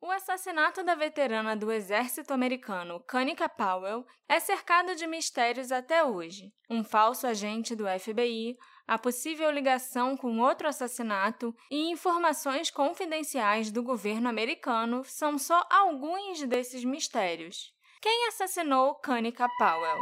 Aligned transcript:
O 0.00 0.12
assassinato 0.12 0.84
da 0.84 0.94
veterana 0.94 1.56
do 1.56 1.72
exército 1.72 2.32
americano 2.32 3.00
Kanika 3.00 3.48
Powell 3.48 4.06
é 4.28 4.38
cercado 4.38 4.94
de 4.94 5.08
mistérios 5.08 5.72
até 5.72 6.04
hoje. 6.04 6.52
Um 6.70 6.84
falso 6.84 7.26
agente 7.26 7.74
do 7.74 7.84
FBI, 7.84 8.56
a 8.86 8.96
possível 8.96 9.50
ligação 9.50 10.16
com 10.16 10.38
outro 10.38 10.68
assassinato 10.68 11.52
e 11.68 11.90
informações 11.90 12.70
confidenciais 12.70 13.72
do 13.72 13.82
governo 13.82 14.28
americano 14.28 15.02
são 15.04 15.36
só 15.36 15.66
alguns 15.68 16.44
desses 16.44 16.84
mistérios. 16.84 17.74
Quem 18.00 18.28
assassinou 18.28 18.94
Kanika 18.94 19.48
Powell? 19.58 19.98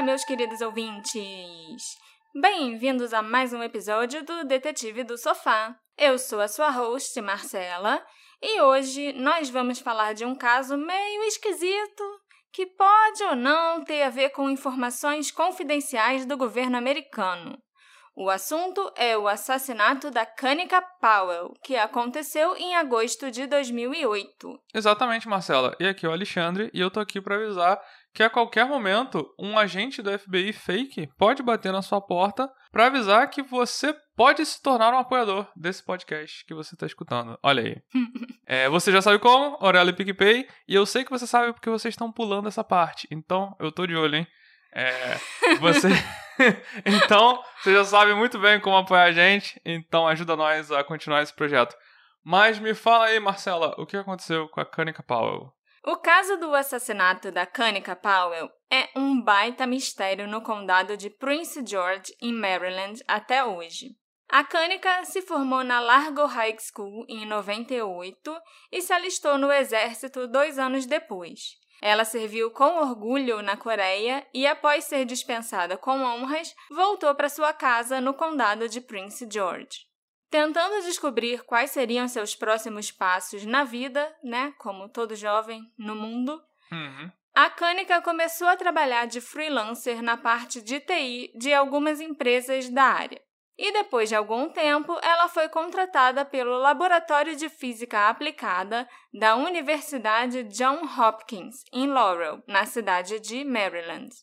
Olá, 0.00 0.06
meus 0.06 0.24
queridos 0.24 0.62
ouvintes! 0.62 1.98
Bem-vindos 2.34 3.12
a 3.12 3.20
mais 3.20 3.52
um 3.52 3.62
episódio 3.62 4.24
do 4.24 4.44
Detetive 4.44 5.04
do 5.04 5.18
Sofá. 5.18 5.76
Eu 5.94 6.18
sou 6.18 6.40
a 6.40 6.48
sua 6.48 6.70
host, 6.70 7.20
Marcela, 7.20 8.02
e 8.40 8.62
hoje 8.62 9.12
nós 9.12 9.50
vamos 9.50 9.78
falar 9.78 10.14
de 10.14 10.24
um 10.24 10.34
caso 10.34 10.78
meio 10.78 11.22
esquisito 11.24 12.02
que 12.50 12.64
pode 12.64 13.22
ou 13.24 13.36
não 13.36 13.84
ter 13.84 14.00
a 14.00 14.08
ver 14.08 14.30
com 14.30 14.48
informações 14.48 15.30
confidenciais 15.30 16.24
do 16.24 16.34
governo 16.34 16.78
americano. 16.78 17.58
O 18.16 18.28
assunto 18.28 18.92
é 18.96 19.16
o 19.16 19.28
assassinato 19.28 20.10
da 20.10 20.26
Kanika 20.26 20.82
Powell, 21.00 21.54
que 21.62 21.76
aconteceu 21.76 22.56
em 22.56 22.74
agosto 22.74 23.30
de 23.30 23.46
2008. 23.46 24.60
Exatamente, 24.74 25.28
Marcela. 25.28 25.76
E 25.78 25.86
aqui 25.86 26.04
é 26.04 26.08
o 26.08 26.12
Alexandre 26.12 26.70
e 26.74 26.80
eu 26.80 26.90
tô 26.90 27.00
aqui 27.00 27.20
para 27.20 27.36
avisar 27.36 27.80
que 28.12 28.22
a 28.22 28.30
qualquer 28.30 28.66
momento 28.66 29.26
um 29.38 29.58
agente 29.58 30.02
do 30.02 30.16
FBI 30.18 30.52
fake 30.52 31.08
pode 31.16 31.42
bater 31.42 31.72
na 31.72 31.82
sua 31.82 32.00
porta 32.00 32.50
para 32.72 32.86
avisar 32.86 33.28
que 33.30 33.42
você 33.42 33.94
pode 34.16 34.44
se 34.44 34.60
tornar 34.62 34.92
um 34.92 34.98
apoiador 34.98 35.46
desse 35.56 35.84
podcast 35.84 36.44
que 36.44 36.54
você 36.54 36.74
está 36.74 36.86
escutando. 36.86 37.38
Olha 37.42 37.62
aí. 37.62 37.76
é, 38.46 38.68
você 38.68 38.90
já 38.92 39.00
sabe 39.00 39.18
como, 39.18 39.56
Aurélio 39.60 39.90
e 39.90 39.96
PicPay, 39.96 40.48
e 40.68 40.74
eu 40.74 40.84
sei 40.86 41.04
que 41.04 41.10
você 41.10 41.26
sabe 41.26 41.52
porque 41.52 41.70
vocês 41.70 41.92
estão 41.92 42.12
pulando 42.12 42.48
essa 42.48 42.64
parte. 42.64 43.06
Então, 43.10 43.54
eu 43.58 43.70
tô 43.70 43.86
de 43.86 43.96
olho, 43.96 44.16
hein? 44.16 44.26
É, 44.72 45.16
você... 45.60 45.88
então, 46.84 47.42
você 47.58 47.74
já 47.74 47.84
sabe 47.84 48.14
muito 48.14 48.38
bem 48.38 48.60
como 48.60 48.76
apoiar 48.76 49.04
a 49.04 49.12
gente, 49.12 49.60
então 49.64 50.06
ajuda 50.06 50.36
nós 50.36 50.70
a 50.70 50.82
continuar 50.82 51.22
esse 51.22 51.34
projeto. 51.34 51.76
Mas 52.24 52.58
me 52.58 52.74
fala 52.74 53.06
aí, 53.06 53.20
Marcela, 53.20 53.74
o 53.78 53.86
que 53.86 53.96
aconteceu 53.96 54.48
com 54.48 54.60
a 54.60 54.66
Kanika 54.66 55.02
Powell? 55.02 55.52
O 55.82 55.96
caso 55.96 56.36
do 56.36 56.54
assassinato 56.54 57.32
da 57.32 57.46
Kanika 57.46 57.96
Powell 57.96 58.50
é 58.70 58.90
um 58.94 59.20
baita 59.20 59.66
mistério 59.66 60.28
no 60.28 60.42
condado 60.42 60.94
de 60.94 61.08
Prince 61.08 61.64
George, 61.66 62.14
em 62.20 62.34
Maryland, 62.34 63.02
até 63.08 63.42
hoje. 63.42 63.96
A 64.28 64.44
Kanika 64.44 65.04
se 65.06 65.22
formou 65.22 65.64
na 65.64 65.80
Largo 65.80 66.26
High 66.26 66.56
School 66.58 67.06
em 67.08 67.24
98 67.24 68.36
e 68.70 68.82
se 68.82 68.92
alistou 68.92 69.38
no 69.38 69.50
exército 69.50 70.28
dois 70.28 70.58
anos 70.58 70.84
depois. 70.84 71.58
Ela 71.82 72.04
serviu 72.04 72.50
com 72.50 72.76
orgulho 72.76 73.40
na 73.40 73.56
Coreia 73.56 74.26
e, 74.34 74.46
após 74.46 74.84
ser 74.84 75.06
dispensada 75.06 75.78
com 75.78 76.02
honras, 76.02 76.54
voltou 76.70 77.14
para 77.14 77.30
sua 77.30 77.54
casa 77.54 78.02
no 78.02 78.12
condado 78.12 78.68
de 78.68 78.82
Prince 78.82 79.26
George. 79.28 79.89
Tentando 80.30 80.84
descobrir 80.84 81.42
quais 81.42 81.72
seriam 81.72 82.06
seus 82.06 82.36
próximos 82.36 82.92
passos 82.92 83.44
na 83.44 83.64
vida, 83.64 84.16
né, 84.22 84.54
como 84.58 84.88
todo 84.88 85.16
jovem 85.16 85.60
no 85.76 85.96
mundo, 85.96 86.40
uhum. 86.70 87.10
a 87.34 87.50
Kanika 87.50 88.00
começou 88.00 88.46
a 88.46 88.56
trabalhar 88.56 89.06
de 89.06 89.20
freelancer 89.20 90.00
na 90.00 90.16
parte 90.16 90.62
de 90.62 90.78
TI 90.78 91.32
de 91.34 91.52
algumas 91.52 92.00
empresas 92.00 92.68
da 92.68 92.84
área. 92.84 93.20
E 93.58 93.72
depois 93.72 94.08
de 94.08 94.14
algum 94.14 94.48
tempo, 94.48 94.96
ela 95.02 95.28
foi 95.28 95.48
contratada 95.48 96.24
pelo 96.24 96.56
Laboratório 96.58 97.34
de 97.34 97.48
Física 97.48 98.08
Aplicada 98.08 98.88
da 99.12 99.34
Universidade 99.34 100.44
John 100.44 100.80
Hopkins, 100.96 101.64
em 101.72 101.86
Laurel, 101.88 102.42
na 102.46 102.64
cidade 102.64 103.18
de 103.18 103.44
Maryland. 103.44 104.14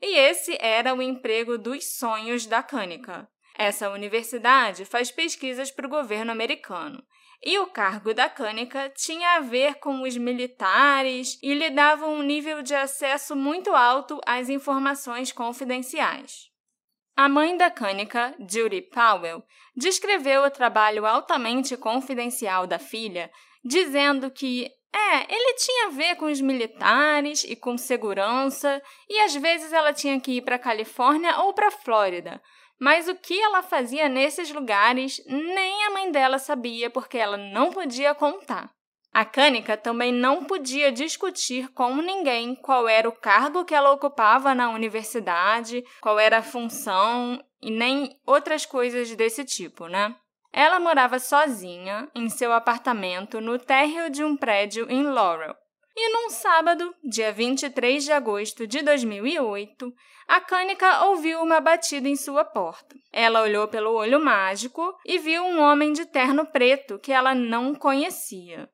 E 0.00 0.16
esse 0.16 0.56
era 0.60 0.94
o 0.94 1.02
emprego 1.02 1.58
dos 1.58 1.96
sonhos 1.96 2.46
da 2.46 2.62
Kanika. 2.62 3.28
Essa 3.62 3.90
universidade 3.90 4.86
faz 4.86 5.10
pesquisas 5.10 5.70
para 5.70 5.86
o 5.86 5.90
governo 5.90 6.32
americano. 6.32 7.04
E 7.44 7.58
o 7.58 7.66
cargo 7.66 8.14
da 8.14 8.26
Cânica 8.26 8.90
tinha 8.96 9.36
a 9.36 9.40
ver 9.40 9.74
com 9.74 10.00
os 10.00 10.16
militares 10.16 11.38
e 11.42 11.52
lhe 11.52 11.68
dava 11.68 12.06
um 12.06 12.22
nível 12.22 12.62
de 12.62 12.74
acesso 12.74 13.36
muito 13.36 13.74
alto 13.74 14.18
às 14.24 14.48
informações 14.48 15.30
confidenciais. 15.30 16.48
A 17.14 17.28
mãe 17.28 17.54
da 17.54 17.70
Cânica, 17.70 18.34
Judy 18.50 18.80
Powell, 18.80 19.44
descreveu 19.76 20.44
o 20.44 20.50
trabalho 20.50 21.04
altamente 21.04 21.76
confidencial 21.76 22.66
da 22.66 22.78
filha, 22.78 23.30
dizendo 23.62 24.30
que 24.30 24.70
é, 24.90 25.34
ele 25.34 25.54
tinha 25.56 25.88
a 25.88 25.90
ver 25.90 26.16
com 26.16 26.24
os 26.24 26.40
militares 26.40 27.44
e 27.44 27.54
com 27.54 27.76
segurança, 27.76 28.82
e 29.06 29.20
às 29.20 29.34
vezes 29.34 29.70
ela 29.70 29.92
tinha 29.92 30.18
que 30.18 30.38
ir 30.38 30.40
para 30.40 30.56
a 30.56 30.58
Califórnia 30.58 31.40
ou 31.40 31.52
para 31.52 31.68
a 31.68 31.70
Flórida, 31.70 32.40
mas 32.80 33.06
o 33.06 33.14
que 33.14 33.38
ela 33.38 33.62
fazia 33.62 34.08
nesses 34.08 34.50
lugares 34.50 35.22
nem 35.26 35.84
a 35.84 35.90
mãe 35.90 36.10
dela 36.10 36.38
sabia 36.38 36.88
porque 36.88 37.18
ela 37.18 37.36
não 37.36 37.70
podia 37.70 38.14
contar. 38.14 38.70
A 39.12 39.24
Cânica 39.24 39.76
também 39.76 40.12
não 40.12 40.44
podia 40.44 40.90
discutir 40.90 41.68
com 41.72 41.96
ninguém 41.96 42.54
qual 42.54 42.88
era 42.88 43.08
o 43.08 43.12
cargo 43.12 43.64
que 43.64 43.74
ela 43.74 43.90
ocupava 43.90 44.54
na 44.54 44.70
universidade, 44.70 45.84
qual 46.00 46.18
era 46.18 46.38
a 46.38 46.42
função 46.42 47.44
e 47.60 47.70
nem 47.70 48.16
outras 48.24 48.64
coisas 48.64 49.14
desse 49.16 49.44
tipo, 49.44 49.88
né? 49.88 50.14
Ela 50.52 50.80
morava 50.80 51.18
sozinha 51.18 52.08
em 52.14 52.28
seu 52.28 52.52
apartamento 52.52 53.40
no 53.40 53.58
térreo 53.58 54.10
de 54.10 54.24
um 54.24 54.36
prédio 54.36 54.86
em 54.88 55.02
Laurel. 55.02 55.56
E 56.02 56.12
num 56.14 56.30
sábado, 56.30 56.94
dia 57.04 57.30
23 57.30 58.02
de 58.02 58.10
agosto 58.10 58.66
de 58.66 58.80
2008, 58.80 59.92
a 60.26 60.40
Cânica 60.40 61.04
ouviu 61.04 61.42
uma 61.42 61.60
batida 61.60 62.08
em 62.08 62.16
sua 62.16 62.42
porta. 62.42 62.96
Ela 63.12 63.42
olhou 63.42 63.68
pelo 63.68 63.92
olho 63.92 64.18
mágico 64.18 64.96
e 65.04 65.18
viu 65.18 65.44
um 65.44 65.60
homem 65.60 65.92
de 65.92 66.06
terno 66.06 66.46
preto 66.46 66.98
que 66.98 67.12
ela 67.12 67.34
não 67.34 67.74
conhecia. 67.74 68.66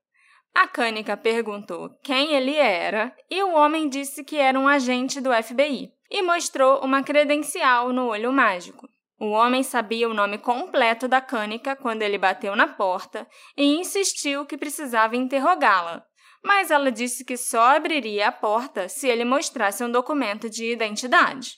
A 0.55 0.69
Cânica 0.69 1.17
perguntou 1.17 1.91
quem 2.01 2.33
ele 2.33 2.55
era 2.55 3.13
e 3.29 3.43
o 3.43 3.55
homem 3.55 3.89
disse 3.89 4.23
que 4.23 4.37
era 4.37 4.57
um 4.57 4.69
agente 4.69 5.21
do 5.21 5.33
FBI 5.33 5.91
e 6.09 6.23
mostrou 6.23 6.79
uma 6.85 7.03
credencial 7.03 7.93
no 7.93 8.07
olho 8.07 8.33
mágico. 8.33 8.89
O 9.19 9.31
homem 9.31 9.65
sabia 9.65 10.09
o 10.09 10.15
nome 10.15 10.39
completo 10.39 11.09
da 11.09 11.21
Cânica 11.21 11.75
quando 11.75 12.03
ele 12.03 12.19
bateu 12.19 12.55
na 12.55 12.69
porta 12.69 13.27
e 13.57 13.65
insistiu 13.65 14.47
que 14.47 14.57
precisava 14.57 15.17
interrogá-la, 15.17 16.07
mas 16.45 16.71
ela 16.71 16.91
disse 16.91 17.25
que 17.25 17.37
só 17.37 17.77
abriria 17.77 18.29
a 18.29 18.33
porta 18.33 18.89
se 18.89 19.09
ele 19.09 19.25
mostrasse 19.25 19.83
um 19.83 19.91
documento 19.91 20.49
de 20.49 20.71
identidade. 20.71 21.57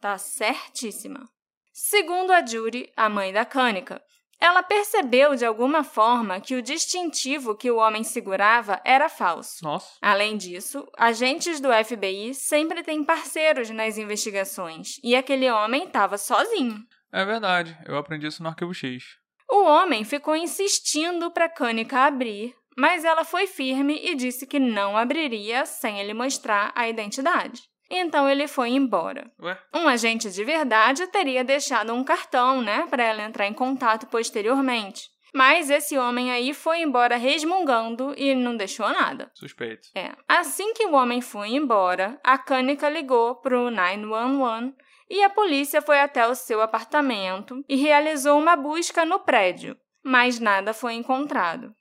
Tá 0.00 0.18
certíssima. 0.18 1.28
Segundo 1.72 2.32
a 2.32 2.44
Judy, 2.44 2.90
a 2.96 3.08
mãe 3.08 3.32
da 3.32 3.44
Cânica, 3.44 4.02
ela 4.42 4.62
percebeu 4.62 5.36
de 5.36 5.44
alguma 5.44 5.84
forma 5.84 6.40
que 6.40 6.56
o 6.56 6.62
distintivo 6.62 7.56
que 7.56 7.70
o 7.70 7.76
homem 7.76 8.02
segurava 8.02 8.80
era 8.84 9.08
falso. 9.08 9.62
Nossa. 9.62 9.96
Além 10.02 10.36
disso, 10.36 10.84
agentes 10.98 11.60
do 11.60 11.68
FBI 11.72 12.34
sempre 12.34 12.82
têm 12.82 13.04
parceiros 13.04 13.70
nas 13.70 13.96
investigações 13.98 14.98
e 15.04 15.14
aquele 15.14 15.48
homem 15.48 15.84
estava 15.84 16.18
sozinho. 16.18 16.84
É 17.12 17.24
verdade, 17.24 17.78
eu 17.86 17.96
aprendi 17.96 18.26
isso 18.26 18.42
no 18.42 18.48
Arquivo 18.48 18.74
X. 18.74 19.04
O 19.48 19.62
homem 19.62 20.02
ficou 20.02 20.34
insistindo 20.34 21.30
para 21.30 21.48
Cânica 21.48 22.00
abrir, 22.00 22.52
mas 22.76 23.04
ela 23.04 23.24
foi 23.24 23.46
firme 23.46 24.00
e 24.02 24.14
disse 24.14 24.46
que 24.46 24.58
não 24.58 24.96
abriria 24.96 25.66
sem 25.66 26.00
ele 26.00 26.14
mostrar 26.14 26.72
a 26.74 26.88
identidade. 26.88 27.62
Então 27.90 28.28
ele 28.28 28.48
foi 28.48 28.70
embora. 28.70 29.30
Ué? 29.40 29.58
Um 29.74 29.86
agente 29.86 30.30
de 30.30 30.42
verdade 30.44 31.06
teria 31.08 31.44
deixado 31.44 31.92
um 31.92 32.02
cartão, 32.02 32.62
né, 32.62 32.86
para 32.88 33.04
ela 33.04 33.22
entrar 33.22 33.46
em 33.46 33.52
contato 33.52 34.06
posteriormente. 34.06 35.10
Mas 35.34 35.70
esse 35.70 35.96
homem 35.96 36.30
aí 36.30 36.52
foi 36.52 36.80
embora 36.80 37.16
resmungando 37.16 38.14
e 38.16 38.34
não 38.34 38.56
deixou 38.56 38.88
nada. 38.88 39.30
Suspeito. 39.34 39.88
É. 39.94 40.12
Assim 40.28 40.74
que 40.74 40.86
o 40.86 40.94
homem 40.94 41.20
foi 41.20 41.50
embora, 41.50 42.20
a 42.22 42.36
Cânica 42.36 42.88
ligou 42.88 43.36
pro 43.36 43.70
911 43.70 44.74
e 45.08 45.22
a 45.22 45.30
polícia 45.30 45.80
foi 45.80 46.00
até 46.00 46.26
o 46.26 46.34
seu 46.34 46.60
apartamento 46.60 47.62
e 47.68 47.76
realizou 47.76 48.38
uma 48.38 48.56
busca 48.56 49.04
no 49.04 49.20
prédio, 49.20 49.76
mas 50.04 50.38
nada 50.38 50.74
foi 50.74 50.94
encontrado. 50.94 51.74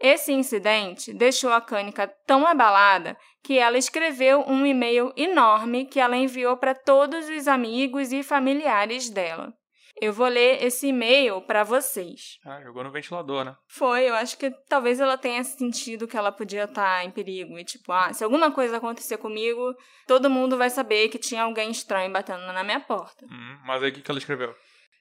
Esse 0.00 0.32
incidente 0.32 1.12
deixou 1.12 1.52
a 1.52 1.60
Cânica 1.60 2.08
tão 2.26 2.46
abalada 2.46 3.16
que 3.42 3.58
ela 3.58 3.78
escreveu 3.78 4.44
um 4.46 4.66
e-mail 4.66 5.12
enorme 5.16 5.86
que 5.86 6.00
ela 6.00 6.16
enviou 6.16 6.56
para 6.56 6.74
todos 6.74 7.28
os 7.28 7.46
amigos 7.46 8.12
e 8.12 8.22
familiares 8.22 9.08
dela. 9.08 9.52
Eu 10.00 10.12
vou 10.12 10.26
ler 10.26 10.60
esse 10.62 10.88
e-mail 10.88 11.40
para 11.42 11.62
vocês. 11.62 12.38
Ah, 12.44 12.60
jogou 12.62 12.82
no 12.82 12.90
ventilador, 12.90 13.44
né? 13.44 13.54
Foi, 13.68 14.08
eu 14.08 14.14
acho 14.14 14.36
que 14.36 14.50
talvez 14.68 14.98
ela 14.98 15.16
tenha 15.16 15.44
sentido 15.44 16.08
que 16.08 16.16
ela 16.16 16.32
podia 16.32 16.64
estar 16.64 17.04
em 17.04 17.12
perigo. 17.12 17.56
E 17.56 17.64
tipo, 17.64 17.92
ah, 17.92 18.12
se 18.12 18.24
alguma 18.24 18.50
coisa 18.50 18.78
acontecer 18.78 19.18
comigo, 19.18 19.72
todo 20.06 20.28
mundo 20.28 20.56
vai 20.56 20.68
saber 20.68 21.08
que 21.10 21.18
tinha 21.18 21.44
alguém 21.44 21.70
estranho 21.70 22.12
batendo 22.12 22.44
na 22.52 22.64
minha 22.64 22.80
porta. 22.80 23.24
Hum, 23.30 23.58
mas 23.64 23.82
aí 23.84 23.90
o 23.90 23.92
que 23.92 24.02
que 24.02 24.10
ela 24.10 24.18
escreveu? 24.18 24.54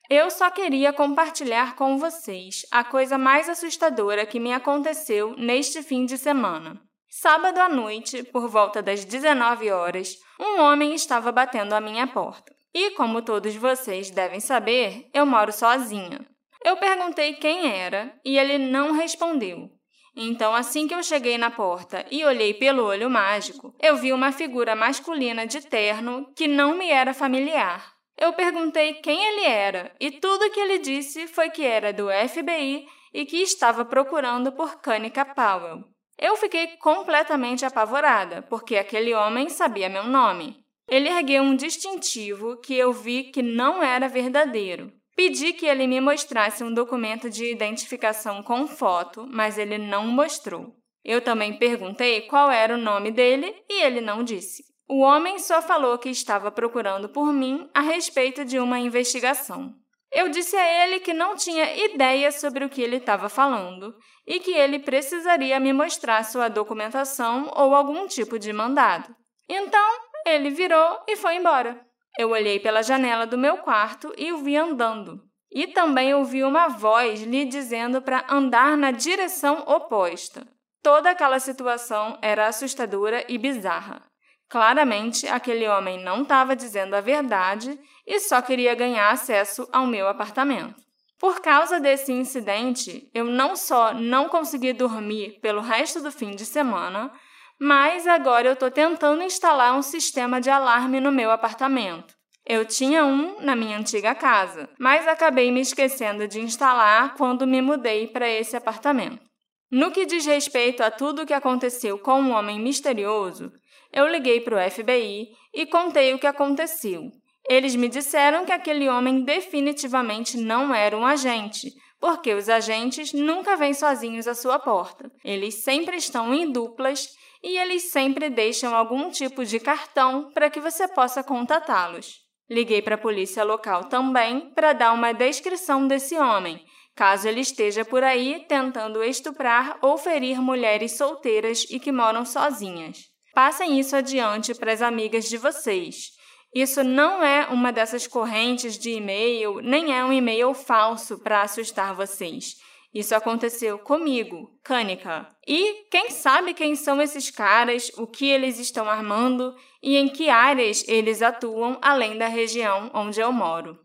Eu 0.10 0.30
só 0.30 0.50
queria 0.50 0.92
compartilhar 0.92 1.76
com 1.76 1.98
vocês 1.98 2.66
a 2.72 2.84
coisa 2.84 3.18
mais 3.18 3.48
assustadora 3.48 4.26
que 4.26 4.40
me 4.40 4.54
aconteceu 4.54 5.34
neste 5.38 5.82
fim 5.82 6.06
de 6.06 6.18
semana. 6.18 6.80
Sábado 7.10 7.60
à 7.60 7.70
noite, 7.70 8.24
por 8.24 8.50
volta 8.50 8.82
das 8.82 9.06
19 9.06 9.72
horas, 9.72 10.18
um 10.40 10.60
homem 10.62 10.94
estava 10.94 11.32
batendo 11.32 11.74
à 11.74 11.80
minha 11.80 12.08
porta. 12.08 12.54
E 12.74 12.92
como 12.92 13.22
todos 13.22 13.56
vocês 13.56 14.10
devem 14.10 14.40
saber, 14.40 15.10
eu 15.14 15.26
moro 15.26 15.54
sozinha. 15.54 16.26
Eu 16.66 16.76
perguntei 16.78 17.34
quem 17.34 17.72
era 17.72 18.14
e 18.26 18.38
ele 18.38 18.58
não 18.58 18.94
respondeu. 18.94 19.70
Então, 20.16 20.54
assim 20.54 20.88
que 20.88 20.94
eu 20.94 21.02
cheguei 21.02 21.38
na 21.38 21.50
porta 21.50 22.06
e 22.12 22.26
olhei 22.26 22.54
pelo 22.54 22.84
olho 22.84 23.10
mágico, 23.10 23.76
eu 23.82 23.96
vi 23.96 24.12
uma 24.12 24.32
figura 24.32 24.76
masculina 24.76 25.48
de 25.48 25.62
terno 25.62 26.32
que 26.36 26.48
não 26.48 26.76
me 26.76 26.90
era 26.90 27.14
familiar. 27.14 27.93
Eu 28.18 28.34
perguntei 28.34 28.96
quem 28.96 29.24
ele 29.26 29.46
era 29.46 29.92
e 30.00 30.12
tudo 30.12 30.50
que 30.52 30.60
ele 30.60 30.78
disse 30.78 31.28
foi 31.28 31.50
que 31.50 31.66
era 31.66 31.92
do 31.92 32.08
FBI 32.10 32.86
e 33.14 33.26
que 33.26 33.38
estava 33.38 33.84
procurando 33.84 34.52
por 34.52 34.82
Kanika 34.82 35.26
Powell. 35.26 35.84
Eu 36.18 36.36
fiquei 36.38 36.68
completamente 36.78 37.66
apavorada, 37.66 38.42
porque 38.44 38.78
aquele 38.78 39.14
homem 39.14 39.50
sabia 39.50 39.90
meu 39.90 40.04
nome. 40.04 40.64
Ele 40.88 41.10
ergueu 41.10 41.44
um 41.44 41.56
distintivo 41.56 42.58
que 42.58 42.76
eu 42.76 42.94
vi 42.94 43.26
que 43.26 43.42
não 43.42 43.82
era 43.82 44.08
verdadeiro. 44.08 44.92
Pedi 45.16 45.54
que 45.54 45.66
ele 45.66 45.88
me 45.88 46.02
mostrasse 46.02 46.64
um 46.64 46.74
documento 46.74 47.30
de 47.30 47.52
identificação 47.52 48.42
com 48.42 48.68
foto, 48.68 49.28
mas 49.30 49.58
ele 49.58 49.78
não 49.78 50.08
mostrou. 50.08 50.76
Eu 51.04 51.22
também 51.22 51.58
perguntei 51.58 52.22
qual 52.22 52.50
era 52.50 52.76
o 52.76 52.82
nome 52.82 53.12
dele 53.12 53.54
e 53.70 53.84
ele 53.84 54.02
não 54.02 54.24
disse. 54.24 54.64
O 54.88 55.00
homem 55.00 55.40
só 55.40 55.62
falou 55.62 55.98
que 55.98 56.10
estava 56.10 56.52
procurando 56.52 57.08
por 57.08 57.32
mim 57.32 57.70
a 57.74 57.82
respeito 57.82 58.44
de 58.44 58.60
uma 58.60 58.80
investigação. 58.80 59.74
Eu 60.12 60.30
disse 60.30 60.56
a 60.56 60.84
ele 60.84 61.00
que 61.00 61.14
não 61.14 61.36
tinha 61.36 61.76
ideia 61.86 62.32
sobre 62.32 62.64
o 62.64 62.70
que 62.70 62.82
ele 62.82 62.98
estava 62.98 63.30
falando 63.30 63.96
e 64.28 64.40
que 64.40 64.52
ele 64.52 64.78
precisaria 64.78 65.60
me 65.60 65.74
mostrar 65.74 66.24
sua 66.24 66.50
documentação 66.50 67.52
ou 67.56 67.74
algum 67.74 68.06
tipo 68.06 68.38
de 68.38 68.54
mandado. 68.54 69.16
Então, 69.50 69.90
ele 70.26 70.52
virou 70.52 71.02
e 71.08 71.16
foi 71.16 71.38
embora. 71.38 71.82
Eu 72.18 72.30
olhei 72.30 72.60
pela 72.60 72.84
janela 72.84 73.26
do 73.26 73.38
meu 73.38 73.58
quarto 73.58 74.14
e 74.16 74.32
o 74.32 74.38
vi 74.38 74.56
andando. 74.56 75.20
E 75.52 75.68
também 75.68 76.14
ouvi 76.14 76.44
uma 76.44 76.68
voz 76.68 77.22
lhe 77.24 77.46
dizendo 77.46 78.02
para 78.02 78.26
andar 78.30 78.78
na 78.78 78.92
direção 78.92 79.64
oposta. 79.66 80.48
Toda 80.84 81.10
aquela 81.10 81.40
situação 81.40 82.20
era 82.22 82.48
assustadora 82.48 83.26
e 83.28 83.38
bizarra. 83.40 84.13
Claramente, 84.54 85.28
aquele 85.28 85.68
homem 85.68 86.04
não 86.04 86.22
estava 86.22 86.56
dizendo 86.56 86.94
a 86.94 87.02
verdade 87.02 87.76
e 88.06 88.20
só 88.20 88.40
queria 88.40 88.76
ganhar 88.76 89.10
acesso 89.10 89.68
ao 89.74 89.88
meu 89.88 90.08
apartamento. 90.08 90.76
Por 91.20 91.42
causa 91.42 91.80
desse 91.80 92.14
incidente, 92.14 93.10
eu 93.16 93.26
não 93.26 93.56
só 93.56 93.96
não 93.96 94.30
consegui 94.30 94.72
dormir 94.72 95.40
pelo 95.42 95.60
resto 95.60 96.04
do 96.04 96.12
fim 96.12 96.36
de 96.36 96.46
semana, 96.46 97.12
mas 97.60 98.06
agora 98.06 98.48
eu 98.48 98.54
estou 98.54 98.70
tentando 98.70 99.24
instalar 99.24 99.76
um 99.76 99.82
sistema 99.82 100.40
de 100.40 100.52
alarme 100.52 101.00
no 101.00 101.12
meu 101.12 101.32
apartamento. 101.32 102.14
Eu 102.46 102.64
tinha 102.64 103.04
um 103.04 103.42
na 103.42 103.56
minha 103.56 103.80
antiga 103.80 104.14
casa, 104.14 104.70
mas 104.78 105.08
acabei 105.08 105.52
me 105.52 105.62
esquecendo 105.62 106.28
de 106.28 106.40
instalar 106.40 107.16
quando 107.16 107.48
me 107.48 107.60
mudei 107.60 108.06
para 108.06 108.30
esse 108.30 108.56
apartamento. 108.56 109.26
No 109.72 109.90
que 109.90 110.06
diz 110.06 110.28
respeito 110.28 110.84
a 110.84 110.92
tudo 110.92 111.24
o 111.24 111.26
que 111.26 111.34
aconteceu 111.34 111.98
com 111.98 112.22
o 112.22 112.26
um 112.26 112.32
homem 112.34 112.60
misterioso, 112.60 113.52
eu 113.94 114.08
liguei 114.08 114.42
para 114.42 114.58
o 114.58 114.72
FBI 114.72 115.30
e 115.54 115.66
contei 115.68 116.14
o 116.14 116.20
que 116.20 116.26
aconteceu. 116.26 117.12
Eles 117.48 117.76
me 117.76 117.88
disseram 117.88 118.46
que 118.46 118.52
aquele 118.52 118.90
homem 118.90 119.24
definitivamente 119.24 120.38
não 120.38 120.74
era 120.74 120.98
um 120.98 121.06
agente, 121.06 121.72
porque 122.00 122.34
os 122.34 122.50
agentes 122.50 123.14
nunca 123.14 123.56
vêm 123.56 123.74
sozinhos 123.74 124.28
à 124.28 124.34
sua 124.34 124.58
porta. 124.58 125.12
Eles 125.24 125.64
sempre 125.64 125.98
estão 125.98 126.34
em 126.34 126.52
duplas 126.52 127.08
e 127.44 127.58
eles 127.58 127.92
sempre 127.92 128.30
deixam 128.30 128.74
algum 128.74 129.10
tipo 129.10 129.46
de 129.46 129.60
cartão 129.60 130.32
para 130.34 130.50
que 130.50 130.60
você 130.60 130.88
possa 130.88 131.24
contatá-los. 131.24 132.22
Liguei 132.50 132.82
para 132.82 132.96
a 132.96 132.98
polícia 132.98 133.44
local 133.44 133.86
também 133.86 134.52
para 134.54 134.74
dar 134.74 134.94
uma 134.94 135.14
descrição 135.14 135.88
desse 135.88 136.18
homem, 136.18 136.64
caso 136.96 137.28
ele 137.28 137.42
esteja 137.42 137.86
por 137.86 138.04
aí 138.04 138.46
tentando 138.48 139.04
estuprar 139.04 139.78
ou 139.82 139.98
ferir 139.98 140.42
mulheres 140.42 140.98
solteiras 140.98 141.66
e 141.70 141.80
que 141.80 141.92
moram 141.92 142.26
sozinhas. 142.26 143.13
Passem 143.34 143.80
isso 143.80 143.96
adiante 143.96 144.54
para 144.54 144.72
as 144.72 144.82
amigas 144.82 145.28
de 145.28 145.38
vocês. 145.38 146.12
Isso 146.54 146.84
não 146.84 147.24
é 147.24 147.48
uma 147.48 147.72
dessas 147.72 148.06
correntes 148.06 148.78
de 148.78 148.92
e-mail, 148.92 149.60
nem 149.60 149.92
é 149.98 150.06
um 150.06 150.14
e-mail 150.14 150.54
falso 150.54 151.18
para 151.18 151.42
assustar 151.42 151.96
vocês. 151.96 152.62
Isso 152.94 153.16
aconteceu 153.16 153.80
comigo, 153.80 154.52
Kanika. 154.64 155.28
E 155.48 155.88
quem 155.90 156.12
sabe 156.12 156.54
quem 156.54 156.76
são 156.76 157.02
esses 157.02 157.32
caras, 157.32 157.92
o 157.98 158.06
que 158.06 158.30
eles 158.30 158.60
estão 158.60 158.88
armando 158.88 159.56
e 159.82 159.98
em 159.98 160.08
que 160.08 160.30
áreas 160.30 160.88
eles 160.88 161.24
atuam 161.24 161.80
além 161.82 162.20
da 162.20 162.28
região 162.28 162.92
onde 162.94 163.20
eu 163.20 163.32
moro. 163.34 163.80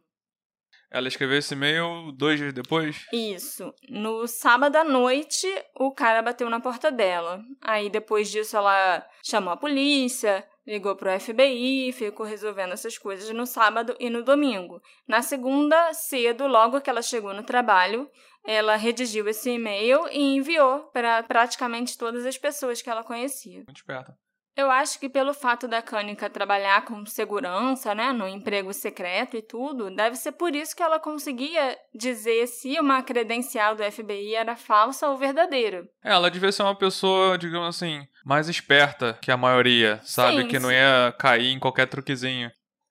Ela 0.91 1.09
escreveu 1.09 1.39
esse 1.39 1.55
e-mail 1.55 2.13
dois 2.13 2.39
dias 2.39 2.53
depois? 2.53 3.07
Isso. 3.13 3.75
No 3.89 4.27
sábado 4.27 4.77
à 4.77 4.85
noite, 4.85 5.47
o 5.75 5.93
cara 5.93 6.23
bateu 6.23 6.49
na 6.49 6.61
porta 6.61 6.91
dela. 6.91 7.43
Aí 7.61 7.91
depois 7.91 8.31
disso 8.31 8.57
ela 8.57 9.07
chamou 9.23 9.53
a 9.53 9.57
polícia, 9.57 10.47
ligou 10.67 10.97
pro 10.97 11.19
FBI, 11.19 11.93
ficou 11.93 12.25
resolvendo 12.25 12.73
essas 12.73 12.97
coisas 12.97 13.29
no 13.35 13.47
sábado 13.47 13.95
e 14.01 14.09
no 14.09 14.23
domingo. 14.23 14.83
Na 15.07 15.23
segunda, 15.23 15.93
cedo, 15.93 16.47
logo 16.47 16.81
que 16.81 16.89
ela 16.89 17.03
chegou 17.03 17.35
no 17.35 17.43
trabalho, 17.43 18.09
ela 18.45 18.77
redigiu 18.77 19.29
esse 19.29 19.51
e-mail 19.51 20.09
e 20.11 20.37
enviou 20.37 20.85
para 20.93 21.23
praticamente 21.23 21.99
todas 21.99 22.25
as 22.25 22.39
pessoas 22.39 22.81
que 22.81 22.89
ela 22.89 23.05
conhecia. 23.05 23.65
Muito 23.67 23.77
esperta. 23.77 24.17
Eu 24.59 24.73
acho 24.73 24.99
que 24.99 25.09
pelo 25.09 25.33
fato 25.33 25.69
da 25.69 25.81
Cânica 25.81 26.29
trabalhar 26.29 26.85
com 26.85 27.07
segurança, 27.07 27.95
né, 27.95 28.13
no 28.13 28.27
emprego 28.27 28.75
secreto 28.75 29.37
e 29.37 29.41
tudo, 29.41 29.89
deve 29.89 30.17
ser 30.17 30.33
por 30.33 30.53
isso 30.53 30.75
que 30.75 30.83
ela 30.83 30.99
conseguia 30.99 31.79
dizer 31.95 32.45
se 32.49 32.77
uma 32.81 33.01
credencial 33.01 33.77
do 33.77 33.85
FBI 33.85 34.35
era 34.35 34.57
falsa 34.57 35.09
ou 35.09 35.17
verdadeira. 35.17 35.89
É, 36.03 36.11
ela 36.11 36.29
devia 36.29 36.51
ser 36.51 36.65
uma 36.65 36.75
pessoa, 36.75 37.39
digamos 37.39 37.69
assim, 37.69 38.05
mais 38.27 38.49
esperta 38.49 39.17
que 39.23 39.31
a 39.31 39.37
maioria, 39.37 40.01
sabe? 40.03 40.43
Sim, 40.43 40.49
que 40.49 40.59
não 40.59 40.71
sim. 40.71 40.75
ia 40.75 41.15
cair 41.17 41.53
em 41.53 41.61
qualquer 41.61 41.87
truquezinho. 41.87 42.51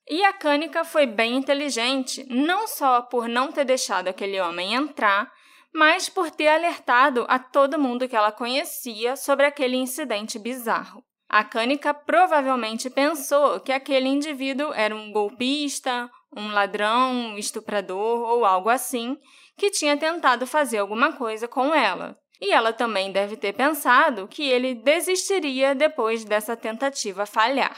E 0.10 0.24
a 0.24 0.32
Cânica 0.32 0.86
foi 0.86 1.06
bem 1.06 1.36
inteligente, 1.36 2.26
não 2.30 2.66
só 2.66 3.02
por 3.02 3.28
não 3.28 3.52
ter 3.52 3.66
deixado 3.66 4.08
aquele 4.08 4.40
homem 4.40 4.74
entrar, 4.74 5.30
mas 5.76 6.08
por 6.08 6.32
ter 6.32 6.48
alertado 6.48 7.26
a 7.28 7.38
todo 7.38 7.78
mundo 7.78 8.08
que 8.08 8.16
ela 8.16 8.32
conhecia 8.32 9.18
sobre 9.18 9.46
aquele 9.46 9.76
incidente 9.76 10.40
bizarro. 10.40 11.04
A 11.30 11.44
Cânica 11.44 11.94
provavelmente 11.94 12.90
pensou 12.90 13.60
que 13.60 13.72
aquele 13.72 14.08
indivíduo 14.08 14.72
era 14.74 14.96
um 14.96 15.12
golpista, 15.12 16.10
um 16.36 16.52
ladrão, 16.52 17.12
um 17.12 17.38
estuprador 17.38 18.22
ou 18.30 18.46
algo 18.46 18.70
assim, 18.70 19.18
que 19.58 19.72
tinha 19.72 19.98
tentado 19.98 20.48
fazer 20.48 20.78
alguma 20.78 21.14
coisa 21.14 21.48
com 21.48 21.74
ela. 21.74 22.18
E 22.40 22.52
ela 22.52 22.72
também 22.72 23.12
deve 23.12 23.36
ter 23.36 23.54
pensado 23.54 24.28
que 24.28 24.48
ele 24.48 24.76
desistiria 24.76 25.74
depois 25.74 26.24
dessa 26.24 26.56
tentativa 26.56 27.26
falhar. 27.26 27.78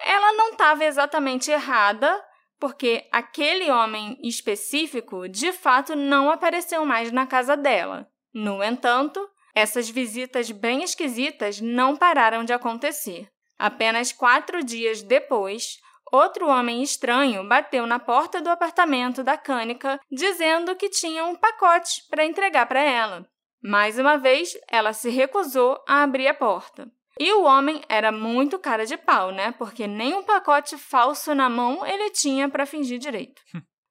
Ela 0.00 0.32
não 0.32 0.50
estava 0.50 0.84
exatamente 0.84 1.50
errada, 1.50 2.22
porque 2.58 3.06
aquele 3.12 3.70
homem 3.70 4.18
específico 4.22 5.28
de 5.28 5.52
fato 5.52 5.94
não 5.94 6.30
apareceu 6.30 6.84
mais 6.84 7.12
na 7.12 7.26
casa 7.26 7.56
dela. 7.56 8.08
No 8.34 8.62
entanto, 8.62 9.26
essas 9.54 9.88
visitas 9.88 10.50
bem 10.50 10.82
esquisitas 10.82 11.60
não 11.60 11.96
pararam 11.96 12.44
de 12.44 12.52
acontecer. 12.52 13.28
Apenas 13.58 14.12
quatro 14.12 14.62
dias 14.62 15.02
depois, 15.02 15.78
outro 16.12 16.48
homem 16.48 16.82
estranho 16.82 17.46
bateu 17.46 17.86
na 17.86 17.98
porta 17.98 18.40
do 18.40 18.48
apartamento 18.48 19.24
da 19.24 19.36
Cânica 19.36 20.00
dizendo 20.10 20.76
que 20.76 20.88
tinha 20.88 21.24
um 21.24 21.34
pacote 21.34 22.02
para 22.08 22.24
entregar 22.24 22.66
para 22.66 22.80
ela. 22.80 23.26
Mais 23.62 23.98
uma 23.98 24.16
vez, 24.16 24.56
ela 24.70 24.92
se 24.92 25.10
recusou 25.10 25.82
a 25.88 26.02
abrir 26.02 26.28
a 26.28 26.34
porta. 26.34 26.88
E 27.18 27.32
o 27.32 27.42
homem 27.42 27.82
era 27.88 28.12
muito 28.12 28.58
cara 28.60 28.86
de 28.86 28.96
pau, 28.96 29.32
né? 29.32 29.52
Porque 29.58 29.88
nem 29.88 30.14
um 30.14 30.22
pacote 30.22 30.78
falso 30.78 31.34
na 31.34 31.50
mão 31.50 31.84
ele 31.84 32.10
tinha 32.10 32.48
para 32.48 32.64
fingir 32.64 32.98
direito. 32.98 33.42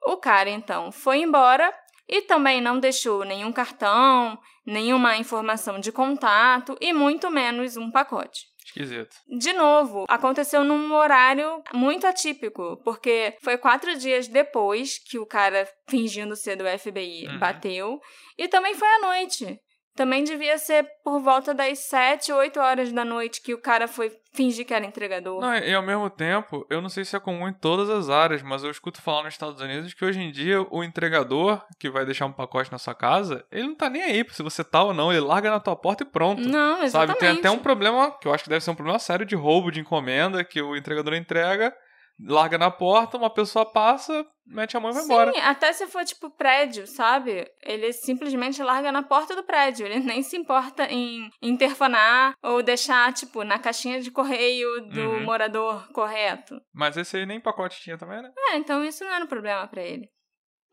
o 0.06 0.16
cara 0.16 0.50
então 0.50 0.92
foi 0.92 1.18
embora 1.20 1.74
e 2.08 2.22
também 2.22 2.62
não 2.62 2.80
deixou 2.80 3.26
nenhum 3.26 3.52
cartão, 3.52 4.40
nenhuma 4.68 5.16
informação 5.18 5.80
de 5.80 5.92
contato 5.92 6.78
e 6.82 6.92
muito 6.94 7.32
menos 7.32 7.78
um 7.78 7.90
pacote. 7.90 8.46
Esquisito. 8.66 9.16
De 9.40 9.54
novo, 9.54 10.04
aconteceu 10.10 10.62
num 10.64 10.94
horário 10.94 11.64
muito 11.74 12.06
atípico, 12.06 12.76
porque 12.84 13.38
foi 13.42 13.58
quatro 13.58 13.98
dias 13.98 14.28
depois 14.28 15.00
que 15.00 15.18
o 15.18 15.26
cara, 15.26 15.66
fingindo 15.90 16.36
ser 16.36 16.58
do 16.58 16.66
FBI, 16.68 17.28
Uhum. 17.28 17.40
bateu, 17.40 18.00
e 18.38 18.46
também 18.50 18.76
foi 18.76 18.88
à 18.88 19.00
noite. 19.00 19.58
Também 19.98 20.24
devia 20.24 20.60
ser 20.60 20.88
por 21.04 21.20
volta 21.20 21.56
das 21.56 21.80
7, 21.80 22.32
8 22.32 22.60
horas 22.60 22.92
da 22.92 23.04
noite 23.04 23.42
que 23.42 23.52
o 23.52 23.58
cara 23.58 23.88
foi 23.88 24.16
fingir 24.32 24.64
que 24.64 24.72
era 24.72 24.86
entregador. 24.86 25.42
Não, 25.42 25.56
e 25.58 25.74
ao 25.74 25.82
mesmo 25.82 26.08
tempo, 26.08 26.64
eu 26.70 26.80
não 26.80 26.88
sei 26.88 27.04
se 27.04 27.16
é 27.16 27.20
comum 27.20 27.48
em 27.48 27.54
todas 27.54 27.90
as 27.90 28.08
áreas, 28.08 28.44
mas 28.44 28.64
eu 28.64 28.70
escuto 28.70 29.02
falar 29.02 29.24
nos 29.24 29.34
Estados 29.34 29.60
Unidos 29.60 29.96
que 29.96 30.06
hoje 30.06 30.20
em 30.22 30.32
dia 30.32 30.62
o 30.70 30.84
entregador 30.84 31.66
que 31.80 31.90
vai 31.90 32.06
deixar 32.06 32.28
um 32.28 32.32
pacote 32.32 32.72
na 32.72 32.78
sua 32.78 32.94
casa, 32.94 33.44
ele 33.52 33.70
não 33.70 33.76
tá 33.76 33.90
nem 33.90 34.04
aí 34.04 34.24
se 34.30 34.44
você 34.44 34.64
tá 34.64 34.84
ou 34.84 34.94
não, 34.94 35.12
ele 35.12 35.22
larga 35.22 35.50
na 35.50 35.60
tua 35.60 35.76
porta 35.76 36.04
e 36.04 36.06
pronto. 36.06 36.44
Não, 36.44 36.76
Sabe, 36.76 36.86
exatamente. 36.86 37.20
tem 37.20 37.30
até 37.30 37.50
um 37.50 37.58
problema, 37.58 38.12
que 38.22 38.28
eu 38.28 38.34
acho 38.36 38.44
que 38.44 38.50
deve 38.52 38.64
ser 38.64 38.70
um 38.70 38.76
problema 38.76 39.00
sério 39.00 39.26
de 39.26 39.36
roubo 39.36 39.72
de 39.72 39.80
encomenda, 39.80 40.44
que 40.44 40.62
o 40.62 40.76
entregador 40.76 41.16
entrega, 41.16 41.74
larga 42.20 42.58
na 42.58 42.72
porta, 42.72 43.18
uma 43.18 43.30
pessoa 43.30 43.66
passa, 43.66 44.26
mete 44.46 44.76
a 44.76 44.80
mão 44.80 44.90
e 44.92 44.94
vai 44.94 45.04
Sim, 45.04 45.08
embora. 45.12 45.32
até 45.50 45.72
se 45.74 45.86
for 45.88 46.04
tipo 46.06 46.30
prédio, 46.32 46.88
sabe? 46.88 47.46
Ele 47.62 47.92
simplesmente 47.94 48.62
larga 48.64 48.92
na 48.92 49.04
porta 49.04 49.36
do 49.36 49.44
prédio. 49.44 49.86
Ele 49.86 50.00
nem 50.02 50.24
se 50.24 50.36
importa 50.38 50.86
em 50.92 51.30
interfonar 51.42 52.34
ou 52.42 52.64
deixar, 52.64 53.14
tipo, 53.14 53.44
na 53.44 53.60
caixinha 53.60 54.02
de 54.02 54.10
correio 54.12 54.82
do 54.90 55.02
Uhum. 55.02 55.24
morador 55.26 55.88
correto. 55.92 56.60
Mas 56.74 56.98
esse 56.98 57.18
aí 57.18 57.26
nem 57.26 57.40
pacote 57.40 57.82
tinha 57.82 57.98
também, 57.98 58.22
né? 58.22 58.32
É, 58.52 58.58
então 58.58 58.84
isso 58.84 59.04
não 59.04 59.12
era 59.14 59.24
um 59.26 59.28
problema 59.28 59.68
pra 59.68 59.82
ele. 59.84 60.10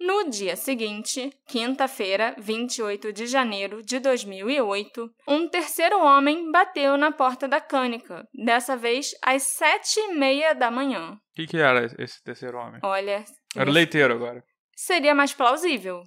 No 0.01 0.29
dia 0.29 0.57
seguinte, 0.57 1.31
quinta-feira, 1.47 2.35
28 2.39 3.13
de 3.13 3.27
janeiro 3.27 3.83
de 3.83 3.99
2008, 4.01 5.09
um 5.29 5.49
terceiro 5.49 5.99
homem 6.03 6.51
bateu 6.51 6.97
na 6.97 7.13
porta 7.13 7.47
da 7.47 7.61
Cânica, 7.61 8.27
dessa 8.35 8.77
vez 8.77 9.13
às 9.23 9.45
sete 9.45 9.99
e 10.01 10.15
meia 10.15 10.53
da 10.53 10.71
manhã. 10.71 11.13
O 11.13 11.19
que, 11.37 11.47
que 11.47 11.57
era 11.59 11.87
esse 11.99 12.23
terceiro 12.23 12.59
homem? 12.59 12.81
Olha, 12.83 13.25
Era 13.57 13.71
leiteiro 13.71 14.15
agora. 14.15 14.43
seria 14.77 15.15
mais 15.15 15.33
plausível. 15.33 16.03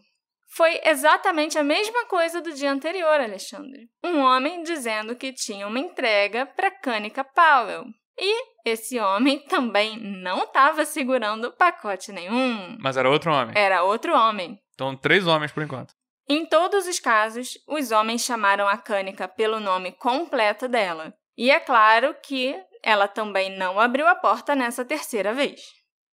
Foi 0.50 0.80
exatamente 0.86 1.58
a 1.58 1.64
mesma 1.64 2.06
coisa 2.06 2.42
do 2.42 2.54
dia 2.54 2.72
anterior, 2.72 3.20
Alexandre. 3.20 3.90
Um 4.04 4.20
homem 4.20 4.64
dizendo 4.64 5.16
que 5.16 5.34
tinha 5.34 5.68
uma 5.68 5.80
entrega 5.80 6.46
para 6.46 6.72
Cânica 6.72 7.24
Powell. 7.24 7.84
E 8.20 8.70
esse 8.70 9.00
homem 9.00 9.40
também 9.40 9.98
não 9.98 10.44
estava 10.44 10.86
segurando 10.86 11.52
pacote 11.52 12.12
nenhum. 12.12 12.78
Mas 12.80 12.98
era 12.98 13.10
outro 13.10 13.32
homem. 13.32 13.56
Era 13.56 13.84
outro 13.84 14.14
homem. 14.14 14.60
Então, 14.74 14.96
três 14.96 15.28
homens 15.28 15.52
por 15.52 15.64
enquanto. 15.64 15.94
Em 16.30 16.46
todos 16.46 16.88
os 16.88 17.00
casos, 17.00 17.58
os 17.68 17.92
homens 17.92 18.22
chamaram 18.22 18.68
a 18.68 18.78
Cânica 18.78 19.28
pelo 19.28 19.60
nome 19.60 19.94
completo 19.94 20.68
dela. 20.68 21.14
E 21.38 21.50
é 21.50 21.60
claro 21.60 22.16
que 22.22 22.56
ela 22.84 23.08
também 23.08 23.58
não 23.58 23.80
abriu 23.80 24.08
a 24.08 24.16
porta 24.16 24.56
nessa 24.56 24.84
terceira 24.84 25.34
vez. 25.34 25.62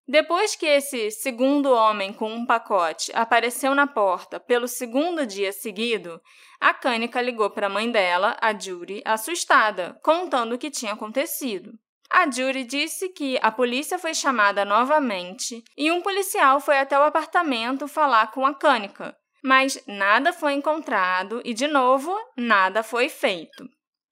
Depois 0.08 0.56
que 0.56 0.66
esse 0.66 1.12
segundo 1.12 1.70
homem 1.70 2.12
com 2.12 2.32
um 2.32 2.44
pacote 2.44 3.12
apareceu 3.14 3.72
na 3.76 3.86
porta 3.86 4.40
pelo 4.40 4.66
segundo 4.66 5.24
dia 5.24 5.52
seguido, 5.52 6.20
a 6.60 6.74
Cânica 6.74 7.22
ligou 7.22 7.48
para 7.48 7.68
a 7.68 7.70
mãe 7.70 7.88
dela, 7.88 8.36
a 8.40 8.52
Judy, 8.52 9.00
assustada, 9.04 9.96
contando 10.02 10.54
o 10.54 10.58
que 10.58 10.68
tinha 10.68 10.94
acontecido. 10.94 11.78
A 12.10 12.28
Judy 12.30 12.64
disse 12.64 13.08
que 13.10 13.38
a 13.40 13.52
polícia 13.52 13.98
foi 13.98 14.14
chamada 14.14 14.64
novamente 14.64 15.62
e 15.76 15.92
um 15.92 16.02
policial 16.02 16.60
foi 16.60 16.78
até 16.78 16.98
o 16.98 17.04
apartamento 17.04 17.86
falar 17.86 18.32
com 18.32 18.44
a 18.44 18.52
Cânica, 18.52 19.16
mas 19.42 19.82
nada 19.86 20.32
foi 20.32 20.54
encontrado 20.54 21.40
e, 21.44 21.54
de 21.54 21.68
novo, 21.68 22.14
nada 22.36 22.82
foi 22.82 23.08
feito. 23.08 23.64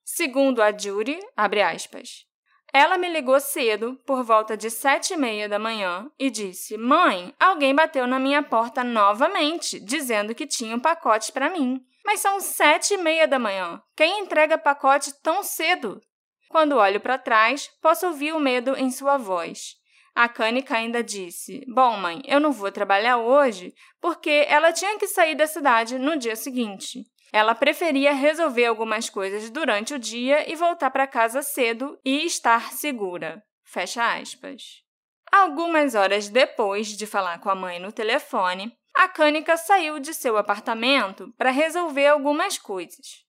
Segundo 0.04 0.62
a 0.62 0.76
Judy, 0.76 1.18
abre 1.36 1.60
aspas, 1.60 2.28
ela 2.72 2.98
me 2.98 3.08
ligou 3.08 3.40
cedo, 3.40 3.98
por 4.06 4.22
volta 4.22 4.56
de 4.56 4.70
sete 4.70 5.14
e 5.14 5.16
meia 5.16 5.48
da 5.48 5.58
manhã, 5.58 6.10
e 6.18 6.30
disse: 6.30 6.76
Mãe, 6.76 7.34
alguém 7.40 7.74
bateu 7.74 8.06
na 8.06 8.18
minha 8.18 8.42
porta 8.42 8.84
novamente, 8.84 9.80
dizendo 9.80 10.34
que 10.34 10.46
tinha 10.46 10.76
um 10.76 10.80
pacote 10.80 11.32
para 11.32 11.50
mim. 11.50 11.80
Mas 12.04 12.20
são 12.20 12.40
sete 12.40 12.94
e 12.94 12.96
meia 12.98 13.26
da 13.26 13.38
manhã. 13.38 13.82
Quem 13.96 14.20
entrega 14.20 14.56
pacote 14.56 15.12
tão 15.22 15.42
cedo? 15.42 16.00
Quando 16.48 16.76
olho 16.76 17.00
para 17.00 17.18
trás, 17.18 17.68
posso 17.80 18.06
ouvir 18.06 18.32
o 18.32 18.40
medo 18.40 18.76
em 18.76 18.90
sua 18.90 19.16
voz. 19.16 19.76
A 20.14 20.28
Cânica 20.28 20.76
ainda 20.76 21.02
disse: 21.02 21.64
Bom, 21.68 21.96
mãe, 21.96 22.22
eu 22.26 22.40
não 22.40 22.50
vou 22.50 22.72
trabalhar 22.72 23.18
hoje 23.18 23.72
porque 24.00 24.46
ela 24.48 24.72
tinha 24.72 24.98
que 24.98 25.06
sair 25.06 25.34
da 25.34 25.46
cidade 25.46 25.98
no 25.98 26.16
dia 26.16 26.34
seguinte. 26.34 27.04
Ela 27.32 27.54
preferia 27.54 28.12
resolver 28.12 28.64
algumas 28.64 29.10
coisas 29.10 29.50
durante 29.50 29.94
o 29.94 29.98
dia 29.98 30.50
e 30.50 30.56
voltar 30.56 30.90
para 30.90 31.06
casa 31.06 31.42
cedo 31.42 31.98
e 32.04 32.24
estar 32.24 32.72
segura. 32.72 33.42
Fecha 33.62 34.18
aspas. 34.18 34.82
Algumas 35.30 35.94
horas 35.94 36.28
depois 36.28 36.88
de 36.88 37.06
falar 37.06 37.38
com 37.38 37.50
a 37.50 37.54
mãe 37.54 37.78
no 37.78 37.92
telefone, 37.92 38.72
a 38.94 39.06
Cânica 39.06 39.56
saiu 39.56 40.00
de 40.00 40.14
seu 40.14 40.38
apartamento 40.38 41.32
para 41.36 41.50
resolver 41.50 42.06
algumas 42.06 42.58
coisas. 42.58 43.27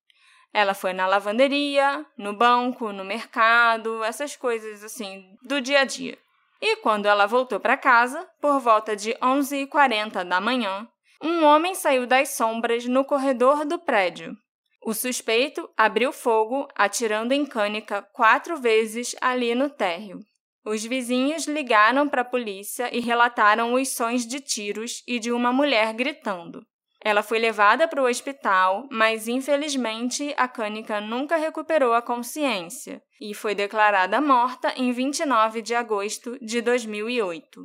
Ela 0.53 0.73
foi 0.73 0.93
na 0.93 1.05
lavanderia, 1.07 2.05
no 2.17 2.33
banco, 2.33 2.91
no 2.91 3.05
mercado, 3.05 4.03
essas 4.03 4.35
coisas 4.35 4.83
assim 4.83 5.37
do 5.43 5.61
dia 5.61 5.81
a 5.81 5.85
dia. 5.85 6.17
E 6.61 6.77
quando 6.77 7.05
ela 7.05 7.25
voltou 7.25 7.59
para 7.59 7.77
casa, 7.77 8.27
por 8.41 8.59
volta 8.59 8.95
de 8.95 9.13
11h40 9.15 10.23
da 10.23 10.41
manhã, 10.41 10.87
um 11.21 11.43
homem 11.43 11.75
saiu 11.75 12.05
das 12.05 12.29
sombras 12.29 12.85
no 12.85 13.05
corredor 13.05 13.65
do 13.65 13.79
prédio. 13.79 14.35
O 14.81 14.93
suspeito 14.93 15.69
abriu 15.77 16.11
fogo, 16.11 16.67
atirando 16.73 17.33
em 17.33 17.45
Cânica 17.45 18.01
quatro 18.01 18.57
vezes 18.57 19.15
ali 19.21 19.53
no 19.53 19.69
térreo. 19.69 20.19
Os 20.65 20.83
vizinhos 20.83 21.47
ligaram 21.47 22.07
para 22.07 22.21
a 22.21 22.25
polícia 22.25 22.93
e 22.95 22.99
relataram 22.99 23.73
os 23.73 23.89
sons 23.89 24.25
de 24.25 24.39
tiros 24.39 25.03
e 25.07 25.19
de 25.19 25.31
uma 25.31 25.51
mulher 25.51 25.93
gritando. 25.93 26.65
Ela 27.01 27.23
foi 27.23 27.39
levada 27.39 27.87
para 27.87 28.01
o 28.01 28.07
hospital, 28.07 28.85
mas 28.91 29.27
infelizmente 29.27 30.33
a 30.37 30.49
Cânica 30.49 30.99
nunca 30.99 31.37
recuperou 31.37 31.93
a 31.93 32.01
consciência 32.01 33.01
e 33.21 33.33
foi 33.33 33.55
declarada 33.55 34.19
morta 34.19 34.73
em 34.75 34.91
29 34.91 35.61
de 35.61 35.73
agosto 35.73 36.37
de 36.41 36.61
2008. 36.61 37.61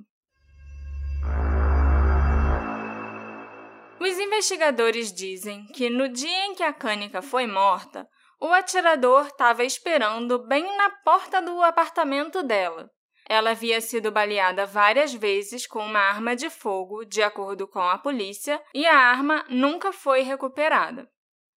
Os 4.00 4.18
investigadores 4.18 5.12
dizem 5.12 5.66
que 5.74 5.90
no 5.90 6.08
dia 6.08 6.46
em 6.46 6.54
que 6.54 6.62
a 6.62 6.72
Cânica 6.72 7.20
foi 7.20 7.46
morta, 7.46 8.06
o 8.40 8.48
atirador 8.48 9.26
estava 9.26 9.64
esperando 9.64 10.46
bem 10.46 10.76
na 10.76 10.90
porta 11.02 11.40
do 11.40 11.62
apartamento 11.62 12.42
dela. 12.42 12.90
Ela 13.28 13.50
havia 13.50 13.80
sido 13.80 14.12
baleada 14.12 14.66
várias 14.66 15.14
vezes 15.14 15.66
com 15.66 15.84
uma 15.84 16.00
arma 16.00 16.36
de 16.36 16.50
fogo, 16.50 17.04
de 17.04 17.22
acordo 17.22 17.66
com 17.66 17.80
a 17.80 17.98
polícia, 17.98 18.62
e 18.74 18.86
a 18.86 18.96
arma 18.96 19.44
nunca 19.48 19.92
foi 19.92 20.22
recuperada. 20.22 21.08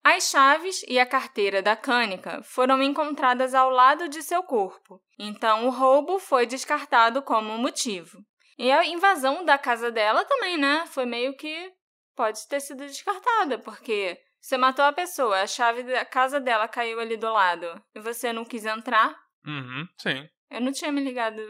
As 0.03 0.29
chaves 0.29 0.83
e 0.87 0.97
a 0.97 1.05
carteira 1.05 1.61
da 1.61 1.75
Cânica 1.75 2.41
foram 2.41 2.81
encontradas 2.81 3.53
ao 3.53 3.69
lado 3.69 4.07
de 4.07 4.23
seu 4.23 4.41
corpo, 4.41 5.01
então 5.19 5.67
o 5.67 5.69
roubo 5.69 6.17
foi 6.17 6.45
descartado 6.45 7.21
como 7.21 7.57
motivo. 7.57 8.17
E 8.57 8.71
a 8.71 8.85
invasão 8.85 9.43
da 9.43 9.57
casa 9.57 9.91
dela 9.91 10.23
também, 10.23 10.57
né? 10.57 10.85
Foi 10.87 11.05
meio 11.05 11.35
que 11.35 11.71
pode 12.15 12.47
ter 12.47 12.59
sido 12.59 12.85
descartada, 12.85 13.59
porque 13.59 14.17
você 14.41 14.57
matou 14.57 14.85
a 14.85 14.93
pessoa, 14.93 15.41
a 15.41 15.47
chave 15.47 15.83
da 15.83 16.05
casa 16.05 16.39
dela 16.39 16.67
caiu 16.67 16.99
ali 16.99 17.17
do 17.17 17.31
lado 17.31 17.83
e 17.93 17.99
você 17.99 18.31
não 18.31 18.45
quis 18.45 18.65
entrar. 18.65 19.13
Uhum, 19.45 19.87
sim. 19.97 20.27
Eu 20.49 20.61
não 20.61 20.71
tinha 20.71 20.91
me 20.91 21.01
ligado 21.01 21.41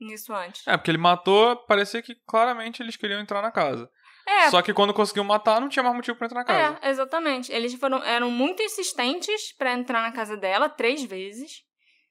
nisso 0.00 0.32
antes. 0.32 0.66
É, 0.66 0.76
porque 0.76 0.90
ele 0.90 0.98
matou, 0.98 1.56
parecia 1.66 2.02
que 2.02 2.14
claramente 2.26 2.82
eles 2.82 2.96
queriam 2.96 3.20
entrar 3.20 3.40
na 3.42 3.50
casa. 3.50 3.88
É, 4.26 4.50
Só 4.50 4.62
que 4.62 4.72
quando 4.72 4.94
conseguiu 4.94 5.24
matar, 5.24 5.60
não 5.60 5.68
tinha 5.68 5.82
mais 5.82 5.94
motivo 5.96 6.16
pra 6.16 6.26
entrar 6.26 6.40
na 6.40 6.44
casa. 6.44 6.78
é, 6.82 6.90
exatamente. 6.90 7.50
Eles 7.52 7.74
foram, 7.74 8.02
eram 8.04 8.30
muito 8.30 8.62
insistentes 8.62 9.52
pra 9.56 9.72
entrar 9.72 10.02
na 10.02 10.12
casa 10.12 10.36
dela 10.36 10.68
três 10.68 11.02
vezes. 11.02 11.50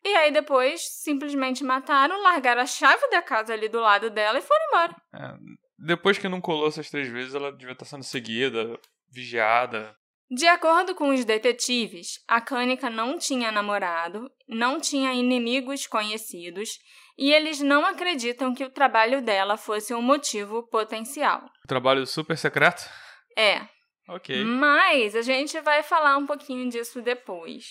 E 0.03 0.09
aí 0.15 0.31
depois 0.31 0.81
simplesmente 1.03 1.63
mataram, 1.63 2.21
largaram 2.21 2.61
a 2.61 2.65
chave 2.65 3.07
da 3.09 3.21
casa 3.21 3.53
ali 3.53 3.69
do 3.69 3.79
lado 3.79 4.09
dela 4.09 4.39
e 4.39 4.41
foram 4.41 4.65
embora. 4.67 4.95
É, 5.13 5.37
Depois 5.77 6.17
que 6.17 6.27
não 6.27 6.41
colou 6.41 6.67
essas 6.67 6.89
três 6.89 7.07
vezes, 7.07 7.35
ela 7.35 7.51
devia 7.51 7.73
estar 7.73 7.85
sendo 7.85 8.03
seguida, 8.03 8.77
vigiada. 9.09 9.95
De 10.33 10.47
acordo 10.47 10.95
com 10.95 11.09
os 11.09 11.25
detetives, 11.25 12.23
a 12.25 12.39
Cânica 12.39 12.89
não 12.89 13.17
tinha 13.17 13.51
namorado, 13.51 14.31
não 14.47 14.79
tinha 14.79 15.13
inimigos 15.13 15.85
conhecidos 15.85 16.69
e 17.17 17.33
eles 17.33 17.59
não 17.59 17.85
acreditam 17.85 18.53
que 18.53 18.63
o 18.63 18.69
trabalho 18.69 19.21
dela 19.21 19.57
fosse 19.57 19.93
um 19.93 20.01
motivo 20.01 20.63
potencial. 20.69 21.43
Trabalho 21.67 22.07
super 22.07 22.37
secreto? 22.37 22.89
É, 23.37 23.67
Ok. 24.07 24.45
mas 24.45 25.17
a 25.17 25.21
gente 25.21 25.59
vai 25.59 25.83
falar 25.83 26.15
um 26.15 26.25
pouquinho 26.25 26.69
disso 26.69 27.01
depois. 27.01 27.65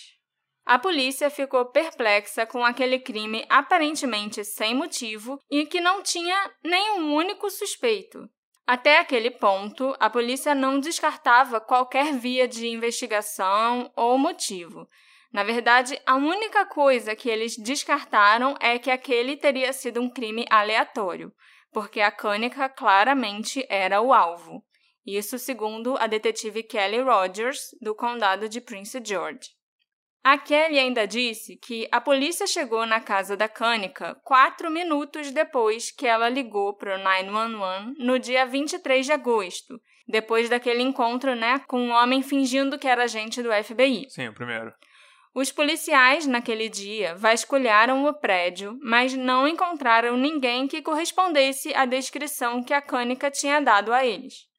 A 0.67 0.79
polícia 0.79 1.31
ficou 1.31 1.65
perplexa 1.65 2.45
com 2.45 2.63
aquele 2.63 2.99
crime 2.99 3.43
aparentemente 3.49 4.45
sem 4.45 4.75
motivo 4.75 5.39
e 5.51 5.65
que 5.65 5.81
não 5.81 6.03
tinha 6.03 6.53
nenhum 6.63 7.15
único 7.15 7.49
suspeito. 7.49 8.29
Até 8.71 9.01
aquele 9.01 9.33
ponto, 9.33 9.97
a 9.99 10.09
polícia 10.09 10.55
não 10.55 10.79
descartava 10.79 11.61
qualquer 11.61 12.15
via 12.15 12.47
de 12.47 12.69
investigação 12.69 13.91
ou 13.97 14.17
motivo. 14.17 14.89
Na 15.33 15.43
verdade, 15.43 16.01
a 16.07 16.15
única 16.15 16.65
coisa 16.65 17.17
que 17.17 17.29
eles 17.29 17.57
descartaram 17.57 18.55
é 18.61 18.79
que 18.79 18.89
aquele 18.89 19.37
teria 19.37 19.73
sido 19.73 20.01
um 20.01 20.09
crime 20.09 20.47
aleatório, 20.49 21.33
porque 21.73 22.01
a 22.01 22.13
Cânica 22.13 22.69
claramente 22.69 23.67
era 23.69 24.01
o 24.01 24.13
alvo. 24.13 24.65
Isso 25.05 25.37
segundo 25.37 25.97
a 25.99 26.07
detetive 26.07 26.63
Kelly 26.63 27.01
Rogers, 27.01 27.75
do 27.81 27.93
condado 27.93 28.49
de 28.49 28.61
Prince 28.61 29.03
George. 29.05 29.51
A 30.23 30.37
Kelly 30.37 30.79
ainda 30.79 31.07
disse 31.07 31.57
que 31.57 31.89
a 31.91 31.99
polícia 31.99 32.47
chegou 32.47 32.85
na 32.85 33.01
casa 33.01 33.37
da 33.37 33.49
Cânica 33.49 34.15
quatro 34.23 34.71
minutos 34.71 35.31
depois 35.31 35.91
que 35.91 36.07
ela 36.07 36.29
ligou 36.29 36.75
para 36.75 36.97
o 36.97 37.03
911 37.03 37.95
no 37.99 38.19
dia 38.19 38.45
23 38.45 39.07
de 39.07 39.13
agosto, 39.13 39.81
depois 40.07 40.51
daquele 40.51 40.83
encontro 40.83 41.35
né, 41.35 41.61
com 41.67 41.81
um 41.81 41.91
homem 41.91 42.23
fingindo 42.23 42.79
que 42.79 42.87
era 42.87 43.05
agente 43.05 43.43
do 43.43 43.51
FBI. 43.51 44.11
Sim, 44.11 44.29
o 44.29 44.35
primeiro. 44.35 44.75
Os 45.35 45.51
policiais, 45.51 46.27
naquele 46.27 46.69
dia, 46.69 47.15
vasculharam 47.15 48.05
o 48.05 48.13
prédio, 48.13 48.77
mas 48.83 49.15
não 49.15 49.49
encontraram 49.49 50.17
ninguém 50.17 50.67
que 50.67 50.83
correspondesse 50.83 51.73
à 51.75 51.87
descrição 51.87 52.63
que 52.63 52.75
a 52.75 52.83
Cânica 52.83 53.31
tinha 53.31 53.61
dado 53.61 53.93
a 53.93 54.05
eles. 54.05 54.50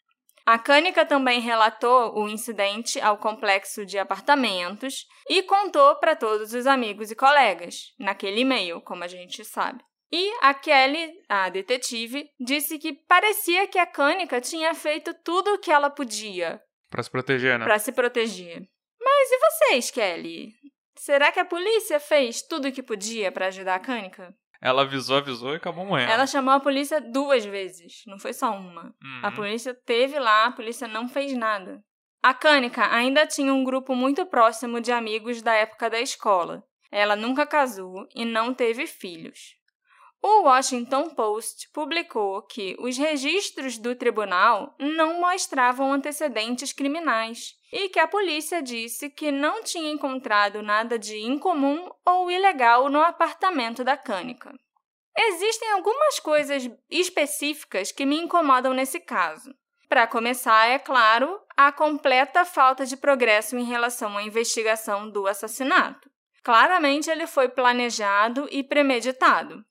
A 0.45 0.57
Cânica 0.57 1.05
também 1.05 1.39
relatou 1.39 2.17
o 2.17 2.27
incidente 2.27 3.00
ao 3.00 3.17
complexo 3.17 3.86
de 3.86 3.98
apartamentos 3.98 5.05
e 5.29 5.43
contou 5.43 5.95
para 5.98 6.15
todos 6.15 6.53
os 6.53 6.65
amigos 6.65 7.12
e 7.12 7.15
colegas, 7.15 7.93
naquele 8.00 8.41
e-mail, 8.41 8.81
como 8.81 9.03
a 9.03 9.07
gente 9.07 9.45
sabe. 9.45 9.83
E 10.12 10.29
a 10.41 10.53
Kelly, 10.53 11.13
a 11.29 11.50
detetive, 11.50 12.29
disse 12.39 12.77
que 12.77 12.91
parecia 12.91 13.67
que 13.67 13.79
a 13.79 13.86
Cânica 13.86 14.41
tinha 14.41 14.74
feito 14.74 15.13
tudo 15.24 15.53
o 15.53 15.60
que 15.60 15.71
ela 15.71 15.89
podia. 15.89 16.62
Para 16.89 17.01
se 17.01 17.10
proteger, 17.10 17.57
né? 17.57 17.63
Para 17.63 17.79
se 17.79 17.91
proteger. 17.93 18.67
Mas 19.00 19.31
e 19.31 19.39
vocês, 19.39 19.91
Kelly? 19.91 20.53
Será 20.98 21.31
que 21.31 21.39
a 21.39 21.45
polícia 21.45 22.00
fez 22.00 22.41
tudo 22.41 22.67
o 22.67 22.71
que 22.71 22.83
podia 22.83 23.31
para 23.31 23.48
ajudar 23.48 23.75
a 23.75 23.79
Cânica? 23.79 24.36
Ela 24.62 24.84
avisou, 24.84 25.18
avisou 25.18 25.53
e 25.53 25.56
acabou 25.56 25.86
morrendo. 25.86 26.12
Ela 26.12 26.27
chamou 26.27 26.53
a 26.53 26.60
polícia 26.60 27.01
duas 27.01 27.44
vezes, 27.44 28.03
não 28.06 28.20
foi 28.20 28.32
só 28.32 28.51
uma. 28.51 28.94
Uhum. 29.01 29.20
A 29.24 29.32
polícia 29.32 29.74
teve 29.74 30.20
lá, 30.20 30.46
a 30.46 30.51
polícia 30.51 30.88
não 30.88 31.10
fez 31.10 31.34
nada. 31.34 31.84
A 32.22 32.34
Cânica 32.36 32.94
ainda 32.94 33.25
tinha 33.25 33.51
um 33.51 33.63
grupo 33.63 33.96
muito 33.96 34.24
próximo 34.27 34.80
de 34.80 34.91
amigos 34.91 35.41
da 35.41 35.53
época 35.53 35.89
da 35.89 36.00
escola. 36.00 36.63
Ela 36.91 37.15
nunca 37.15 37.48
casou 37.48 38.08
e 38.15 38.24
não 38.24 38.53
teve 38.53 38.86
filhos. 38.86 39.56
O 40.22 40.44
Washington 40.44 41.10
Post 41.15 41.68
publicou 41.74 42.44
que 42.44 42.75
os 42.80 42.96
registros 42.96 43.80
do 43.80 43.96
tribunal 43.96 44.75
não 44.80 45.20
mostravam 45.20 45.91
antecedentes 45.91 46.72
criminais 46.72 47.56
e 47.71 47.89
que 47.89 47.99
a 47.99 48.07
polícia 48.07 48.61
disse 48.61 49.09
que 49.09 49.31
não 49.31 49.63
tinha 49.63 49.91
encontrado 49.91 50.61
nada 50.61 50.99
de 50.99 51.17
incomum 51.17 51.89
ou 52.05 52.29
ilegal 52.29 52.89
no 52.89 53.01
apartamento 53.01 53.83
da 53.83 53.95
Cânica. 53.95 54.53
Existem 55.17 55.71
algumas 55.71 56.19
coisas 56.19 56.69
específicas 56.89 57.91
que 57.91 58.05
me 58.05 58.17
incomodam 58.17 58.73
nesse 58.73 58.99
caso. 58.99 59.53
Para 59.87 60.07
começar, 60.07 60.67
é 60.67 60.79
claro, 60.79 61.37
a 61.55 61.71
completa 61.71 62.45
falta 62.45 62.85
de 62.85 62.95
progresso 62.95 63.57
em 63.57 63.63
relação 63.63 64.17
à 64.17 64.23
investigação 64.23 65.09
do 65.09 65.27
assassinato. 65.27 66.09
Claramente, 66.43 67.09
ele 67.09 67.27
foi 67.27 67.49
planejado 67.49 68.47
e 68.49 68.63
premeditado. 68.63 69.63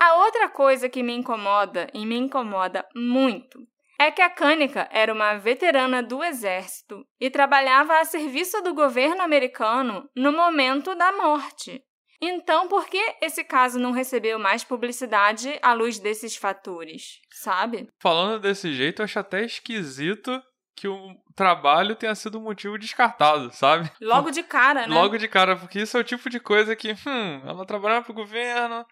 A 0.00 0.14
outra 0.24 0.48
coisa 0.48 0.88
que 0.88 1.02
me 1.02 1.14
incomoda, 1.14 1.88
e 1.92 2.04
me 2.06 2.16
incomoda 2.16 2.86
muito, 2.94 3.60
é 3.98 4.10
que 4.10 4.22
a 4.22 4.30
Cânica 4.30 4.88
era 4.90 5.12
uma 5.12 5.34
veterana 5.34 6.02
do 6.02 6.22
exército 6.22 7.04
e 7.20 7.30
trabalhava 7.30 7.98
a 7.98 8.04
serviço 8.04 8.60
do 8.62 8.74
governo 8.74 9.22
americano 9.22 10.08
no 10.14 10.32
momento 10.32 10.94
da 10.94 11.12
morte. 11.12 11.82
Então, 12.20 12.66
por 12.68 12.86
que 12.86 13.16
esse 13.20 13.44
caso 13.44 13.78
não 13.78 13.92
recebeu 13.92 14.38
mais 14.38 14.64
publicidade 14.64 15.58
à 15.62 15.72
luz 15.72 15.98
desses 15.98 16.36
fatores, 16.36 17.20
sabe? 17.30 17.88
Falando 18.00 18.40
desse 18.40 18.72
jeito, 18.72 19.00
eu 19.00 19.04
acho 19.04 19.18
até 19.18 19.44
esquisito 19.44 20.42
que 20.74 20.88
o 20.88 21.14
trabalho 21.34 21.94
tenha 21.94 22.14
sido 22.14 22.38
um 22.38 22.42
motivo 22.42 22.78
descartado, 22.78 23.50
sabe? 23.52 23.90
Logo 24.00 24.30
de 24.30 24.42
cara, 24.42 24.86
né? 24.86 24.94
Logo 24.94 25.16
de 25.16 25.26
cara, 25.26 25.56
porque 25.56 25.80
isso 25.80 25.96
é 25.96 26.00
o 26.00 26.04
tipo 26.04 26.28
de 26.28 26.38
coisa 26.38 26.76
que, 26.76 26.92
hum, 26.92 27.42
ela 27.46 27.66
trabalhava 27.66 28.04
pro 28.04 28.14
governo, 28.14 28.84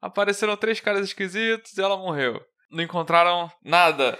apareceram 0.00 0.56
três 0.56 0.80
caras 0.80 1.06
esquisitos 1.06 1.76
e 1.76 1.82
ela 1.82 1.96
morreu. 1.96 2.40
Não 2.70 2.82
encontraram 2.82 3.50
nada. 3.62 4.18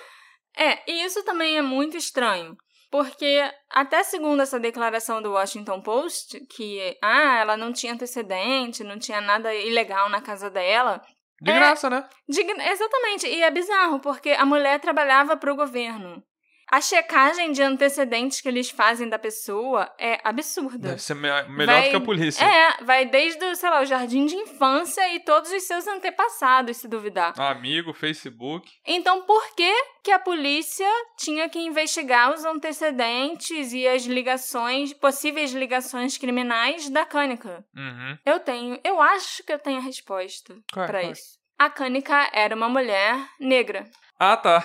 É, 0.56 0.90
e 0.90 1.04
isso 1.04 1.22
também 1.24 1.56
é 1.58 1.62
muito 1.62 1.96
estranho. 1.96 2.56
Porque 2.90 3.42
até 3.68 4.02
segundo 4.04 4.40
essa 4.40 4.60
declaração 4.60 5.20
do 5.20 5.32
Washington 5.32 5.80
Post, 5.82 6.38
que 6.46 6.96
ah, 7.02 7.38
ela 7.40 7.56
não 7.56 7.72
tinha 7.72 7.92
antecedente, 7.92 8.84
não 8.84 8.98
tinha 8.98 9.20
nada 9.20 9.52
ilegal 9.54 10.08
na 10.08 10.20
casa 10.20 10.48
dela. 10.48 11.02
De 11.42 11.50
É. 11.50 11.54
graça, 11.54 11.90
né? 11.90 12.08
de- 12.28 12.40
exatamente, 12.40 13.26
e 13.26 13.42
é 13.42 13.50
bizarro, 13.50 14.00
porque 14.00 14.30
a 14.30 14.46
mulher 14.46 14.80
trabalhava 14.80 15.36
para 15.36 15.52
o 15.52 15.56
governo. 15.56 16.22
A 16.68 16.80
checagem 16.80 17.52
de 17.52 17.62
antecedentes 17.62 18.40
que 18.40 18.48
eles 18.48 18.68
fazem 18.70 19.08
da 19.08 19.18
pessoa 19.18 19.88
é 19.98 20.18
absurda. 20.24 20.88
Deve 20.88 21.00
ser 21.02 21.14
me- 21.14 21.30
melhor 21.48 21.76
do 21.76 21.80
Vai- 21.82 21.90
que 21.90 21.96
a 21.96 22.00
polícia. 22.00 22.44
É, 22.44 22.82
vai 22.84 23.06
desde, 23.06 23.44
o, 23.44 23.54
sei 23.54 23.70
lá, 23.70 23.80
o 23.82 23.86
jardim 23.86 24.26
de 24.26 24.34
infância 24.34 25.14
e 25.14 25.20
todos 25.20 25.50
os 25.52 25.62
seus 25.62 25.86
antepassados, 25.86 26.76
se 26.78 26.88
duvidar. 26.88 27.34
Amigo, 27.40 27.92
Facebook. 27.94 28.68
Então, 28.84 29.22
por 29.22 29.54
que 29.54 29.72
que 30.02 30.10
a 30.10 30.18
polícia 30.18 30.88
tinha 31.16 31.48
que 31.48 31.58
investigar 31.60 32.34
os 32.34 32.44
antecedentes 32.44 33.72
e 33.72 33.86
as 33.86 34.02
ligações, 34.04 34.92
possíveis 34.92 35.52
ligações 35.52 36.18
criminais 36.18 36.90
da 36.90 37.04
Cânica? 37.04 37.64
Uhum. 37.76 38.18
Eu 38.26 38.40
tenho, 38.40 38.80
eu 38.84 39.00
acho 39.00 39.44
que 39.44 39.52
eu 39.52 39.58
tenho 39.58 39.78
a 39.78 39.82
resposta 39.82 40.52
é? 40.52 40.56
pra 40.74 40.86
Qual 40.88 40.96
é? 41.02 41.10
isso. 41.12 41.36
A 41.58 41.70
Cânica 41.70 42.28
era 42.32 42.54
uma 42.54 42.68
mulher 42.68 43.16
negra, 43.40 43.88
Ah, 44.18 44.36
tá. 44.36 44.64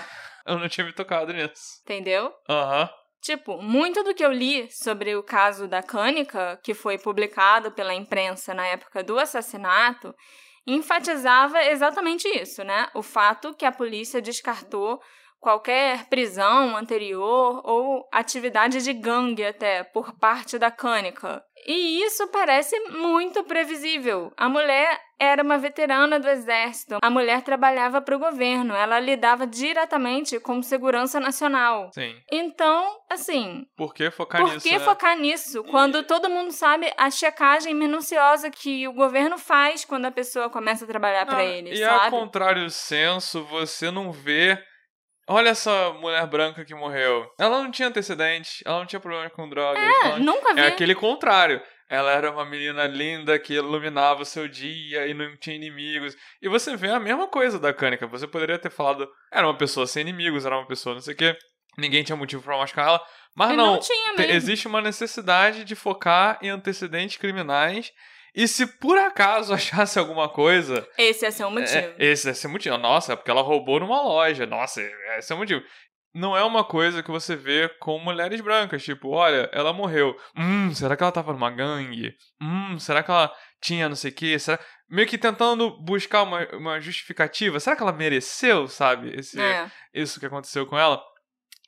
Eu 0.52 0.60
não 0.60 0.70
tinha 0.70 0.86
me 0.86 0.94
tocado 0.94 1.34
nisso. 1.34 1.82
entendeu? 1.84 2.34
Aham. 2.50 2.90
Tipo, 3.22 3.62
muito 3.62 4.04
do 4.04 4.16
que 4.16 4.26
eu 4.26 4.32
li 4.32 4.68
sobre 4.72 5.16
o 5.16 5.22
caso 5.22 5.68
da 5.68 5.84
Cânica, 5.84 6.60
que 6.64 6.74
foi 6.74 6.98
publicado 6.98 7.72
pela 7.72 7.94
imprensa 7.94 8.52
na 8.54 8.66
época 8.66 9.04
do 9.04 9.20
assassinato, 9.20 10.14
enfatizava 10.66 11.64
exatamente 11.66 12.28
isso, 12.28 12.64
né? 12.64 12.90
O 12.96 13.04
fato 13.04 13.54
que 13.54 13.66
a 13.66 13.72
polícia 13.72 14.22
descartou 14.22 15.00
qualquer 15.40 16.08
prisão 16.08 16.76
anterior 16.78 17.62
ou 17.64 18.08
atividade 18.12 18.82
de 18.82 18.94
gangue 18.94 19.46
até 19.46 19.84
por 19.84 20.14
parte 20.18 20.58
da 20.58 20.72
Cânica. 20.72 21.44
E 21.67 22.02
isso 22.04 22.28
parece 22.30 22.78
muito 22.89 23.43
previsível. 23.43 24.32
A 24.38 24.50
mulher 24.50 25.00
era 25.19 25.43
uma 25.43 25.58
veterana 25.60 26.19
do 26.19 26.28
exército. 26.28 26.97
A 27.02 27.10
mulher 27.10 27.43
trabalhava 27.43 28.02
para 28.02 28.15
o 28.15 28.19
governo. 28.19 28.74
Ela 28.74 29.00
lidava 29.00 29.45
diretamente 29.45 30.39
com 30.39 30.63
segurança 30.63 31.19
nacional. 31.19 31.91
Sim. 31.93 32.15
Então, 32.32 32.97
assim, 33.10 33.65
Por 33.78 33.93
que 33.93 34.10
focar 34.10 34.41
por 34.41 34.54
nisso? 34.54 34.67
que 34.67 34.71
né? 34.78 34.80
focar 34.84 35.17
nisso? 35.17 35.63
Quando 35.65 36.02
todo 36.04 36.30
mundo 36.30 36.52
sabe 36.52 36.91
a 36.97 37.12
checagem 37.12 37.76
minuciosa 37.76 38.50
que 38.50 38.88
o 38.88 38.93
governo 38.93 39.38
faz 39.38 39.86
quando 39.86 40.06
a 40.06 40.12
pessoa 40.12 40.50
começa 40.50 40.86
a 40.86 40.88
trabalhar 40.88 41.26
para 41.28 41.43
eles, 41.43 41.78
E 41.80 41.84
ao 41.84 42.00
sabe? 42.00 42.10
contrário 42.12 42.67
senso, 42.71 43.43
você 43.43 43.91
não 43.91 44.12
vê. 44.12 44.58
Olha 45.28 45.50
essa 45.50 45.94
mulher 45.94 46.26
branca 46.28 46.66
que 46.66 46.74
morreu. 46.76 47.30
Ela 47.40 47.62
não 47.64 47.72
tinha 47.72 47.88
antecedentes, 47.88 48.62
ela 48.66 48.80
não 48.80 48.86
tinha 48.86 49.00
problema 49.00 49.30
com 49.30 49.48
drogas. 49.48 49.82
É, 49.82 50.04
não- 50.20 50.20
nunca 50.20 50.54
vi. 50.54 50.60
É 50.62 50.68
aquele 50.68 50.96
contrário. 50.96 51.62
Ela 51.90 52.12
era 52.12 52.32
uma 52.32 52.46
menina 52.46 52.88
linda 52.88 53.38
que 53.38 53.54
iluminava 53.56 54.22
o 54.22 54.26
seu 54.26 54.48
dia 54.48 55.08
e 55.08 55.14
não 55.14 55.36
tinha 55.38 55.56
inimigos. 55.56 56.16
E 56.42 56.48
você 56.48 56.76
vê 56.76 56.90
a 56.90 57.00
mesma 57.00 57.28
coisa 57.28 57.60
da 57.60 57.74
Cânica. 57.74 58.08
Você 58.08 58.26
poderia 58.26 58.58
ter 58.58 58.72
falado, 58.72 59.08
era 59.32 59.46
uma 59.46 59.58
pessoa 59.58 59.86
sem 59.86 60.02
inimigos, 60.02 60.46
era 60.46 60.58
uma 60.58 60.68
pessoa 60.68 60.96
não 60.96 61.02
sei 61.02 61.14
o 61.14 61.18
quê. 61.18 61.38
Ninguém 61.78 62.04
tinha 62.04 62.16
motivo 62.16 62.42
pra 62.44 62.58
machucar 62.58 62.88
ela. 62.88 63.02
Mas 63.36 63.52
E 63.52 63.56
não, 63.56 63.74
não 63.74 63.80
existe 64.36 64.68
uma 64.68 64.82
necessidade 64.82 65.64
de 65.64 65.76
focar 65.76 66.38
em 66.42 66.50
antecedentes 66.50 67.18
criminais. 67.18 67.92
E 68.34 68.48
se 68.48 68.65
por 68.65 68.98
acaso 68.98 69.54
achasse 69.54 70.00
alguma 70.00 70.30
coisa, 70.30 70.88
Esse 70.98 71.26
ia 71.26 71.32
ser 71.32 71.46
um 71.46 71.52
motivo. 71.52 71.78
é, 71.78 71.96
esse 71.98 72.26
deve 72.26 72.38
ser 72.38 72.48
o 72.48 72.52
motivo. 72.52 72.78
Nossa, 72.78 73.13
é 73.13 73.15
porque 73.15 73.32
ela 73.32 73.41
roubou 73.41 73.80
numa 73.80 74.02
loja. 74.02 74.46
Nossa, 74.46 74.82
esse 75.17 75.32
é 75.32 75.36
o 75.36 75.39
motivo. 75.39 75.62
Não 76.13 76.36
é 76.36 76.44
uma 76.44 76.63
coisa 76.65 77.02
que 77.02 77.10
você 77.10 77.38
vê 77.38 77.70
com 77.80 77.98
mulheres 78.00 78.41
brancas. 78.41 78.84
Tipo, 78.84 79.10
olha, 79.10 79.50
ela 79.54 79.72
morreu. 79.72 80.13
Hum, 80.38 80.74
será 80.74 80.98
que 80.98 81.04
ela 81.04 81.12
tava 81.12 81.32
numa 81.32 81.50
gangue? 81.50 82.13
Hum, 82.41 82.78
será 82.78 83.02
que 83.02 83.10
ela 83.10 83.34
tinha 83.62 83.88
não 83.88 83.96
sei 83.96 84.12
o 84.12 84.15
quê? 84.15 84.38
Será... 84.38 84.60
Meio 84.89 85.08
que 85.08 85.17
tentando 85.17 85.72
buscar 85.82 86.24
uma, 86.24 86.46
uma 86.54 86.80
justificativa. 86.82 87.62
Será 87.62 87.78
que 87.78 87.82
ela 87.82 87.94
mereceu, 87.94 88.67
sabe? 88.67 89.17
Esse, 89.17 89.39
É. 89.41 89.72
Isso 89.94 90.20
que 90.20 90.26
aconteceu 90.26 90.65
com 90.65 90.78
ela. 90.78 91.02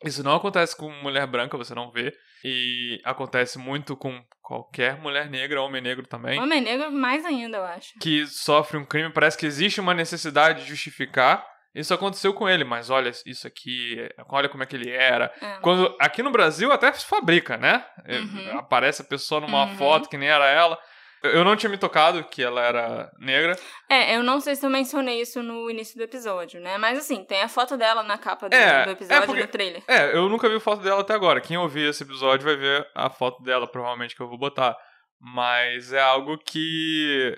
Isso 0.04 0.22
não 0.22 0.36
acontece 0.36 0.76
com 0.76 0.90
mulher 1.02 1.26
branca, 1.26 1.58
você 1.58 1.74
não 1.74 1.90
vê. 1.90 2.14
E 2.44 3.00
acontece 3.04 3.58
muito 3.58 3.96
com 3.96 4.22
qualquer 4.42 4.98
mulher 4.98 5.30
negra, 5.30 5.62
homem 5.62 5.82
negro 5.82 6.06
também 6.06 6.38
Homem 6.40 6.60
negro 6.62 6.92
mais 6.92 7.24
ainda, 7.26 7.58
eu 7.58 7.64
acho. 7.64 7.94
que 8.00 8.28
sofre 8.28 8.78
um 8.78 8.86
crime, 8.86 9.10
parece 9.12 9.38
que 9.38 9.46
existe 9.46 9.80
uma 9.80 9.94
necessidade 9.94 10.64
de 10.64 10.70
justificar 10.70 11.46
Isso 11.74 11.94
aconteceu 11.94 12.34
com 12.34 12.48
ele, 12.48 12.64
mas 12.64 12.90
olha 12.92 13.10
isso 13.26 13.48
aqui, 13.48 13.98
olha 14.30 14.48
como 14.50 14.62
é 14.62 14.66
que 14.66 14.76
ele 14.76 14.92
era. 14.92 15.34
É. 15.42 15.56
Quando 15.62 15.96
aqui 16.00 16.22
no 16.22 16.30
Brasil 16.32 16.72
até 16.72 16.92
se 16.94 17.06
fabrica, 17.06 17.58
né? 17.58 17.84
Uhum. 18.08 18.60
Aparece 18.60 19.02
a 19.02 19.06
pessoa 19.06 19.42
numa 19.42 19.64
Uhum. 19.66 19.76
foto 19.78 20.08
que 20.10 20.18
nem 20.18 20.30
era 20.30 20.46
ela. 20.48 20.78
Eu- 21.24 21.44
não 21.44 21.56
tinha 21.56 21.70
me 21.70 21.78
tocado 21.78 22.24
que 22.26 22.44
ela 22.44 22.62
era 22.62 23.12
negra. 23.20 23.56
É, 23.90 24.16
eu 24.18 24.24
não 24.24 24.40
sei 24.42 24.56
se 24.56 24.66
eu 24.66 24.70
mencionei 24.70 25.22
isso 25.22 25.42
no 25.42 25.70
início 25.70 25.96
do 25.98 26.04
episódio, 26.04 26.60
né? 26.60 26.78
Mas 26.78 26.98
assim, 27.00 27.24
tem 27.24 27.42
a 27.42 27.48
foto 27.48 27.78
dela 27.78 28.04
na 28.04 28.18
capa 28.18 28.50
do, 28.50 28.54
É, 28.54 28.84
do 28.86 28.92
episódio 28.92 29.24
é 29.24 29.26
porque- 29.26 29.42
no 29.42 29.48
trailer. 29.48 29.84
É, 29.88 30.16
eu 30.16 30.28
nunca 30.28 30.50
vi 30.50 30.60
foto 30.60 30.84
dela 30.84 31.02
até 31.02 31.14
agora. 31.14 31.40
Quem 31.42 31.58
ouvir 31.58 31.90
esse 31.90 32.04
episódio 32.04 32.46
vai 32.46 32.56
ver 32.58 32.86
a 32.94 33.10
foto 33.10 33.42
dela, 33.42 33.66
provavelmente, 33.68 34.16
que 34.16 34.22
eu 34.22 34.28
vou 34.28 34.38
botar. 34.38 34.76
Mas 35.20 35.94
é 35.94 36.02
algo 36.02 36.38
que. 36.38 37.34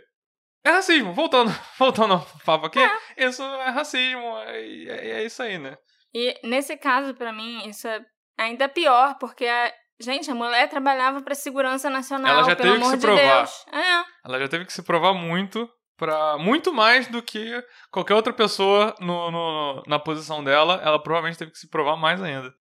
É 0.66 0.72
racismo. 0.72 1.14
Voltando, 1.14 1.52
voltando 1.78 2.14
ao 2.16 2.26
papo 2.44 2.66
aqui. 2.66 2.80
Isso 3.16 3.44
é 3.44 3.70
racismo. 3.70 4.38
É, 4.48 4.62
é- 4.62 5.10
é 5.20 5.24
isso 5.26 5.44
aí, 5.44 5.60
né? 5.60 5.78
E 6.14 6.40
nesse 6.48 6.76
caso, 6.78 7.14
pra 7.14 7.32
mim, 7.32 7.68
isso 7.70 7.88
é 7.88 8.00
ainda 8.38 8.68
pior, 8.68 9.16
porque 9.20 9.46
a... 9.46 9.72
Gente, 10.00 10.30
a 10.30 10.36
mulher 10.36 10.68
trabalhava 10.70 11.22
pra 11.22 11.34
segurança 11.34 11.90
nacional, 11.90 12.40
Ela 12.40 12.50
já 12.50 12.56
pelo 12.56 12.70
teve 12.70 12.80
que 12.80 12.82
amor 12.84 12.92
se 12.92 12.98
de 12.98 13.06
provar. 13.06 13.38
Deus. 13.38 13.66
É. 13.72 14.04
Ela 14.26 14.40
já 14.40 14.48
teve 14.50 14.66
que 14.66 14.74
se 14.74 14.84
provar 14.84 15.14
muito. 15.14 15.70
Pra, 15.98 16.38
muito 16.38 16.74
mais 16.74 17.08
do 17.08 17.24
que 17.24 17.64
qualquer 17.90 18.16
outra 18.16 18.34
pessoa 18.34 18.94
no, 19.00 19.32
no- 19.32 19.84
na 19.88 19.98
posição 19.98 20.44
dela. 20.44 20.82
Ela 20.84 21.02
provavelmente 21.02 21.38
teve 21.40 21.52
que 21.52 21.58
se 21.58 21.70
provar 21.70 21.96
mais 21.96 22.22
ainda. 22.22 22.54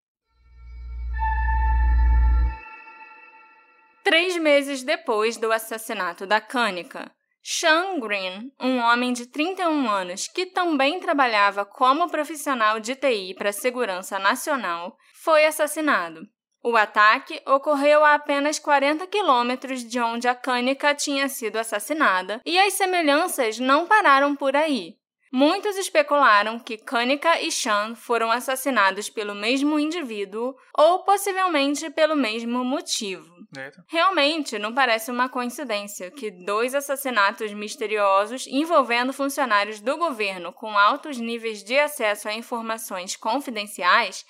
Três 4.04 4.36
meses 4.36 4.82
depois 4.84 5.36
do 5.36 5.50
assassinato 5.50 6.26
da 6.26 6.40
Cânica, 6.40 7.10
Sean 7.42 7.98
Green, 7.98 8.52
um 8.60 8.78
homem 8.78 9.12
de 9.12 9.26
31 9.26 9.90
anos 9.90 10.28
que 10.28 10.46
também 10.46 11.00
trabalhava 11.00 11.64
como 11.64 12.08
profissional 12.10 12.78
de 12.78 12.94
TI 12.94 13.34
para 13.36 13.48
a 13.48 13.52
Segurança 13.52 14.18
Nacional, 14.18 14.96
foi 15.22 15.44
assassinado. 15.46 16.20
O 16.64 16.78
ataque 16.78 17.42
ocorreu 17.46 18.02
a 18.02 18.14
apenas 18.14 18.58
40 18.58 19.06
quilômetros 19.06 19.84
de 19.84 20.00
onde 20.00 20.26
a 20.26 20.34
Cânica 20.34 20.94
tinha 20.94 21.28
sido 21.28 21.58
assassinada, 21.58 22.40
e 22.42 22.58
as 22.58 22.72
semelhanças 22.72 23.58
não 23.58 23.86
pararam 23.86 24.34
por 24.34 24.56
aí. 24.56 24.94
Muitos 25.30 25.76
especularam 25.76 26.58
que 26.58 26.78
Kanika 26.78 27.38
e 27.42 27.50
Sean 27.50 27.94
foram 27.94 28.30
assassinados 28.30 29.10
pelo 29.10 29.34
mesmo 29.34 29.78
indivíduo 29.78 30.54
ou 30.78 31.00
possivelmente 31.04 31.90
pelo 31.90 32.16
mesmo 32.16 32.64
motivo. 32.64 33.34
Eita. 33.54 33.84
Realmente, 33.88 34.58
não 34.58 34.72
parece 34.72 35.10
uma 35.10 35.28
coincidência 35.28 36.10
que 36.10 36.30
dois 36.30 36.74
assassinatos 36.74 37.52
misteriosos 37.52 38.46
envolvendo 38.46 39.12
funcionários 39.12 39.80
do 39.80 39.98
governo 39.98 40.52
com 40.52 40.78
altos 40.78 41.18
níveis 41.18 41.62
de 41.62 41.78
acesso 41.78 42.28
a 42.28 42.32
informações 42.32 43.16
confidenciais 43.16 44.24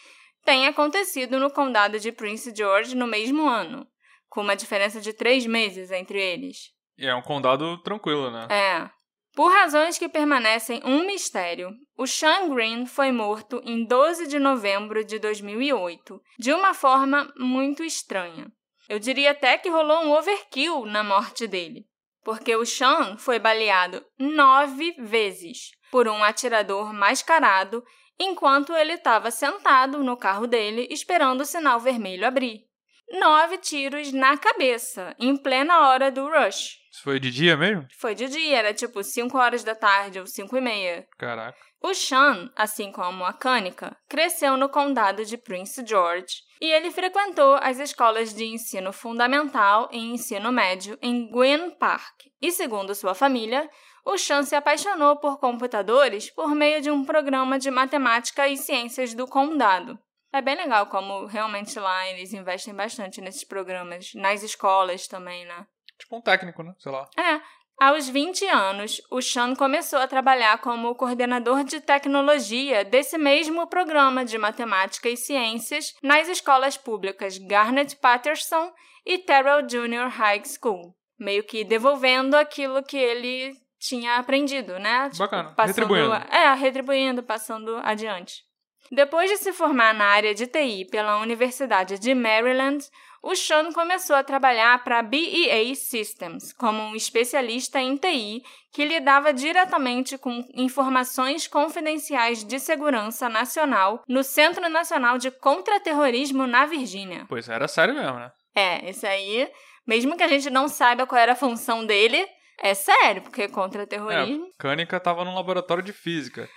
tenham 0.44 0.70
acontecido 0.70 1.40
no 1.40 1.50
condado 1.50 1.98
de 1.98 2.12
Prince 2.12 2.52
George 2.54 2.94
no 2.94 3.06
mesmo 3.06 3.48
ano, 3.48 3.86
com 4.28 4.40
uma 4.40 4.56
diferença 4.56 5.00
de 5.00 5.12
três 5.12 5.46
meses 5.46 5.90
entre 5.90 6.20
eles. 6.20 6.72
E 6.98 7.06
é 7.06 7.14
um 7.14 7.22
condado 7.22 7.78
tranquilo, 7.82 8.30
né? 8.30 8.46
É. 8.50 8.90
Por 9.34 9.50
razões 9.50 9.98
que 9.98 10.08
permanecem 10.08 10.80
um 10.84 11.04
mistério, 11.04 11.70
o 11.96 12.06
Sean 12.06 12.48
Green 12.50 12.86
foi 12.86 13.10
morto 13.10 13.60
em 13.64 13.84
12 13.84 14.28
de 14.28 14.38
novembro 14.38 15.04
de 15.04 15.18
2008, 15.18 16.22
de 16.38 16.52
uma 16.52 16.72
forma 16.72 17.32
muito 17.36 17.82
estranha. 17.82 18.46
Eu 18.88 19.00
diria 19.00 19.32
até 19.32 19.58
que 19.58 19.68
rolou 19.68 20.04
um 20.04 20.12
overkill 20.12 20.86
na 20.86 21.02
morte 21.02 21.48
dele, 21.48 21.84
porque 22.22 22.54
o 22.54 22.64
Sean 22.64 23.16
foi 23.16 23.40
baleado 23.40 24.04
nove 24.18 24.94
vezes 24.98 25.72
por 25.90 26.06
um 26.06 26.22
atirador 26.22 26.92
mascarado 26.92 27.84
enquanto 28.18 28.74
ele 28.74 28.92
estava 28.92 29.30
sentado 29.30 30.02
no 30.02 30.16
carro 30.16 30.46
dele 30.46 30.86
esperando 30.90 31.40
o 31.42 31.46
sinal 31.46 31.80
vermelho 31.80 32.26
abrir. 32.26 32.64
Nove 33.10 33.58
tiros 33.58 34.12
na 34.12 34.36
cabeça, 34.36 35.14
em 35.18 35.36
plena 35.36 35.88
hora 35.88 36.10
do 36.10 36.26
rush. 36.26 36.78
Isso 36.90 37.02
foi 37.02 37.20
de 37.20 37.30
dia 37.30 37.56
mesmo? 37.56 37.86
Foi 37.98 38.14
de 38.14 38.26
dia, 38.28 38.58
era 38.58 38.72
tipo 38.72 39.02
5 39.02 39.36
horas 39.36 39.62
da 39.62 39.74
tarde 39.74 40.20
ou 40.20 40.26
5 40.26 40.56
e 40.56 40.60
meia. 40.60 41.06
Caraca. 41.18 41.58
O 41.82 41.92
Sean, 41.92 42.50
assim 42.56 42.90
como 42.90 43.26
a 43.26 43.32
Kanika, 43.34 43.94
cresceu 44.08 44.56
no 44.56 44.70
condado 44.70 45.22
de 45.22 45.36
Prince 45.36 45.84
George 45.86 46.36
e 46.58 46.66
ele 46.66 46.90
frequentou 46.90 47.56
as 47.60 47.78
escolas 47.78 48.32
de 48.32 48.46
ensino 48.46 48.90
fundamental 48.90 49.90
e 49.92 49.98
ensino 49.98 50.50
médio 50.50 50.96
em 51.02 51.30
Gwyn 51.30 51.72
Park. 51.72 52.22
E 52.40 52.50
segundo 52.50 52.94
sua 52.94 53.14
família, 53.14 53.68
o 54.04 54.18
Sean 54.18 54.42
se 54.42 54.54
apaixonou 54.54 55.16
por 55.16 55.38
computadores 55.38 56.30
por 56.30 56.54
meio 56.54 56.80
de 56.80 56.90
um 56.90 57.04
programa 57.04 57.58
de 57.58 57.70
matemática 57.70 58.46
e 58.46 58.56
ciências 58.56 59.14
do 59.14 59.26
condado. 59.26 59.98
É 60.32 60.42
bem 60.42 60.56
legal 60.56 60.86
como 60.86 61.26
realmente 61.26 61.78
lá 61.78 62.08
eles 62.08 62.32
investem 62.32 62.74
bastante 62.74 63.20
nesses 63.20 63.44
programas, 63.44 64.12
nas 64.14 64.42
escolas 64.42 65.06
também, 65.06 65.46
né? 65.46 65.66
Tipo 65.98 66.16
um 66.16 66.20
técnico, 66.20 66.62
né? 66.62 66.74
Sei 66.78 66.90
lá. 66.90 67.08
É. 67.16 67.40
Aos 67.80 68.08
20 68.08 68.46
anos, 68.46 69.00
o 69.10 69.20
Sean 69.20 69.54
começou 69.54 69.98
a 69.98 70.06
trabalhar 70.06 70.58
como 70.58 70.94
coordenador 70.94 71.64
de 71.64 71.80
tecnologia 71.80 72.84
desse 72.84 73.18
mesmo 73.18 73.66
programa 73.66 74.24
de 74.24 74.38
matemática 74.38 75.08
e 75.08 75.16
ciências 75.16 75.92
nas 76.02 76.28
escolas 76.28 76.76
públicas 76.76 77.36
Garnet 77.36 77.96
Patterson 77.96 78.72
e 79.04 79.18
Terrell 79.18 79.68
Junior 79.68 80.08
High 80.08 80.42
School, 80.44 80.94
meio 81.18 81.42
que 81.42 81.64
devolvendo 81.64 82.36
aquilo 82.36 82.82
que 82.82 82.96
ele 82.96 83.52
tinha 83.86 84.16
aprendido, 84.16 84.78
né? 84.78 85.10
Tipo, 85.10 85.18
Bacana. 85.18 85.50
Passando, 85.50 85.76
Retribuindo. 85.76 86.14
É, 86.14 86.54
retribuindo, 86.54 87.22
passando 87.22 87.76
adiante. 87.82 88.42
Depois 88.90 89.30
de 89.30 89.36
se 89.38 89.52
formar 89.52 89.94
na 89.94 90.04
área 90.04 90.34
de 90.34 90.46
TI 90.46 90.86
pela 90.90 91.18
Universidade 91.18 91.98
de 91.98 92.14
Maryland, 92.14 92.84
o 93.22 93.34
Sean 93.34 93.72
começou 93.72 94.14
a 94.14 94.22
trabalhar 94.22 94.84
para 94.84 94.98
a 94.98 95.02
BEA 95.02 95.74
Systems 95.74 96.52
como 96.52 96.82
um 96.82 96.94
especialista 96.94 97.80
em 97.80 97.96
TI 97.96 98.42
que 98.70 98.84
lidava 98.84 99.32
diretamente 99.32 100.18
com 100.18 100.44
informações 100.54 101.46
confidenciais 101.46 102.44
de 102.44 102.58
segurança 102.58 103.28
nacional 103.28 104.02
no 104.06 104.22
Centro 104.22 104.68
Nacional 104.68 105.16
de 105.16 105.30
Contra-Terrorismo 105.30 106.46
na 106.46 106.66
Virgínia. 106.66 107.24
Pois 107.28 107.48
era 107.48 107.66
sério 107.66 107.94
mesmo, 107.94 108.18
né? 108.18 108.30
É, 108.54 108.90
esse 108.90 109.06
aí, 109.06 109.50
mesmo 109.86 110.16
que 110.16 110.22
a 110.22 110.28
gente 110.28 110.50
não 110.50 110.68
saiba 110.68 111.06
qual 111.06 111.20
era 111.20 111.32
a 111.32 111.36
função 111.36 111.86
dele, 111.86 112.26
é 112.62 112.74
sério, 112.74 113.22
porque 113.22 113.48
contra-terrorismo. 113.48 114.46
Kanika 114.58 114.98
tava 115.00 115.24
num 115.24 115.34
laboratório 115.34 115.82
de 115.82 115.92
física. 115.92 116.48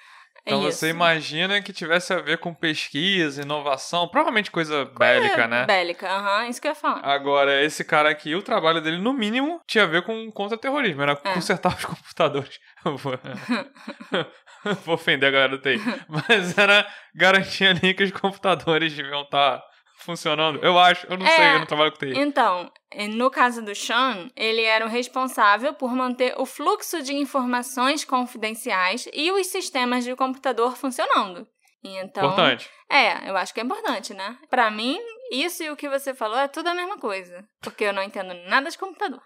É 0.46 0.50
Então 0.52 0.68
isso. 0.70 0.78
você 0.80 0.90
imagina 0.90 1.62
que 1.62 1.74
tivesse 1.74 2.14
a 2.14 2.22
ver 2.22 2.38
com 2.38 2.54
pesquisa, 2.54 3.42
inovação, 3.42 4.08
provavelmente 4.08 4.50
coisa 4.50 4.86
bélica, 4.86 5.44
É, 5.44 5.48
né? 5.48 5.66
Bélica, 5.66 6.10
aham, 6.10 6.48
isso 6.48 6.62
que 6.62 6.68
eu 6.68 6.72
ia 6.72 6.76
falar. 6.76 7.02
Agora, 7.06 7.62
esse 7.66 7.84
cara 7.84 8.10
aqui, 8.10 8.34
o 8.34 8.42
trabalho 8.42 8.80
dele, 8.80 8.98
no 8.98 9.12
mínimo, 9.12 9.60
tinha 9.68 9.84
a 9.84 9.88
ver 9.88 10.04
com 10.04 10.32
contra-terrorismo. 10.32 11.02
Era 11.02 11.20
É. 11.24 11.34
consertar 11.34 11.76
os 11.76 11.84
computadores. 11.84 12.60
Vou... 12.86 13.20
vou 14.86 14.96
ofender 14.96 15.28
a 15.30 15.32
galera 15.32 15.50
do 15.58 15.62
TI. 15.62 15.80
Mas 16.08 16.58
era 16.58 16.88
garantir 17.14 17.66
ali 17.68 17.94
que 17.94 18.04
os 18.04 18.12
computadores 18.12 18.94
deviam 18.94 19.22
estar 19.24 19.62
funcionando. 19.98 20.60
Eu 20.64 20.78
acho, 20.80 21.06
eu 21.08 21.18
não 21.18 21.26
É. 21.26 21.30
sei, 21.30 21.46
eu 21.56 21.60
não 21.60 21.66
trabalho 21.66 21.92
com 21.92 21.98
TI. 21.98 22.14
Então, 22.18 22.72
no 23.16 23.30
caso 23.30 23.62
do 23.62 23.74
Sean, 23.76 24.30
ele 24.36 24.62
era 24.62 24.86
o 24.86 24.90
responsável 24.90 25.74
por 25.74 25.94
manter 25.94 26.34
o 26.38 26.46
fluxo 26.46 27.02
de 27.02 27.14
informações 27.16 28.06
confidenciais 28.06 29.08
e 29.14 29.32
os 29.32 29.48
sistemas 29.48 30.04
de 30.04 30.16
computador 30.16 30.78
funcionando. 30.78 31.48
Então, 31.84 32.26
Importante. 32.26 32.70
É, 32.90 33.30
eu 33.30 33.38
acho 33.38 33.54
que 33.54 33.60
é 33.60 33.64
importante, 33.64 34.14
né? 34.14 34.38
Pra 34.50 34.70
mim, 34.72 35.00
isso 35.32 35.64
e 35.64 35.70
o 35.70 35.76
que 35.76 35.88
você 35.90 36.14
falou 36.14 36.38
é 36.38 36.48
tudo 36.48 36.68
a 36.68 36.74
mesma 36.74 36.98
coisa, 36.98 37.46
porque 37.62 37.84
eu 37.84 37.94
não 37.94 38.04
entendo 38.04 38.34
nada 38.50 38.70
de 38.70 38.78
computador. 38.78 39.22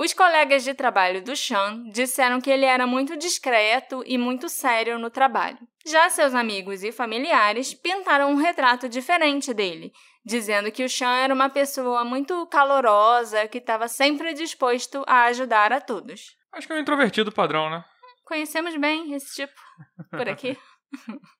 Os 0.00 0.14
colegas 0.14 0.64
de 0.64 0.72
trabalho 0.72 1.22
do 1.22 1.36
Sean 1.36 1.82
disseram 1.90 2.40
que 2.40 2.48
ele 2.48 2.64
era 2.64 2.86
muito 2.86 3.18
discreto 3.18 4.02
e 4.06 4.16
muito 4.16 4.48
sério 4.48 4.98
no 4.98 5.10
trabalho. 5.10 5.58
Já 5.84 6.08
seus 6.08 6.34
amigos 6.34 6.82
e 6.82 6.90
familiares 6.90 7.74
pintaram 7.74 8.32
um 8.32 8.36
retrato 8.36 8.88
diferente 8.88 9.52
dele, 9.52 9.92
dizendo 10.24 10.72
que 10.72 10.82
o 10.82 10.88
Sean 10.88 11.18
era 11.18 11.34
uma 11.34 11.50
pessoa 11.50 12.02
muito 12.02 12.46
calorosa 12.46 13.46
que 13.46 13.58
estava 13.58 13.88
sempre 13.88 14.32
disposto 14.32 15.04
a 15.06 15.24
ajudar 15.24 15.70
a 15.70 15.82
todos. 15.82 16.34
Acho 16.50 16.66
que 16.66 16.72
é 16.72 16.76
um 16.76 16.80
introvertido 16.80 17.30
padrão, 17.30 17.68
né? 17.68 17.84
Conhecemos 18.24 18.74
bem 18.76 19.12
esse 19.12 19.34
tipo 19.34 19.60
por 20.12 20.26
aqui. 20.26 20.56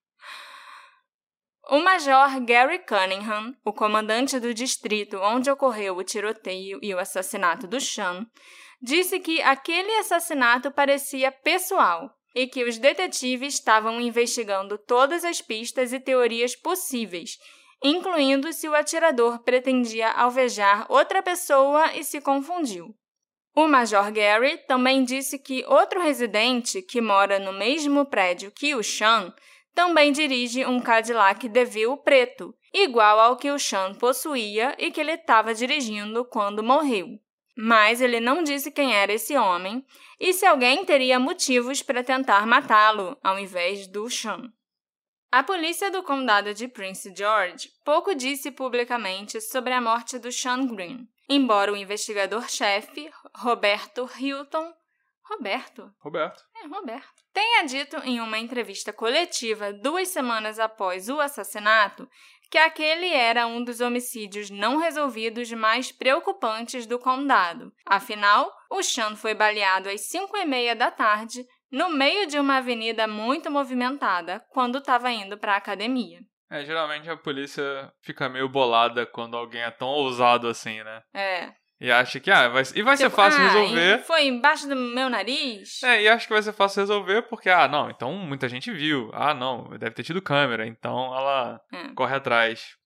O 1.70 1.78
Major 1.78 2.40
Gary 2.44 2.80
Cunningham, 2.80 3.54
o 3.64 3.72
comandante 3.72 4.40
do 4.40 4.52
distrito 4.52 5.18
onde 5.18 5.48
ocorreu 5.48 5.96
o 5.96 6.02
tiroteio 6.02 6.80
e 6.82 6.92
o 6.92 6.98
assassinato 6.98 7.68
do 7.68 7.80
Sean, 7.80 8.26
disse 8.82 9.20
que 9.20 9.40
aquele 9.40 9.94
assassinato 9.98 10.72
parecia 10.72 11.30
pessoal 11.30 12.10
e 12.34 12.48
que 12.48 12.64
os 12.64 12.76
detetives 12.76 13.54
estavam 13.54 14.00
investigando 14.00 14.76
todas 14.76 15.24
as 15.24 15.40
pistas 15.40 15.92
e 15.92 16.00
teorias 16.00 16.56
possíveis, 16.56 17.38
incluindo 17.84 18.52
se 18.52 18.68
o 18.68 18.74
atirador 18.74 19.38
pretendia 19.44 20.10
alvejar 20.10 20.86
outra 20.88 21.22
pessoa 21.22 21.94
e 21.94 22.02
se 22.02 22.20
confundiu. 22.20 22.92
O 23.54 23.68
Major 23.68 24.10
Gary 24.10 24.58
também 24.66 25.04
disse 25.04 25.38
que 25.38 25.64
outro 25.68 26.00
residente 26.02 26.82
que 26.82 27.00
mora 27.00 27.38
no 27.38 27.52
mesmo 27.52 28.04
prédio 28.06 28.50
que 28.50 28.74
o 28.74 28.82
Sean 28.82 29.32
também 29.74 30.12
dirige 30.12 30.64
um 30.66 30.80
Cadillac 30.80 31.48
DeVille 31.48 31.96
preto, 32.04 32.54
igual 32.72 33.18
ao 33.18 33.36
que 33.36 33.50
o 33.50 33.58
Sean 33.58 33.94
possuía 33.94 34.74
e 34.78 34.90
que 34.90 35.00
ele 35.00 35.12
estava 35.12 35.54
dirigindo 35.54 36.24
quando 36.24 36.62
morreu. 36.62 37.18
Mas 37.56 38.00
ele 38.00 38.20
não 38.20 38.42
disse 38.42 38.70
quem 38.70 38.94
era 38.94 39.12
esse 39.12 39.36
homem 39.36 39.84
e 40.18 40.32
se 40.32 40.46
alguém 40.46 40.84
teria 40.84 41.18
motivos 41.18 41.82
para 41.82 42.04
tentar 42.04 42.46
matá-lo 42.46 43.18
ao 43.22 43.38
invés 43.38 43.86
do 43.86 44.08
Sean. 44.08 44.52
A 45.32 45.44
polícia 45.44 45.90
do 45.90 46.02
condado 46.02 46.52
de 46.52 46.66
Prince 46.66 47.12
George 47.16 47.70
pouco 47.84 48.14
disse 48.14 48.50
publicamente 48.50 49.40
sobre 49.40 49.72
a 49.72 49.80
morte 49.80 50.18
do 50.18 50.32
Sean 50.32 50.66
Green, 50.66 51.08
embora 51.28 51.72
o 51.72 51.76
investigador-chefe, 51.76 53.08
Roberto 53.36 54.10
Hilton. 54.18 54.72
Roberto? 55.30 55.90
Roberto. 56.00 56.42
É, 56.56 56.66
Roberto. 56.66 57.22
Tenha 57.32 57.64
dito 57.64 57.96
em 57.98 58.20
uma 58.20 58.38
entrevista 58.38 58.92
coletiva 58.92 59.72
duas 59.72 60.08
semanas 60.08 60.58
após 60.58 61.08
o 61.08 61.20
assassinato 61.20 62.08
que 62.50 62.58
aquele 62.58 63.06
era 63.06 63.46
um 63.46 63.62
dos 63.62 63.80
homicídios 63.80 64.50
não 64.50 64.78
resolvidos 64.78 65.50
mais 65.52 65.92
preocupantes 65.92 66.84
do 66.84 66.98
condado. 66.98 67.72
Afinal, 67.86 68.52
o 68.68 68.82
Sean 68.82 69.14
foi 69.14 69.34
baleado 69.34 69.88
às 69.88 70.00
5 70.00 70.36
e 70.36 70.44
meia 70.44 70.74
da 70.74 70.90
tarde, 70.90 71.46
no 71.70 71.88
meio 71.88 72.26
de 72.26 72.40
uma 72.40 72.56
avenida 72.56 73.06
muito 73.06 73.50
movimentada, 73.50 74.44
quando 74.50 74.78
estava 74.78 75.12
indo 75.12 75.38
para 75.38 75.54
a 75.54 75.58
academia. 75.58 76.18
É, 76.50 76.64
geralmente 76.64 77.08
a 77.08 77.16
polícia 77.16 77.92
fica 78.02 78.28
meio 78.28 78.48
bolada 78.48 79.06
quando 79.06 79.36
alguém 79.36 79.62
é 79.62 79.70
tão 79.70 79.86
ousado 79.86 80.48
assim, 80.48 80.82
né? 80.82 81.02
É. 81.14 81.52
E 81.80 81.90
acha 81.90 82.20
que, 82.20 82.30
ah, 82.30 82.48
vai, 82.48 82.62
e 82.74 82.82
vai 82.82 82.96
ser 82.96 83.04
Tipo, 83.04 83.16
fácil 83.16 83.40
ah, 83.40 83.48
resolver. 83.48 83.98
Foi 84.04 84.26
embaixo 84.26 84.68
do 84.68 84.76
meu 84.76 85.08
nariz. 85.08 85.82
É, 85.82 86.02
e 86.02 86.08
acho 86.08 86.26
que 86.26 86.32
vai 86.34 86.42
ser 86.42 86.52
fácil 86.52 86.80
resolver 86.82 87.22
porque, 87.22 87.48
ah, 87.48 87.66
não, 87.66 87.88
então 87.88 88.12
muita 88.12 88.48
gente 88.50 88.70
viu. 88.70 89.10
Ah, 89.14 89.32
não, 89.32 89.64
deve 89.78 89.94
ter 89.94 90.02
tido 90.02 90.20
câmera, 90.20 90.66
então 90.66 91.06
ela 91.16 91.58
É. 91.72 91.88
corre 91.94 92.14
atrás. 92.16 92.76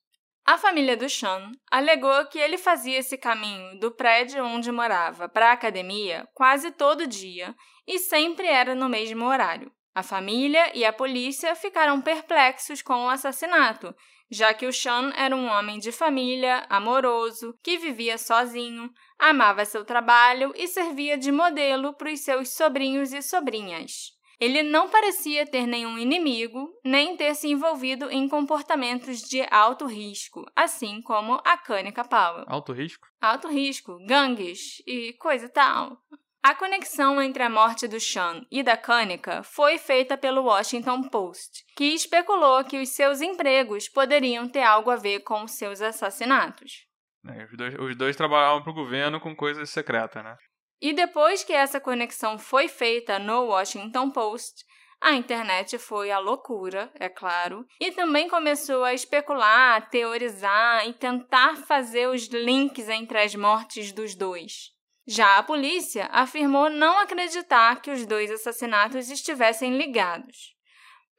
A 0.47 0.59
família 0.59 0.97
do 0.97 1.09
Sean 1.09 1.51
alegou 1.73 2.27
que 2.27 2.39
ele 2.39 2.57
fazia 2.59 2.99
esse 2.99 3.17
caminho 3.17 3.81
do 3.81 3.91
prédio 3.91 4.45
onde 4.45 4.71
morava 4.71 5.29
para 5.29 5.49
a 5.49 5.53
academia 5.55 6.29
quase 6.35 6.71
todo 6.71 7.07
dia 7.07 7.55
e 7.89 7.99
sempre 7.99 8.47
era 8.47 8.75
no 8.75 8.89
mesmo 8.89 9.25
horário. 9.25 9.73
A 9.95 10.03
família 10.03 10.77
e 10.77 10.85
a 10.85 10.93
polícia 10.93 11.55
ficaram 11.55 12.01
perplexos 12.01 12.83
com 12.83 13.05
o 13.05 13.09
assassinato, 13.09 13.95
já 14.29 14.53
que 14.53 14.67
o 14.67 14.73
Sean 14.73 15.13
era 15.17 15.37
um 15.37 15.47
homem 15.47 15.79
de 15.79 15.93
família, 15.93 16.67
amoroso, 16.69 17.57
que 17.63 17.79
vivia 17.79 18.19
sozinho, 18.19 18.91
amava 19.19 19.65
seu 19.65 19.85
trabalho 19.85 20.53
e 20.57 20.67
servia 20.67 21.17
de 21.17 21.31
modelo 21.31 21.95
para 21.95 22.13
os 22.13 22.21
seus 22.21 22.51
sobrinhos 22.51 23.13
e 23.13 23.23
sobrinhas. 23.23 24.13
Ele 24.41 24.65
não 24.65 24.91
parecia 24.91 25.47
ter 25.47 25.67
nenhum 25.67 25.97
inimigo, 25.97 26.69
nem 26.85 27.17
ter 27.17 27.35
se 27.37 27.49
envolvido 27.49 28.11
em 28.11 28.29
comportamentos 28.29 29.21
de 29.21 29.47
alto 29.49 29.87
risco, 29.87 30.45
assim 30.57 31.01
como 31.03 31.41
a 31.45 31.57
Kanika 31.57 32.05
Powell. 32.05 32.45
Alto 32.49 32.73
risco. 32.73 33.07
Alto 33.21 33.49
risco, 33.49 33.97
gangues 34.05 34.83
e 34.87 35.13
coisa 35.15 35.47
e 35.47 35.49
tal. 35.49 35.97
A 36.45 36.55
conexão 36.55 37.23
entre 37.23 37.43
a 37.43 37.49
morte 37.49 37.89
do 37.89 37.99
Sean 37.99 38.45
e 38.51 38.63
da 38.63 38.77
Kanika 38.77 39.43
foi 39.43 39.79
feita 39.79 40.15
pelo 40.15 40.43
Washington 40.43 41.09
Post, 41.09 41.65
que 41.75 41.95
especulou 41.95 42.63
que 42.65 42.83
os 42.83 42.91
seus 42.91 43.23
empregos 43.23 43.89
poderiam 43.89 44.47
ter 44.47 44.63
algo 44.63 44.91
a 44.91 44.97
ver 44.97 45.21
com 45.21 45.45
os 45.45 45.53
seus 45.53 45.81
assassinatos. 45.81 46.87
É, 47.27 47.45
os, 47.45 47.57
dois, 47.57 47.75
os 47.79 47.97
dois 47.97 48.15
trabalhavam 48.15 48.63
pro 48.63 48.75
governo 48.75 49.19
com 49.19 49.35
coisas 49.35 49.71
secretas, 49.71 50.23
né? 50.23 50.37
E 50.83 50.93
depois 50.93 51.43
que 51.43 51.55
essa 51.55 51.81
conexão 51.81 52.39
foi 52.39 52.69
feita 52.69 53.19
no 53.19 53.47
Washington 53.47 54.11
Post, 54.11 54.67
a 55.01 55.15
internet 55.15 55.79
foi 55.79 56.11
a 56.11 56.19
loucura, 56.19 56.93
é 57.01 57.09
claro, 57.09 57.65
e 57.81 57.91
também 57.91 58.29
começou 58.29 58.85
a 58.85 58.93
especular, 58.93 59.89
teorizar 59.89 60.87
e 60.87 60.93
tentar 60.93 61.57
fazer 61.57 62.07
os 62.07 62.27
links 62.27 62.91
entre 62.91 63.19
as 63.19 63.35
mortes 63.35 63.93
dos 63.93 64.15
dois. 64.15 64.74
Já 65.07 65.39
a 65.39 65.43
polícia 65.43 66.09
afirmou 66.11 66.71
não 66.71 66.99
acreditar 66.99 67.81
que 67.83 67.91
os 67.91 68.07
dois 68.07 68.31
assassinatos 68.31 69.11
estivessem 69.11 69.77
ligados. 69.77 70.55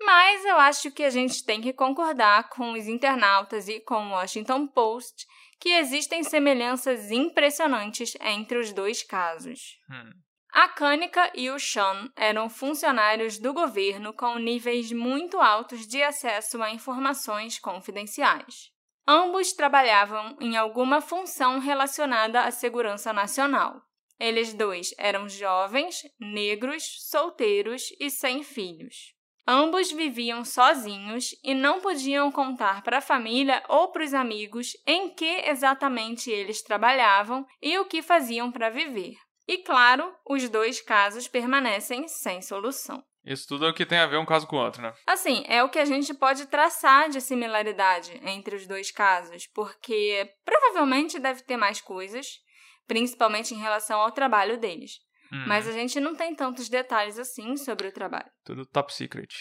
Mas 0.02 0.44
eu 0.46 0.58
acho 0.58 0.92
que 0.92 1.04
a 1.04 1.10
gente 1.10 1.46
tem 1.46 1.62
que 1.62 1.72
concordar 1.72 2.50
com 2.50 2.74
os 2.74 2.88
internautas 2.88 3.68
e 3.68 3.80
com 3.80 4.08
o 4.08 4.12
Washington 4.12 4.68
Post 4.68 5.26
que 5.60 5.70
existem 5.70 6.24
semelhanças 6.24 7.12
impressionantes 7.12 8.16
entre 8.22 8.58
os 8.58 8.74
dois 8.74 9.04
casos. 9.04 9.80
Hum. 9.90 10.12
A 10.52 10.70
Kanika 10.70 11.32
e 11.36 11.50
o 11.50 11.60
Sean 11.60 12.10
eram 12.16 12.50
funcionários 12.50 13.38
do 13.38 13.54
governo 13.54 14.14
com 14.14 14.38
níveis 14.38 14.92
muito 14.92 15.40
altos 15.40 15.86
de 15.86 16.02
acesso 16.02 16.62
a 16.62 16.72
informações 16.72 17.60
confidenciais. 17.60 18.75
Ambos 19.08 19.54
trabalhavam 19.54 20.36
em 20.42 20.58
alguma 20.58 21.00
função 21.00 21.60
relacionada 21.60 22.42
à 22.42 22.52
segurança 22.52 23.14
nacional. 23.14 23.82
Eles 24.20 24.54
dois 24.54 24.94
eram 24.98 25.30
jovens, 25.30 26.02
negros, 26.20 27.10
solteiros 27.10 27.90
e 28.00 28.10
sem 28.10 28.44
filhos. 28.44 29.14
Ambos 29.48 29.92
viviam 29.92 30.44
sozinhos 30.44 31.36
e 31.44 31.54
não 31.54 31.80
podiam 31.80 32.32
contar 32.32 32.82
para 32.82 32.98
a 32.98 33.02
família 33.02 33.64
ou 33.70 33.92
para 33.92 34.04
os 34.04 34.14
amigos 34.14 34.72
em 34.88 35.14
que 35.14 35.44
exatamente 35.48 36.32
eles 36.32 36.64
trabalhavam 36.64 37.46
e 37.62 37.78
o 37.78 37.86
que 37.86 38.02
faziam 38.02 38.52
para 38.52 38.72
viver. 38.72 39.14
E 39.48 39.60
claro, 39.60 40.12
os 40.28 40.50
dois 40.50 40.82
casos 40.82 41.28
permanecem 41.28 42.08
sem 42.08 42.42
solução. 42.42 43.04
Isso 43.26 43.48
tudo 43.48 43.66
é 43.66 43.70
o 43.70 43.74
que 43.74 43.86
tem 43.86 43.98
a 43.98 44.06
ver 44.06 44.18
um 44.18 44.26
caso 44.26 44.46
com 44.46 44.56
o 44.56 44.60
outro, 44.64 44.82
né? 44.82 44.94
Assim, 45.08 45.44
é 45.48 45.64
o 45.64 45.70
que 45.70 45.80
a 45.80 45.86
gente 45.86 46.14
pode 46.14 46.46
traçar 46.46 47.10
de 47.10 47.20
similaridade 47.20 48.12
entre 48.24 48.56
os 48.56 48.68
dois 48.68 48.92
casos, 48.92 49.48
porque 49.48 50.30
provavelmente 50.46 51.20
deve 51.20 51.42
ter 51.42 51.58
mais 51.58 51.82
coisas, 51.82 52.40
principalmente 52.88 53.54
em 53.54 53.58
relação 53.58 54.00
ao 54.00 54.12
trabalho 54.12 54.58
deles. 54.60 55.00
Hum, 55.32 55.46
Mas 55.48 55.68
a 55.68 55.72
gente 55.72 56.00
não 56.00 56.16
tem 56.16 56.36
tantos 56.36 56.70
detalhes 56.70 57.18
assim 57.18 57.58
sobre 57.58 57.88
o 57.88 57.92
trabalho. 57.92 58.30
Tudo 58.44 58.66
top 58.66 58.94
secret. 58.94 59.34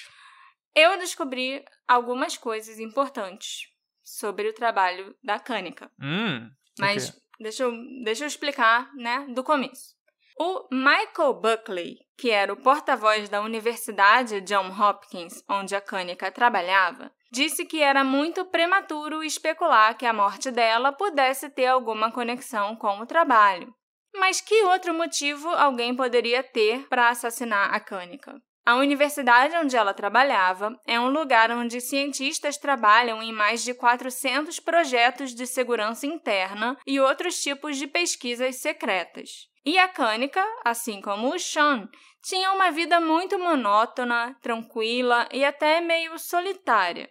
Eu 0.75 0.99
descobri 0.99 1.63
algumas 1.87 2.37
coisas 2.39 2.79
importantes 2.79 3.69
sobre 4.03 4.49
o 4.49 4.55
trabalho 4.55 5.15
da 5.23 5.39
Kanika, 5.39 5.91
Hum. 6.01 6.51
mas 6.79 7.09
ok. 7.11 7.21
deixa, 7.41 7.63
eu, 7.65 7.73
deixa 8.03 8.25
eu 8.25 8.29
explicar, 8.29 8.91
né, 8.95 9.27
do 9.35 9.45
começo. 9.45 9.94
O 10.37 10.67
Michael 10.71 11.35
Buckley, 11.35 11.99
que 12.19 12.31
era 12.31 12.53
o 12.53 12.57
porta-voz 12.57 13.29
da 13.29 13.41
Universidade 13.41 14.41
John 14.41 14.69
Hopkins, 14.69 15.45
onde 15.49 15.77
a 15.77 15.81
Kanika 15.81 16.31
trabalhava, 16.33 17.13
disse 17.31 17.65
que 17.65 17.81
era 17.81 18.03
muito 18.03 18.45
prematuro 18.45 19.23
especular 19.23 19.97
que 19.97 20.05
a 20.05 20.13
morte 20.13 20.51
dela 20.51 20.93
pudesse 20.93 21.49
ter 21.51 21.67
alguma 21.67 22.11
conexão 22.11 22.75
com 22.75 22.99
o 22.99 23.07
trabalho. 23.07 23.73
Mas 24.17 24.41
que 24.41 24.65
outro 24.65 24.93
motivo 24.93 25.49
alguém 25.51 25.95
poderia 25.95 26.43
ter 26.43 26.87
para 26.89 27.09
assassinar 27.09 27.73
a 27.73 27.79
Kanika? 27.79 28.41
A 28.67 28.77
universidade 28.77 29.55
onde 29.57 29.77
ela 29.77 29.93
trabalhava 29.93 30.75
é 30.87 30.99
um 30.99 31.11
lugar 31.11 31.51
onde 31.51 31.83
cientistas 31.83 32.57
trabalham 32.57 33.23
em 33.23 33.31
mais 33.31 33.63
de 33.63 33.75
400 33.75 34.59
projetos 34.59 35.35
de 35.35 35.47
segurança 35.47 36.07
interna 36.07 36.75
e 36.87 36.99
outros 36.99 37.43
tipos 37.43 37.77
de 37.77 37.87
pesquisas 37.87 38.57
secretas. 38.57 39.49
E 39.67 39.79
a 39.79 39.87
Kanika, 39.87 40.43
assim 40.65 41.03
como 41.03 41.35
o 41.35 41.39
Sean, 41.39 41.91
tinha 42.23 42.53
uma 42.53 42.71
vida 42.71 42.99
muito 43.01 43.39
monótona, 43.39 44.35
tranquila 44.41 45.29
e 45.31 45.45
até 45.45 45.83
meio 45.83 46.19
solitária. 46.19 47.11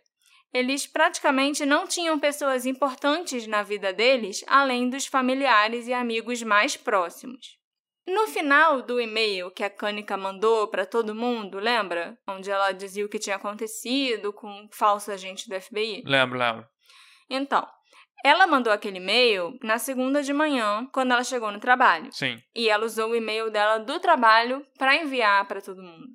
Eles 0.51 0.87
praticamente 0.87 1.67
não 1.67 1.85
tinham 1.85 2.19
pessoas 2.19 2.65
importantes 2.65 3.45
na 3.45 3.61
vida 3.61 3.93
deles, 3.93 4.43
além 4.47 4.89
dos 4.89 5.05
familiares 5.05 5.87
e 5.87 5.93
amigos 5.93 6.41
mais 6.41 6.75
próximos. 6.75 7.62
No 8.05 8.27
final 8.27 8.81
do 8.81 8.99
e-mail 8.99 9.49
que 9.49 9.63
a 9.63 9.69
Kanika 9.69 10.17
mandou 10.17 10.67
para 10.67 10.85
todo 10.85 11.15
mundo, 11.15 11.57
lembra? 11.57 12.17
Onde 12.27 12.51
ela 12.51 12.71
dizia 12.71 13.05
o 13.05 13.09
que 13.09 13.19
tinha 13.19 13.37
acontecido 13.37 14.33
com 14.33 14.47
um 14.47 14.67
falso 14.71 15.11
agente 15.11 15.47
do 15.47 15.59
FBI? 15.59 16.03
Lembro, 16.05 16.37
lembro. 16.37 16.67
Então, 17.29 17.65
ela 18.23 18.45
mandou 18.45 18.71
aquele 18.71 18.97
e-mail 18.97 19.57
na 19.61 19.77
segunda 19.77 20.21
de 20.21 20.33
manhã, 20.33 20.87
quando 20.93 21.11
ela 21.11 21.23
chegou 21.23 21.51
no 21.51 21.59
trabalho. 21.59 22.11
Sim. 22.11 22.41
E 22.55 22.69
ela 22.69 22.85
usou 22.85 23.11
o 23.11 23.15
e-mail 23.15 23.49
dela 23.49 23.79
do 23.79 23.99
trabalho 23.99 24.65
para 24.77 24.95
enviar 24.95 25.47
para 25.47 25.61
todo 25.61 25.81
mundo. 25.81 26.07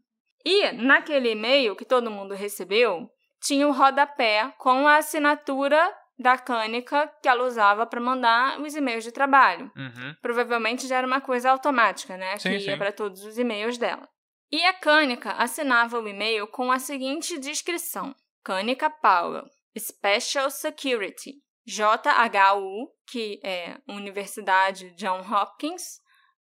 E 0.45 0.73
naquele 0.73 1.33
e-mail 1.33 1.75
que 1.75 1.85
todo 1.85 2.11
mundo 2.11 2.35
recebeu, 2.35 3.11
tinha 3.43 3.69
o 3.69 3.73
rodapé 3.73 4.53
com 4.59 4.87
a 4.87 4.97
assinatura 4.97 5.95
da 6.19 6.37
Kanika 6.37 7.07
que 7.23 7.29
ela 7.29 7.45
usava 7.45 7.87
para 7.87 8.01
mandar 8.01 8.61
os 8.61 8.75
e-mails 8.75 9.05
de 9.05 9.13
trabalho. 9.13 9.71
Uhum. 9.77 10.15
Provavelmente 10.21 10.87
já 10.87 10.97
era 10.97 11.07
uma 11.07 11.21
coisa 11.21 11.51
automática, 11.51 12.17
né? 12.17 12.37
Sim, 12.39 12.51
que 12.51 12.65
ia 12.65 12.77
para 12.77 12.93
todos 12.93 13.23
os 13.25 13.39
e-mails 13.39 13.79
dela. 13.79 14.09
E 14.51 14.65
a 14.65 14.73
Kanika 14.73 15.33
assinava 15.33 16.01
o 16.01 16.09
e-mail 16.09 16.47
com 16.49 16.73
a 16.73 16.79
seguinte 16.79 17.39
descrição: 17.39 18.15
Kanika 18.43 18.91
Powell, 18.91 19.45
Special 19.79 20.51
Security, 20.51 21.35
JHU, 21.67 22.89
que 23.07 23.41
é 23.45 23.77
Universidade 23.87 24.91
John 24.97 25.21
Hopkins, 25.21 26.01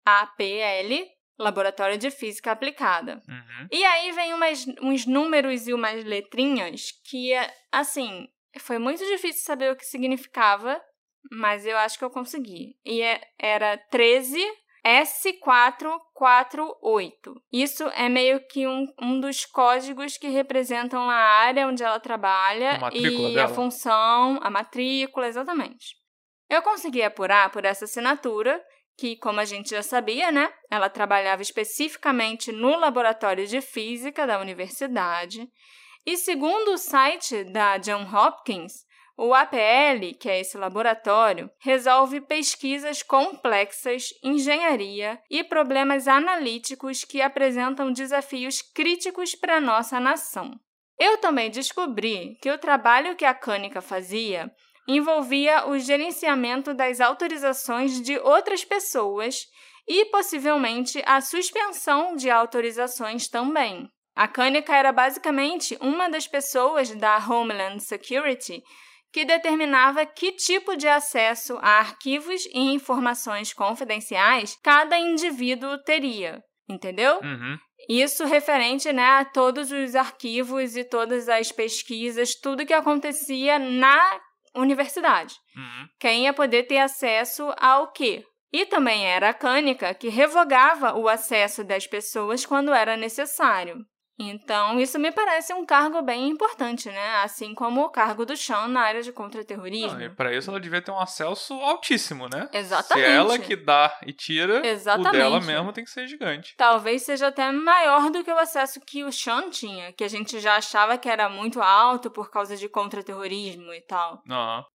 APL, 0.06 1.06
Laboratório 1.38 1.98
de 1.98 2.10
Física 2.10 2.52
Aplicada. 2.52 3.22
Uhum. 3.28 3.68
E 3.72 3.84
aí 3.84 4.12
vem 4.14 4.34
umas, 4.34 4.66
uns 4.82 5.06
números 5.06 5.68
e 5.68 5.74
umas 5.74 6.04
letrinhas 6.04 6.92
que, 7.06 7.34
assim, 7.72 8.28
foi 8.60 8.78
muito 8.78 9.04
difícil 9.06 9.44
saber 9.44 9.72
o 9.72 9.76
que 9.76 9.86
significava, 9.86 10.80
mas 11.32 11.66
eu 11.66 11.78
acho 11.78 11.98
que 11.98 12.06
eu 12.06 12.10
consegui. 12.10 12.76
E 12.86 13.02
é, 13.02 13.22
era 13.38 13.78
13 13.90 14.40
S448. 14.86 17.36
Isso 17.52 17.84
é 17.90 18.08
meio 18.08 18.40
que 18.48 18.66
um, 18.68 18.86
um 19.02 19.20
dos 19.20 19.46
códigos 19.46 20.18
que 20.18 20.30
representam 20.30 21.10
a 21.10 21.16
área 21.16 21.68
onde 21.68 21.84
ela 21.84 22.00
trabalha 22.00 22.86
A 22.86 22.90
e 22.94 23.34
dela. 23.36 23.46
a 23.46 23.48
função, 23.48 24.40
a 24.42 24.50
matrícula, 24.50 25.28
exatamente. 25.28 25.98
Eu 26.50 26.62
consegui 26.62 27.04
apurar 27.04 27.52
por 27.52 27.66
essa 27.66 27.84
assinatura 27.86 28.64
que, 28.98 29.16
como 29.18 29.40
a 29.40 29.46
gente 29.46 29.70
já 29.70 29.84
sabia, 29.84 30.32
né, 30.32 30.52
ela 30.70 30.90
trabalhava 30.90 31.42
especificamente 31.42 32.52
no 32.52 32.78
laboratório 32.78 33.48
de 33.48 33.62
física 33.62 34.28
da 34.28 34.40
universidade. 34.40 35.50
E 36.06 36.18
segundo 36.18 36.74
o 36.74 36.78
site 36.78 37.44
da 37.44 37.78
John 37.78 38.04
Hopkins, 38.04 38.86
o 39.22 39.34
APL, 39.34 40.16
que 40.18 40.30
é 40.30 40.40
esse 40.40 40.58
laboratório, 40.58 41.52
resolve 41.60 42.22
pesquisas 42.22 43.04
complexas, 43.04 44.14
engenharia 44.24 45.22
e 45.30 45.44
problemas 45.44 46.08
analíticos 46.08 47.04
que 47.04 47.22
apresentam 47.22 47.92
desafios 47.92 48.62
críticos 48.62 49.36
para 49.36 49.58
a 49.58 49.62
nossa 49.62 50.00
nação. 50.00 50.58
Eu 50.98 51.18
também 51.18 51.52
descobri 51.52 52.38
que 52.42 52.50
o 52.50 52.58
trabalho 52.58 53.16
que 53.16 53.26
a 53.26 53.34
Cânica 53.34 53.82
fazia 53.82 54.50
envolvia 54.88 55.68
o 55.68 55.78
gerenciamento 55.78 56.74
das 56.74 57.02
autorizações 57.02 58.02
de 58.02 58.18
outras 58.20 58.64
pessoas 58.64 59.48
e 59.86 60.06
possivelmente 60.06 61.04
a 61.06 61.20
suspensão 61.20 62.16
de 62.16 62.30
autorizações 62.30 63.28
também. 63.28 63.90
A 64.20 64.28
Cânica 64.28 64.76
era 64.76 64.92
basicamente 64.92 65.78
uma 65.80 66.10
das 66.10 66.28
pessoas 66.28 66.94
da 66.94 67.16
Homeland 67.16 67.82
Security 67.82 68.62
que 69.14 69.24
determinava 69.24 70.06
que 70.06 70.34
tipo 70.34 70.76
de 70.76 70.90
acesso 70.90 71.58
a 71.62 71.80
arquivos 71.80 72.46
e 72.48 72.60
informações 72.74 73.54
confidenciais 73.54 74.58
cada 74.62 75.00
indivíduo 75.00 75.82
teria, 75.86 76.44
entendeu? 76.70 77.22
Uhum. 77.24 77.58
Isso 77.88 78.26
referente 78.26 78.92
né, 78.92 79.06
a 79.06 79.24
todos 79.24 79.72
os 79.72 79.96
arquivos 79.96 80.76
e 80.76 80.84
todas 80.84 81.30
as 81.30 81.50
pesquisas, 81.50 82.36
tudo 82.36 82.66
que 82.66 82.74
acontecia 82.74 83.58
na 83.58 84.20
universidade. 84.54 85.34
Uhum. 85.56 85.88
Quem 85.98 86.24
ia 86.26 86.34
poder 86.34 86.64
ter 86.64 86.80
acesso 86.80 87.54
ao 87.58 87.90
quê? 87.94 88.26
E 88.52 88.66
também 88.66 89.06
era 89.06 89.30
a 89.30 89.34
Cânica 89.34 89.94
que 89.94 90.10
revogava 90.10 90.94
o 90.98 91.08
acesso 91.08 91.64
das 91.64 91.88
pessoas 91.88 92.46
quando 92.46 92.74
era 92.74 92.98
necessário. 92.98 93.78
Então, 94.22 94.78
isso 94.78 95.00
me 95.00 95.14
parece 95.14 95.54
um 95.54 95.66
cargo 95.66 96.02
bem 96.02 96.28
importante, 96.28 96.90
né? 96.90 97.16
Assim 97.24 97.56
como 97.56 97.84
o 97.84 97.90
cargo 97.90 98.26
do 98.26 98.36
Sean 98.36 98.68
na 98.68 98.82
área 98.82 99.02
de 99.02 99.14
contra-terrorismo. 99.14 99.98
Ah, 99.98 100.04
e 100.04 100.10
pra 100.10 100.36
isso 100.36 100.50
ela 100.50 100.60
devia 100.60 100.82
ter 100.82 100.92
um 100.92 101.00
acesso 101.00 101.54
altíssimo, 101.54 102.28
né? 102.28 102.50
Exatamente. 102.52 103.08
Se 103.08 103.14
ela 103.14 103.40
que 103.40 103.56
dá 103.56 103.98
e 104.06 104.12
tira, 104.12 104.68
Exatamente. 104.68 105.08
o 105.08 105.12
dela 105.18 105.40
mesmo 105.40 105.72
tem 105.72 105.86
que 105.86 105.90
ser 105.90 106.06
gigante. 106.06 106.54
Talvez 106.58 107.04
seja 107.04 107.28
até 107.28 107.50
maior 107.50 108.10
do 108.10 108.22
que 108.22 108.30
o 108.30 108.38
acesso 108.38 108.82
que 108.82 109.06
o 109.06 109.12
Sean 109.12 109.50
tinha, 109.50 109.94
que 109.94 110.04
a 110.04 110.10
gente 110.10 110.38
já 110.42 110.58
achava 110.58 110.98
que 110.98 111.08
era 111.08 111.30
muito 111.30 111.62
alto 111.62 112.12
por 112.12 112.30
causa 112.30 112.58
de 112.58 112.68
contra-terrorismo 112.68 113.74
e 113.74 113.82
tal. 113.82 114.22
Aham. 114.30 114.66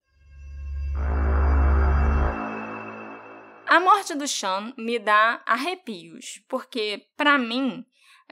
A 3.67 3.81
morte 3.81 4.15
do 4.15 4.27
Sean 4.27 4.73
me 4.79 4.99
dá 4.99 5.43
arrepios, 5.45 6.41
porque, 6.49 7.03
para 7.17 7.37
mim, 7.37 7.85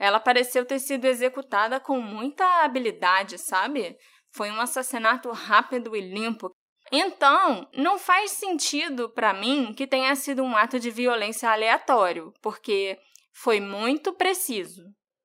ela 0.03 0.19
pareceu 0.19 0.67
ter 0.67 0.81
sido 0.81 1.05
executada 1.05 1.79
com 1.79 2.01
muita 2.01 2.65
habilidade, 2.65 3.39
sabe? 3.39 3.97
Foi 4.33 4.51
um 4.51 4.61
assassinato 4.61 5.31
rápido 5.31 5.95
e 5.95 6.01
limpo. 6.01 6.51
Então, 6.91 7.69
não 7.73 7.97
faz 8.01 8.33
sentido 8.33 9.09
para 9.09 9.33
mim 9.33 9.73
que 9.73 9.87
tenha 9.87 10.13
sido 10.17 10.43
um 10.43 10.57
ato 10.57 10.81
de 10.81 10.91
violência 10.91 11.49
aleatório, 11.49 12.35
porque 12.43 12.99
foi 13.33 13.61
muito 13.61 14.13
preciso. 14.13 14.83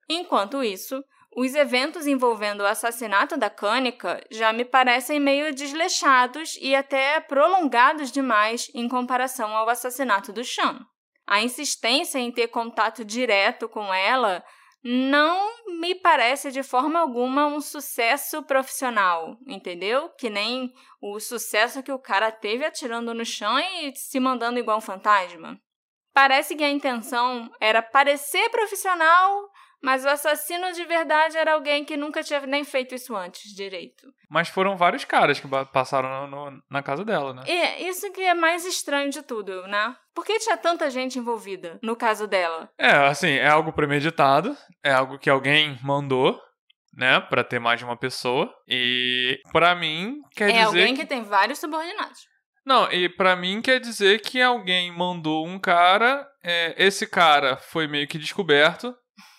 Enquanto 0.07 0.63
isso, 0.63 1.03
os 1.35 1.55
eventos 1.55 2.05
envolvendo 2.05 2.61
o 2.61 2.67
assassinato 2.67 3.35
da 3.35 3.49
Cânica 3.49 4.23
já 4.29 4.53
me 4.53 4.63
parecem 4.63 5.19
meio 5.19 5.55
desleixados 5.55 6.55
e 6.61 6.75
até 6.75 7.19
prolongados 7.19 8.11
demais 8.11 8.69
em 8.75 8.87
comparação 8.87 9.57
ao 9.57 9.67
assassinato 9.69 10.31
do 10.31 10.43
Sean. 10.43 10.85
A 11.25 11.41
insistência 11.41 12.19
em 12.19 12.31
ter 12.31 12.49
contato 12.49 13.03
direto 13.03 13.67
com 13.67 13.91
ela 13.91 14.45
não 14.89 15.65
me 15.81 15.93
parece 15.95 16.49
de 16.49 16.63
forma 16.63 16.97
alguma 16.97 17.45
um 17.45 17.59
sucesso 17.59 18.41
profissional, 18.43 19.37
entendeu? 19.45 20.07
Que 20.17 20.29
nem 20.29 20.73
o 21.01 21.19
sucesso 21.19 21.83
que 21.83 21.91
o 21.91 21.99
cara 21.99 22.31
teve 22.31 22.63
atirando 22.63 23.13
no 23.13 23.25
chão 23.25 23.59
e 23.59 23.93
se 23.97 24.17
mandando 24.17 24.59
igual 24.59 24.77
um 24.77 24.81
fantasma. 24.81 25.59
Parece 26.13 26.55
que 26.55 26.63
a 26.63 26.69
intenção 26.69 27.51
era 27.59 27.81
parecer 27.81 28.49
profissional, 28.49 29.51
mas 29.81 30.03
o 30.05 30.09
assassino 30.09 30.71
de 30.73 30.83
verdade 30.85 31.37
era 31.37 31.53
alguém 31.53 31.85
que 31.85 31.95
nunca 31.97 32.23
tinha 32.23 32.39
nem 32.47 32.63
feito 32.63 32.95
isso 32.95 33.15
antes 33.15 33.53
direito. 33.53 34.07
Mas 34.29 34.49
foram 34.49 34.75
vários 34.75 35.05
caras 35.05 35.39
que 35.39 35.47
passaram 35.71 36.27
no- 36.27 36.51
no- 36.51 36.61
na 36.69 36.81
casa 36.83 37.03
dela, 37.05 37.33
né? 37.33 37.43
E 37.47 37.87
isso 37.87 38.11
que 38.11 38.21
é 38.21 38.33
mais 38.33 38.65
estranho 38.65 39.09
de 39.09 39.21
tudo, 39.21 39.67
né? 39.67 39.95
Por 40.13 40.25
que 40.25 40.39
tinha 40.39 40.57
tanta 40.57 40.89
gente 40.89 41.19
envolvida 41.19 41.79
no 41.83 41.95
caso 41.95 42.27
dela? 42.27 42.69
É, 42.77 42.89
assim, 43.07 43.29
é 43.31 43.47
algo 43.47 43.71
premeditado, 43.71 44.57
é 44.83 44.91
algo 44.91 45.19
que 45.19 45.29
alguém 45.29 45.77
mandou, 45.83 46.41
né, 46.93 47.19
Pra 47.19 47.43
ter 47.43 47.59
mais 47.59 47.77
de 47.79 47.85
uma 47.85 47.95
pessoa. 47.95 48.51
E 48.67 49.39
pra 49.51 49.75
mim 49.75 50.19
quer 50.35 50.49
é 50.49 50.53
dizer 50.53 50.63
alguém 50.65 50.95
que... 50.95 51.01
que 51.01 51.07
tem 51.07 51.21
vários 51.23 51.59
subordinados. 51.59 52.19
Não, 52.65 52.91
e 52.91 53.07
pra 53.07 53.35
mim 53.35 53.61
quer 53.61 53.79
dizer 53.79 54.19
que 54.21 54.41
alguém 54.41 54.91
mandou 54.91 55.47
um 55.47 55.57
cara, 55.59 56.27
é, 56.43 56.73
esse 56.77 57.05
cara 57.07 57.55
foi 57.55 57.87
meio 57.87 58.07
que 58.07 58.17
descoberto 58.17 58.93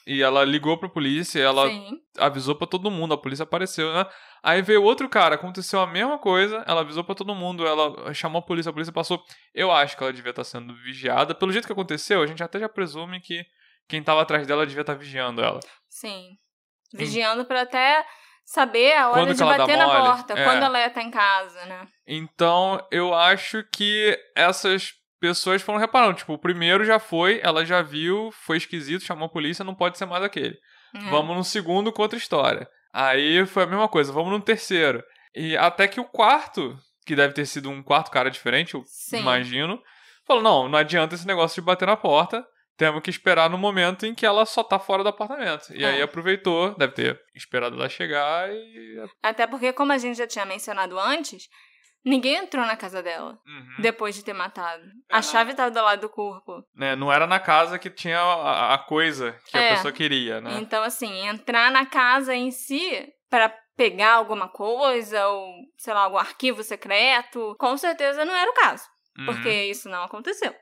e 0.07 0.23
ela 0.23 0.45
ligou 0.45 0.77
pra 0.79 0.89
polícia, 0.89 1.41
ela 1.41 1.69
Sim. 1.69 1.99
avisou 2.19 2.55
pra 2.55 2.67
todo 2.67 2.91
mundo, 2.91 3.15
a 3.15 3.19
polícia 3.19 3.43
apareceu, 3.43 3.93
né? 3.93 4.07
Aí 4.43 4.63
veio 4.63 4.83
outro 4.83 5.09
cara, 5.09 5.35
aconteceu 5.35 5.81
a 5.81 5.87
mesma 5.87 6.19
coisa, 6.19 6.65
ela 6.67 6.81
avisou 6.81 7.03
pra 7.05 7.15
todo 7.15 7.35
mundo, 7.35 7.67
ela 7.67 8.13
chamou 8.15 8.39
a 8.39 8.43
polícia, 8.43 8.71
a 8.71 8.73
polícia 8.73 8.93
passou. 8.93 9.23
Eu 9.55 9.71
acho 9.73 9.97
que 9.97 10.03
ela 10.03 10.13
devia 10.13 10.31
estar 10.31 10.45
sendo 10.45 10.75
vigiada. 10.77 11.35
Pelo 11.35 11.53
jeito 11.53 11.67
que 11.67 11.73
aconteceu, 11.73 12.23
a 12.23 12.27
gente 12.27 12.43
até 12.43 12.59
já 12.59 12.69
presume 12.69 13.21
que 13.21 13.45
quem 13.89 14.03
tava 14.03 14.23
atrás 14.23 14.47
dela 14.47 14.67
devia 14.67 14.83
estar 14.83 14.95
vigiando 14.95 15.43
ela. 15.43 15.61
Sim. 15.89 16.37
Vigiando 16.95 17.45
pra 17.45 17.63
até 17.63 18.05
saber 18.45 18.97
a 18.97 19.11
hora 19.11 19.21
Quando 19.27 19.35
de 19.35 19.45
bater 19.45 19.77
na 19.77 19.87
mole? 19.87 19.99
porta, 19.99 20.33
É. 20.33 20.45
quando 20.45 20.63
ela 20.63 20.79
ia 20.81 20.87
estar 20.87 21.03
em 21.03 21.11
casa, 21.11 21.65
né? 21.67 21.87
Então, 22.07 22.81
eu 22.91 23.13
acho 23.15 23.63
que 23.73 24.19
essas 24.35 24.93
pessoas 25.21 25.63
foram 25.63 25.79
reparando. 25.79 26.15
Tipo, 26.19 26.35
o 26.35 26.39
primeiro 26.39 26.85
já 26.85 26.99
foi, 26.99 27.41
ela 27.43 27.65
já 27.65 27.83
viu, 27.83 28.31
foi 28.33 28.57
esquisito, 28.57 29.05
chamou 29.05 29.27
a 29.27 29.31
polícia, 29.31 29.65
não 29.65 29.75
pode 29.75 29.99
ser 29.99 30.07
mais 30.07 30.23
aquele. 30.25 30.57
É. 30.95 31.11
Vamos 31.11 31.37
no 31.37 31.45
segundo 31.45 31.93
com 31.93 32.03
outra 32.03 32.19
história. 32.19 32.69
Aí 32.93 33.45
foi 33.47 33.65
a 33.65 33.67
mesma 33.67 33.89
coisa, 33.89 34.13
vamos 34.13 34.33
no 34.33 34.41
terceiro. 34.41 35.03
E 35.35 35.57
até 35.57 35.87
que 35.87 36.01
o 36.01 36.05
quarto, 36.05 36.77
que 37.07 37.15
deve 37.15 37.35
ter 37.35 37.47
sido 37.47 37.69
um 37.71 37.83
quarto 37.83 38.11
cara 38.11 38.31
diferente, 38.31 38.75
eu 38.75 38.83
Sim. 38.87 39.19
imagino, 39.21 39.81
falou: 40.27 40.43
não, 40.43 40.69
não 40.69 40.79
adianta 40.79 41.15
esse 41.15 41.27
negócio 41.27 41.61
de 41.61 41.67
bater 41.67 41.87
na 41.87 41.97
porta. 41.97 42.45
Temos 42.77 43.03
que 43.03 43.11
esperar 43.11 43.51
no 43.51 43.59
momento 43.59 44.07
em 44.07 44.15
que 44.15 44.25
ela 44.25 44.47
só 44.47 44.63
tá 44.63 44.79
fora 44.79 45.03
do 45.03 45.09
apartamento. 45.09 45.67
E 45.75 45.83
É. 45.85 45.89
aí 45.91 46.03
aproveitou, 46.03 46.77
deve 46.77 46.93
ter 46.93 47.21
esperado 47.35 47.75
ela 47.77 47.89
chegar 47.89 48.49
e. 48.51 49.05
Até 49.21 49.49
porque, 49.49 49.73
como 49.73 49.91
a 49.93 49.99
gente 49.99 50.17
já 50.17 50.29
tinha 50.29 50.45
mencionado 50.47 50.99
antes, 50.99 51.49
ninguém 52.05 52.37
entrou 52.37 52.65
na 52.67 52.77
casa 52.77 53.03
dela 53.03 53.39
Uhum. 53.47 53.77
depois 53.81 54.15
de 54.15 54.25
ter 54.25 54.33
matado. 54.33 54.83
Ah. 55.11 55.19
A 55.19 55.23
chave 55.23 55.51
estava 55.51 55.71
do 55.71 55.83
lado 55.83 56.01
do 56.03 56.09
corpo. 56.09 56.63
né, 56.75 56.95
não 56.97 57.13
era 57.13 57.27
na 57.27 57.39
casa 57.41 57.79
que 57.79 57.91
tinha 57.91 58.19
a, 58.21 58.75
a 58.75 58.79
coisa 58.79 59.33
que 59.47 59.57
É. 59.57 59.73
a 59.73 59.75
pessoa 59.77 59.93
queria, 59.93 60.41
né? 60.41 60.59
Então, 60.61 60.83
assim, 60.83 61.27
entrar 61.27 61.71
na 61.71 61.85
casa 61.87 62.35
em 62.35 62.51
si 62.51 63.07
para 63.31 63.49
pegar 63.77 64.15
alguma 64.15 64.49
coisa 64.49 65.29
ou, 65.29 65.53
sei 65.77 65.95
lá, 65.95 66.01
algum 66.01 66.19
arquivo 66.19 66.63
secreto, 66.65 67.55
com 67.59 67.77
certeza 67.77 68.25
não 68.25 68.35
era 68.35 68.51
o 68.51 68.55
caso. 68.55 68.85
Uhum. 69.19 69.27
porque 69.27 69.51
isso 69.65 69.89
não 69.89 70.05
aconteceu. 70.05 70.55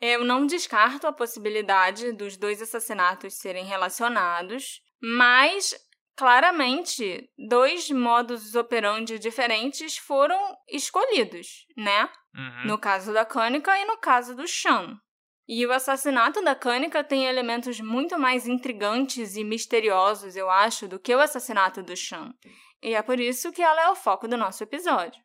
Eu 0.00 0.24
não 0.24 0.46
descarto 0.46 1.06
a 1.06 1.12
possibilidade 1.12 2.12
dos 2.12 2.36
dois 2.36 2.62
assassinatos 2.62 3.34
serem 3.38 3.64
relacionados, 3.64 4.80
mas 5.02 5.74
claramente 6.20 7.30
dois 7.38 7.90
modus 7.90 8.54
operandi 8.54 9.18
diferentes 9.18 9.96
foram 9.96 10.38
escolhidos, 10.68 11.64
né? 11.74 12.10
Uhum. 12.36 12.66
No 12.66 12.78
caso 12.78 13.10
da 13.14 13.24
Cânica 13.24 13.74
e 13.78 13.86
no 13.86 13.96
caso 13.96 14.36
do 14.36 14.46
Sean. 14.46 15.00
E 15.48 15.64
o 15.64 15.72
assassinato 15.72 16.44
da 16.44 16.54
Cânica 16.54 17.02
tem 17.02 17.24
elementos 17.24 17.80
muito 17.80 18.18
mais 18.18 18.46
intrigantes 18.46 19.34
e 19.34 19.42
misteriosos, 19.42 20.36
eu 20.36 20.50
acho, 20.50 20.86
do 20.86 21.00
que 21.00 21.14
o 21.14 21.20
assassinato 21.20 21.82
do 21.82 21.96
Sean. 21.96 22.34
E 22.82 22.94
é 22.94 23.00
por 23.00 23.18
isso 23.18 23.50
que 23.50 23.62
ela 23.62 23.80
é 23.80 23.88
o 23.88 23.96
foco 23.96 24.28
do 24.28 24.36
nosso 24.36 24.62
episódio. 24.62 25.22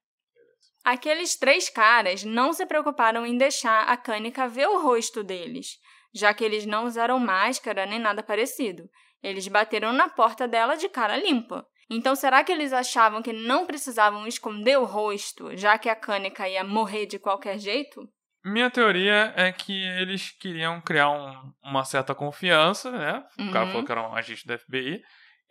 Aqueles 0.82 1.36
três 1.36 1.68
caras 1.68 2.24
não 2.24 2.54
se 2.54 2.66
preocuparam 2.66 3.26
em 3.26 3.38
deixar 3.38 3.90
a 3.90 3.98
Cânica 3.98 4.48
ver 4.48 4.70
o 4.70 4.82
rosto 4.82 5.22
deles, 5.26 5.78
já 6.16 6.34
que 6.34 6.44
eles 6.44 6.66
não 6.66 6.86
usaram 6.86 7.20
máscara 7.20 7.86
nem 7.86 8.00
nada 8.00 8.24
parecido. 8.24 8.90
Eles 9.22 9.48
bateram 9.48 9.92
na 9.92 10.08
porta 10.08 10.48
dela 10.48 10.76
de 10.76 10.88
cara 10.88 11.18
limpa. 11.18 11.66
Então, 11.90 12.16
será 12.16 12.44
que 12.44 12.52
eles 12.52 12.74
achavam 12.74 13.22
que 13.22 13.34
não 13.34 13.66
precisavam 13.66 14.26
esconder 14.26 14.78
o 14.80 14.86
rosto, 14.86 15.56
já 15.56 15.78
que 15.78 15.90
a 15.90 15.96
Cânica 15.96 16.48
ia 16.48 16.64
morrer 16.64 17.06
de 17.06 17.20
qualquer 17.20 17.60
jeito? 17.60 18.10
Minha 18.44 18.72
teoria 18.72 19.34
é 19.36 19.52
que 19.52 19.84
eles 20.00 20.32
queriam 20.32 20.80
criar 20.80 21.10
um, 21.10 21.54
uma 21.64 21.84
certa 21.84 22.16
confiança, 22.16 22.92
né? 22.92 23.24
O 23.38 23.44
uhum. 23.44 23.52
cara 23.52 23.68
falou 23.68 23.84
que 23.84 23.92
era 23.92 24.08
um 24.08 24.16
agente 24.16 24.48
da 24.48 24.58
FBI. 24.58 25.02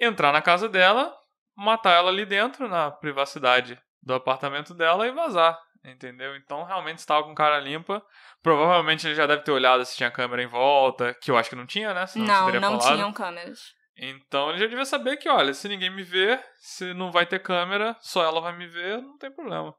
Entrar 0.01 0.33
na 0.33 0.41
casa 0.41 0.69
dela, 0.69 1.13
matar 1.57 1.93
ela 1.93 2.11
ali 2.11 2.25
dentro, 2.25 2.69
na 2.69 2.91
privacidade 2.91 3.79
do 4.03 4.15
apartamento 4.15 4.75
dela 4.75 5.07
e 5.07 5.13
vazar. 5.13 5.59
Entendeu? 5.85 6.35
Então 6.37 6.65
realmente 6.65 6.99
estava 6.99 7.25
com 7.25 7.35
cara 7.35 7.61
limpa. 7.61 8.03
Provavelmente 8.43 9.07
ele 9.07 9.15
já 9.15 9.27
deve 9.27 9.43
ter 9.43 9.53
olhado 9.53 9.85
se 9.85 9.97
tinha 9.97 10.11
câmera 10.11 10.43
em 10.43 10.47
volta, 10.47 11.13
que 11.15 11.31
eu 11.31 11.37
acho 11.37 11.51
que 11.51 11.57
não 11.57 11.67
tinha, 11.67 11.93
né? 11.93 12.07
Senão 12.07 12.51
não, 12.51 12.61
não 12.61 12.81
falado. 12.81 12.97
tinham 12.97 13.13
câmeras. 13.13 13.61
Então 13.97 14.51
ele 14.51 14.59
já 14.59 14.67
devia 14.67 14.85
saber 14.85 15.19
que, 15.19 15.29
olha, 15.29 15.53
se 15.53 15.69
ninguém 15.69 15.91
me 15.91 16.03
ver, 16.03 16.43
se 16.59 16.95
não 16.95 17.13
vai 17.13 17.27
ter 17.27 17.39
câmera, 17.41 17.97
só 18.01 18.25
ela 18.25 18.41
vai 18.41 18.57
me 18.57 18.67
ver, 18.67 19.01
não 19.03 19.19
tem 19.19 19.31
problema. 19.31 19.75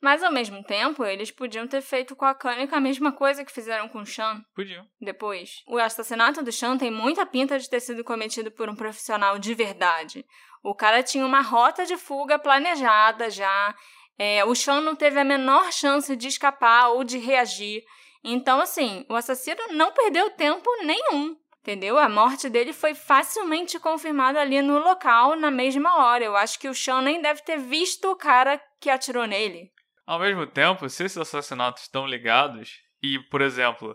Mas 0.00 0.22
ao 0.22 0.32
mesmo 0.32 0.62
tempo, 0.62 1.04
eles 1.04 1.30
podiam 1.30 1.66
ter 1.66 1.80
feito 1.80 2.14
com 2.14 2.24
a 2.24 2.34
Kanika 2.34 2.76
a 2.76 2.80
mesma 2.80 3.10
coisa 3.10 3.44
que 3.44 3.50
fizeram 3.50 3.88
com 3.88 3.98
o 3.98 4.06
Sean. 4.06 4.40
Podiam. 4.54 4.86
Depois. 5.00 5.62
O 5.66 5.76
assassinato 5.76 6.42
do 6.42 6.52
Sean 6.52 6.78
tem 6.78 6.90
muita 6.90 7.26
pinta 7.26 7.58
de 7.58 7.68
ter 7.68 7.80
sido 7.80 8.04
cometido 8.04 8.50
por 8.52 8.68
um 8.68 8.76
profissional 8.76 9.38
de 9.38 9.52
verdade. 9.54 10.24
O 10.62 10.74
cara 10.74 11.02
tinha 11.02 11.26
uma 11.26 11.40
rota 11.40 11.84
de 11.84 11.96
fuga 11.96 12.38
planejada 12.38 13.28
já. 13.28 13.74
É, 14.18 14.44
o 14.44 14.54
Sean 14.54 14.80
não 14.80 14.96
teve 14.96 15.20
a 15.20 15.24
menor 15.24 15.72
chance 15.72 16.14
de 16.16 16.28
escapar 16.28 16.88
ou 16.88 17.04
de 17.04 17.18
reagir. 17.18 17.82
Então, 18.24 18.60
assim, 18.60 19.06
o 19.08 19.14
assassino 19.14 19.60
não 19.70 19.92
perdeu 19.92 20.30
tempo 20.30 20.68
nenhum. 20.82 21.36
Entendeu? 21.60 21.98
A 21.98 22.08
morte 22.08 22.48
dele 22.48 22.72
foi 22.72 22.94
facilmente 22.94 23.78
confirmada 23.78 24.40
ali 24.40 24.62
no 24.62 24.78
local 24.78 25.36
na 25.36 25.50
mesma 25.50 25.98
hora. 25.98 26.24
Eu 26.24 26.36
acho 26.36 26.58
que 26.58 26.68
o 26.68 26.74
Sean 26.74 27.02
nem 27.02 27.20
deve 27.20 27.42
ter 27.42 27.58
visto 27.58 28.10
o 28.10 28.16
cara 28.16 28.60
que 28.80 28.88
atirou 28.88 29.26
nele. 29.26 29.70
Ao 30.06 30.18
mesmo 30.18 30.46
tempo, 30.46 30.88
se 30.88 31.04
esses 31.04 31.18
assassinatos 31.18 31.82
estão 31.82 32.06
ligados, 32.06 32.80
e, 33.02 33.18
por 33.30 33.42
exemplo, 33.42 33.94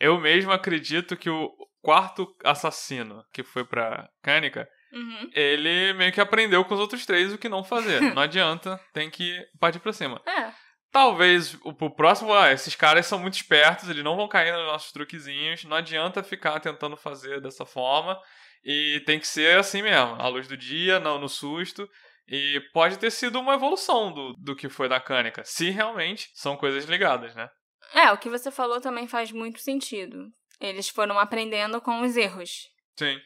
eu 0.00 0.18
mesmo 0.18 0.50
acredito 0.50 1.16
que 1.16 1.30
o 1.30 1.54
quarto 1.80 2.26
assassino 2.42 3.22
que 3.32 3.44
foi 3.44 3.64
pra 3.64 4.08
Cânica, 4.20 4.68
uhum. 4.94 5.30
ele 5.32 5.92
meio 5.94 6.12
que 6.12 6.20
aprendeu 6.20 6.64
com 6.64 6.74
os 6.74 6.80
outros 6.80 7.04
três 7.04 7.32
o 7.32 7.38
que 7.38 7.48
não 7.48 7.64
fazer. 7.64 8.00
não 8.14 8.22
adianta, 8.22 8.80
tem 8.92 9.10
que 9.10 9.38
partir 9.58 9.78
pra 9.78 9.92
cima. 9.92 10.20
É. 10.26 10.52
Talvez 10.90 11.54
o, 11.64 11.70
o 11.70 11.90
próximo, 11.90 12.32
ah, 12.32 12.52
esses 12.52 12.76
caras 12.76 13.06
são 13.06 13.18
muito 13.18 13.34
espertos, 13.34 13.88
eles 13.88 14.04
não 14.04 14.16
vão 14.16 14.28
cair 14.28 14.52
nos 14.52 14.66
nossos 14.66 14.92
truquezinhos, 14.92 15.64
não 15.64 15.76
adianta 15.76 16.22
ficar 16.22 16.60
tentando 16.60 16.96
fazer 16.96 17.40
dessa 17.40 17.66
forma. 17.66 18.18
E 18.64 19.02
tem 19.04 19.18
que 19.18 19.26
ser 19.26 19.58
assim 19.58 19.82
mesmo, 19.82 20.14
à 20.14 20.28
luz 20.28 20.48
do 20.48 20.56
dia, 20.56 20.98
não 20.98 21.18
no 21.18 21.28
susto. 21.28 21.88
E 22.26 22.60
pode 22.72 22.98
ter 22.98 23.10
sido 23.10 23.38
uma 23.38 23.54
evolução 23.54 24.12
do, 24.12 24.32
do 24.34 24.56
que 24.56 24.68
foi 24.68 24.88
da 24.88 24.98
Cânica, 24.98 25.42
se 25.44 25.68
realmente 25.68 26.30
são 26.32 26.56
coisas 26.56 26.86
ligadas, 26.86 27.34
né? 27.34 27.48
É, 27.92 28.10
o 28.12 28.18
que 28.18 28.30
você 28.30 28.50
falou 28.50 28.80
também 28.80 29.06
faz 29.06 29.30
muito 29.30 29.60
sentido. 29.60 30.28
Eles 30.60 30.88
foram 30.88 31.18
aprendendo 31.18 31.80
com 31.80 32.00
os 32.00 32.16
erros. 32.16 32.68
Sim. 32.96 33.18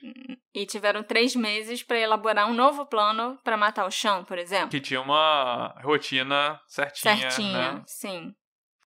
E 0.54 0.64
tiveram 0.64 1.02
três 1.02 1.36
meses 1.36 1.82
para 1.82 1.98
elaborar 1.98 2.48
um 2.48 2.54
novo 2.54 2.86
plano 2.86 3.38
para 3.44 3.56
matar 3.56 3.86
o 3.86 3.90
Sean, 3.90 4.24
por 4.24 4.38
exemplo. 4.38 4.70
Que 4.70 4.80
tinha 4.80 5.00
uma 5.00 5.74
rotina 5.82 6.60
certinha. 6.66 7.16
Certinha, 7.16 7.72
né? 7.72 7.82
sim. 7.86 8.34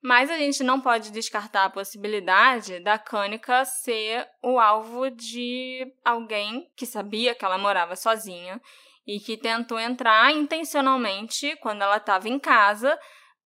Mas 0.02 0.28
a 0.28 0.36
gente 0.36 0.64
não 0.64 0.80
pode 0.80 1.12
descartar 1.12 1.64
a 1.64 1.70
possibilidade 1.70 2.80
da 2.80 2.98
Cânica 2.98 3.64
ser 3.64 4.26
o 4.42 4.58
alvo 4.58 5.08
de 5.10 5.86
alguém 6.04 6.66
que 6.76 6.84
sabia 6.84 7.36
que 7.36 7.44
ela 7.44 7.56
morava 7.56 7.94
sozinha 7.94 8.60
e 9.06 9.20
que 9.20 9.36
tentou 9.36 9.78
entrar 9.78 10.32
intencionalmente 10.32 11.56
quando 11.60 11.82
ela 11.82 11.98
estava 11.98 12.28
em 12.28 12.38
casa 12.38 12.98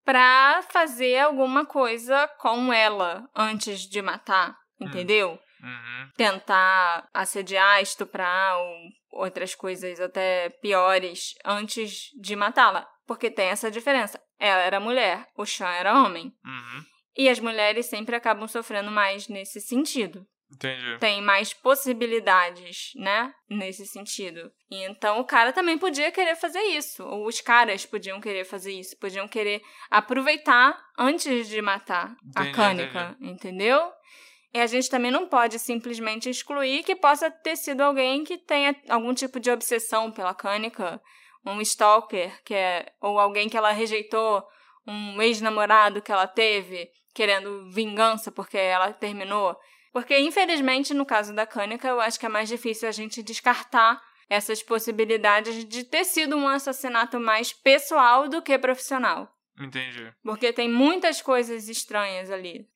para 0.03 0.63
fazer 0.71 1.19
alguma 1.19 1.67
coisa 1.67 2.27
com 2.39 2.73
ela 2.73 3.29
antes 3.35 3.81
de 3.81 4.01
matar, 4.01 4.57
hum. 4.81 4.89
Uhum. 5.63 6.11
Tentar 6.17 7.09
assediar, 7.13 7.81
estuprar 7.83 8.59
ou 8.59 8.77
outras 9.13 9.55
coisas 9.55 10.01
até 10.01 10.51
piores 10.61 11.35
antes 11.45 12.11
de 12.21 12.37
matá-la. 12.37 12.87
Porque 13.07 13.31
tem 13.31 13.49
essa 13.49 13.71
diferença. 13.71 14.21
Ela 14.39 14.63
era 14.63 14.81
mulher, 14.81 15.27
o 15.37 15.47
Chan 15.47 15.71
era 15.71 16.03
homem. 16.03 16.33
Uhum. 16.45 16.85
E 17.17 17.29
as 17.29 17.41
mulheres 17.41 17.87
sempre 17.87 18.15
acabam 18.15 18.47
sofrendo 18.47 18.91
mais 18.91 19.29
nesse 19.29 19.61
sentido. 19.61 20.27
Entendi. 20.53 20.99
Tem 21.01 21.21
mais 21.21 21.53
possibilidades, 21.53 22.93
né? 22.95 23.33
Nesse 23.51 23.85
sentido. 23.87 24.51
E 24.71 24.85
então 24.85 25.19
o 25.19 25.25
cara 25.25 25.53
também 25.53 25.77
podia 25.77 26.13
querer 26.13 26.37
fazer 26.37 26.61
isso. 26.61 27.03
Ou 27.05 27.27
os 27.27 27.41
caras 27.41 27.85
podiam 27.85 28.21
querer 28.21 28.45
fazer 28.45 28.73
isso. 28.73 28.97
Podiam 28.99 29.27
querer 29.27 29.61
aproveitar 29.91 30.79
antes 30.97 31.49
de 31.49 31.61
matar 31.61 32.15
entendi, 32.25 32.49
a 32.49 32.53
Cânica. 32.53 33.17
Entendeu? 33.21 33.91
E 34.57 34.61
a 34.61 34.67
gente 34.67 34.89
também 34.89 35.11
não 35.11 35.29
pode 35.29 35.59
simplesmente 35.59 36.31
excluir 36.31 36.83
que 36.83 36.97
possa 36.97 37.31
ter 37.31 37.57
sido 37.57 37.83
alguém 37.83 38.25
que 38.25 38.39
tenha 38.39 38.75
algum 38.89 39.13
tipo 39.13 39.39
de 39.39 39.51
obsessão 39.51 40.11
pela 40.11 40.33
Cânica. 40.33 40.99
Um 41.45 41.61
stalker, 41.61 42.43
que 42.43 42.55
é, 42.55 42.87
ou 43.03 43.21
alguém 43.21 43.51
que 43.51 43.57
ela 43.59 43.71
rejeitou, 43.71 44.43
um 44.87 45.21
ex-namorado 45.21 46.01
que 46.01 46.11
ela 46.11 46.27
teve, 46.27 46.89
querendo 47.15 47.71
vingança 47.71 48.33
porque 48.33 48.57
ela 48.57 48.95
terminou. 48.95 49.55
Porque, 49.93 50.19
infelizmente, 50.19 50.95
no 50.95 51.05
caso 51.05 51.35
da 51.35 51.45
Cânica, 51.45 51.89
eu 51.89 52.01
acho 52.01 52.19
que 52.19 52.25
é 52.25 52.31
mais 52.31 52.49
difícil 52.49 52.89
a 52.89 52.93
gente 52.93 53.23
descartar 53.23 54.01
essas 54.27 54.63
possibilidades 54.63 55.67
de 55.67 55.85
ter 55.85 56.05
sido 56.05 56.35
um 56.35 56.49
assassinato 56.49 57.21
mais 57.21 57.53
pessoal 57.53 58.27
do 58.27 58.41
que 58.41 58.59
profissional. 58.59 59.31
Entendi. 59.61 60.11
Porque 60.23 60.51
tem 60.51 60.67
muitas 60.67 61.21
coisas 61.21 61.69
estranhas 61.69 62.31
ali. 62.31 62.67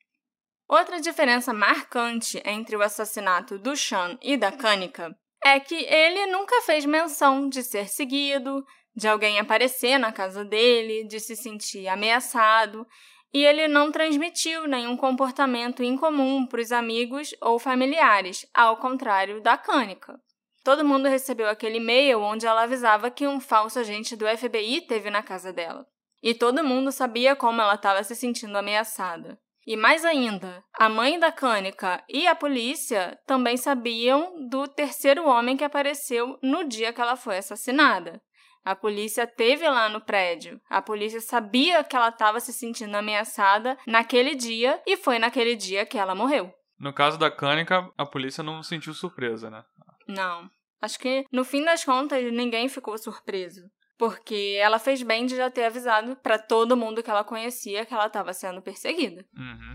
Outra 0.71 1.01
diferença 1.01 1.53
marcante 1.53 2.41
entre 2.45 2.77
o 2.77 2.83
assassinato 2.83 3.59
do 3.59 3.77
Sean 3.77 4.17
e 4.23 4.37
da 4.37 4.53
Cânica 4.53 5.13
é 5.45 5.59
que 5.59 5.75
ele 5.75 6.27
nunca 6.27 6.63
fez 6.63 6.85
menção 6.85 7.49
de 7.49 7.65
ser 7.65 7.89
seguido, 7.89 8.65
de 8.95 9.09
alguém 9.09 9.41
aparecer 9.41 9.99
na 9.99 10.13
casa 10.13 10.45
dele, 10.45 11.03
de 11.09 11.19
se 11.19 11.35
sentir 11.35 11.89
ameaçado 11.89 12.87
e 13.35 13.45
ele 13.45 13.67
não 13.67 13.91
transmitiu 13.91 14.69
nenhum 14.69 14.97
comportamento 14.97 15.83
incomum 15.83 16.47
para 16.47 16.61
os 16.61 16.71
amigos 16.71 17.35
ou 17.41 17.59
familiares, 17.59 18.47
ao 18.55 18.77
contrário 18.77 19.43
da 19.43 19.59
Cânica. 19.59 20.21
Todo 20.63 20.85
mundo 20.85 21.09
recebeu 21.09 21.49
aquele 21.49 21.79
e-mail 21.79 22.21
onde 22.21 22.47
ela 22.47 22.63
avisava 22.63 23.11
que 23.11 23.27
um 23.27 23.41
falso 23.41 23.81
agente 23.81 24.15
do 24.15 24.25
FBI 24.25 24.83
teve 24.83 25.11
na 25.11 25.21
casa 25.21 25.53
dela. 25.53 25.85
E 26.23 26.33
todo 26.33 26.63
mundo 26.63 26.93
sabia 26.93 27.35
como 27.35 27.61
ela 27.61 27.75
estava 27.75 28.05
se 28.05 28.15
sentindo 28.15 28.57
ameaçada. 28.57 29.37
E 29.71 29.77
mais 29.77 30.05
ainda, 30.05 30.65
a 30.77 30.89
mãe 30.89 31.17
da 31.17 31.31
Cânica 31.31 32.03
e 32.09 32.27
a 32.27 32.35
polícia 32.35 33.17
também 33.25 33.57
sabiam 33.57 34.49
do 34.49 34.67
terceiro 34.67 35.29
homem 35.29 35.57
que 35.57 35.63
apareceu 35.63 36.37
no 36.43 36.65
dia 36.65 36.93
que 36.93 37.01
ela 37.01 37.15
foi 37.15 37.39
assassinada. 37.39 38.21
A 38.65 38.75
polícia 38.75 39.29
teve 39.29 39.69
lá 39.69 39.89
no 39.89 40.01
prédio. 40.01 40.61
A 40.69 40.83
polícia 40.83 41.21
sabia 41.21 41.85
que 41.85 41.95
ela 41.95 42.09
estava 42.09 42.41
se 42.41 42.53
sentindo 42.53 42.97
ameaçada 42.97 43.79
naquele 43.87 44.35
dia 44.35 44.83
e 44.85 44.97
foi 44.97 45.21
naquele 45.21 45.55
dia 45.55 45.87
que 45.87 45.97
ela 45.97 46.17
morreu. 46.17 46.53
No 46.77 46.93
caso 46.93 47.17
da 47.17 47.31
Cânica, 47.31 47.89
a 47.97 48.05
polícia 48.05 48.43
não 48.43 48.65
sentiu 48.65 48.93
surpresa, 48.93 49.51
né? 49.51 49.63
Não. 50.09 50.51
Acho 50.83 50.99
que 50.99 51.25
no 51.31 51.45
fim 51.45 51.65
das 51.65 51.85
contas 51.85 52.21
ninguém 52.33 52.69
ficou 52.69 52.99
surpreso. 52.99 53.71
Porque 54.01 54.57
ela 54.59 54.79
fez 54.79 55.03
bem 55.03 55.27
de 55.27 55.37
já 55.37 55.51
ter 55.51 55.65
avisado 55.65 56.17
para 56.17 56.39
todo 56.39 56.75
mundo 56.75 57.03
que 57.03 57.11
ela 57.11 57.23
conhecia 57.23 57.85
que 57.85 57.93
ela 57.93 58.07
estava 58.07 58.33
sendo 58.33 58.63
perseguida. 58.63 59.27
Uhum. 59.37 59.75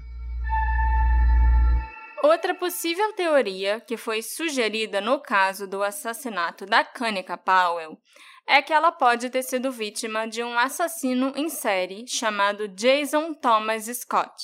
Outra 2.23 2.55
possível 2.55 3.13
teoria 3.13 3.79
que 3.79 3.95
foi 3.95 4.23
sugerida 4.23 4.99
no 4.99 5.19
caso 5.19 5.67
do 5.67 5.83
assassinato 5.83 6.65
da 6.65 6.83
Kanika 6.83 7.37
Powell 7.37 7.99
é 8.47 8.63
que 8.63 8.73
ela 8.73 8.91
pode 8.91 9.29
ter 9.29 9.43
sido 9.43 9.71
vítima 9.71 10.27
de 10.27 10.43
um 10.43 10.57
assassino 10.57 11.31
em 11.35 11.47
série 11.47 12.07
chamado 12.07 12.67
Jason 12.69 13.31
Thomas 13.35 13.85
Scott. 13.85 14.43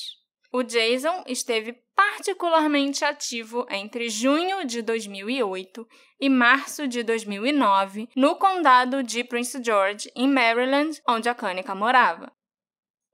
O 0.54 0.62
Jason 0.62 1.24
esteve 1.26 1.74
particularmente 1.96 3.04
ativo 3.04 3.66
entre 3.70 4.10
junho 4.10 4.66
de 4.66 4.82
2008 4.82 5.88
e 6.20 6.30
março 6.30 6.88
de 6.88 7.04
2009 7.04 8.10
no 8.16 8.36
condado 8.36 9.04
de 9.04 9.24
Prince 9.24 9.62
George, 9.64 10.12
em 10.16 10.28
Maryland, 10.28 11.02
onde 11.08 11.30
a 11.30 11.36
Kanika 11.36 11.76
morava. 11.76 12.32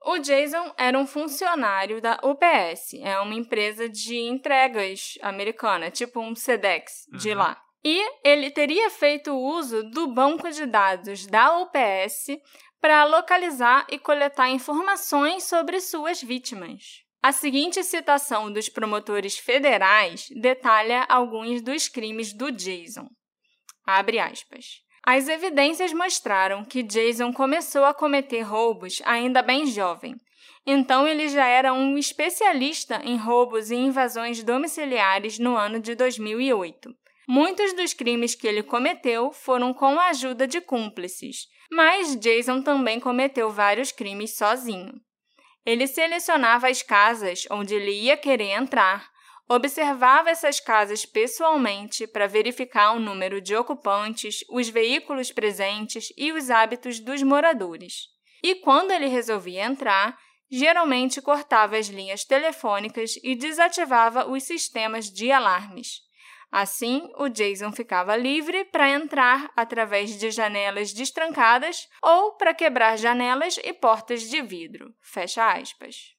O 0.05 0.19
Jason 0.19 0.73
era 0.77 0.97
um 0.97 1.05
funcionário 1.05 1.99
da 1.99 2.19
UPS, 2.23 2.93
é 3.01 3.19
uma 3.19 3.33
empresa 3.33 3.89
de 3.89 4.17
entregas 4.17 5.17
americana, 5.21 5.91
tipo 5.91 6.21
um 6.21 6.35
SEDEX 6.35 7.07
de 7.19 7.31
uhum. 7.31 7.37
lá. 7.37 7.61
E 7.83 8.01
ele 8.23 8.51
teria 8.51 8.89
feito 8.89 9.33
uso 9.33 9.83
do 9.91 10.07
banco 10.07 10.49
de 10.49 10.65
dados 10.65 11.25
da 11.25 11.57
UPS 11.59 12.37
para 12.79 13.05
localizar 13.05 13.85
e 13.89 13.97
coletar 13.97 14.49
informações 14.49 15.43
sobre 15.43 15.79
suas 15.81 16.21
vítimas. 16.21 17.06
A 17.21 17.31
seguinte 17.31 17.83
citação 17.83 18.51
dos 18.51 18.69
promotores 18.69 19.37
federais 19.37 20.27
detalha 20.39 21.05
alguns 21.09 21.61
dos 21.61 21.87
crimes 21.87 22.31
do 22.31 22.51
Jason. 22.51 23.07
Abre 23.85 24.19
aspas. 24.19 24.81
As 25.03 25.27
evidências 25.27 25.93
mostraram 25.93 26.65
que 26.65 26.83
Jason 26.83 27.31
começou 27.31 27.85
a 27.85 27.93
cometer 27.93 28.41
roubos 28.41 29.01
ainda 29.05 29.41
bem 29.41 29.65
jovem. 29.65 30.15
Então 30.65 31.07
ele 31.07 31.29
já 31.29 31.47
era 31.47 31.73
um 31.73 31.97
especialista 31.97 33.01
em 33.03 33.15
roubos 33.15 33.71
e 33.71 33.75
invasões 33.75 34.43
domiciliares 34.43 35.39
no 35.39 35.55
ano 35.55 35.79
de 35.79 35.95
2008. 35.95 36.89
Muitos 37.27 37.73
dos 37.73 37.93
crimes 37.93 38.35
que 38.35 38.47
ele 38.47 38.61
cometeu 38.61 39.31
foram 39.31 39.73
com 39.73 39.99
a 39.99 40.09
ajuda 40.09 40.45
de 40.45 40.61
cúmplices, 40.61 41.47
mas 41.71 42.15
Jason 42.17 42.61
também 42.61 42.99
cometeu 42.99 43.49
vários 43.49 43.91
crimes 43.91 44.35
sozinho. 44.35 44.93
Ele 45.67 45.85
selecionava 45.85 46.67
as 46.67 46.81
casas 46.81 47.45
onde 47.51 47.75
ele 47.75 47.91
ia 47.91 48.17
querer 48.17 48.51
entrar, 48.51 49.11
Observava 49.49 50.29
essas 50.29 50.59
casas 50.59 51.05
pessoalmente 51.05 52.05
para 52.05 52.27
verificar 52.27 52.91
o 52.91 52.99
número 52.99 53.39
de 53.39 53.55
ocupantes, 53.55 54.43
os 54.49 54.67
veículos 54.67 55.31
presentes 55.31 56.11
e 56.17 56.33
os 56.33 56.49
hábitos 56.49 56.99
dos 56.99 57.23
moradores. 57.23 58.09
E 58.43 58.55
quando 58.55 58.91
ele 58.91 59.07
resolvia 59.07 59.63
entrar, 59.63 60.17
geralmente 60.51 61.21
cortava 61.21 61.77
as 61.77 61.87
linhas 61.87 62.25
telefônicas 62.25 63.15
e 63.23 63.35
desativava 63.35 64.29
os 64.29 64.43
sistemas 64.43 65.09
de 65.09 65.31
alarmes. 65.31 66.01
Assim, 66.51 67.09
o 67.17 67.27
Jason 67.27 67.71
ficava 67.71 68.15
livre 68.15 68.65
para 68.65 68.89
entrar 68.89 69.51
através 69.55 70.17
de 70.17 70.31
janelas 70.31 70.93
destrancadas 70.93 71.87
ou 72.01 72.33
para 72.33 72.53
quebrar 72.53 72.97
janelas 72.97 73.59
e 73.63 73.73
portas 73.73 74.21
de 74.21 74.41
vidro. 74.41 74.93
Fecha 75.01 75.51
aspas. 75.51 76.15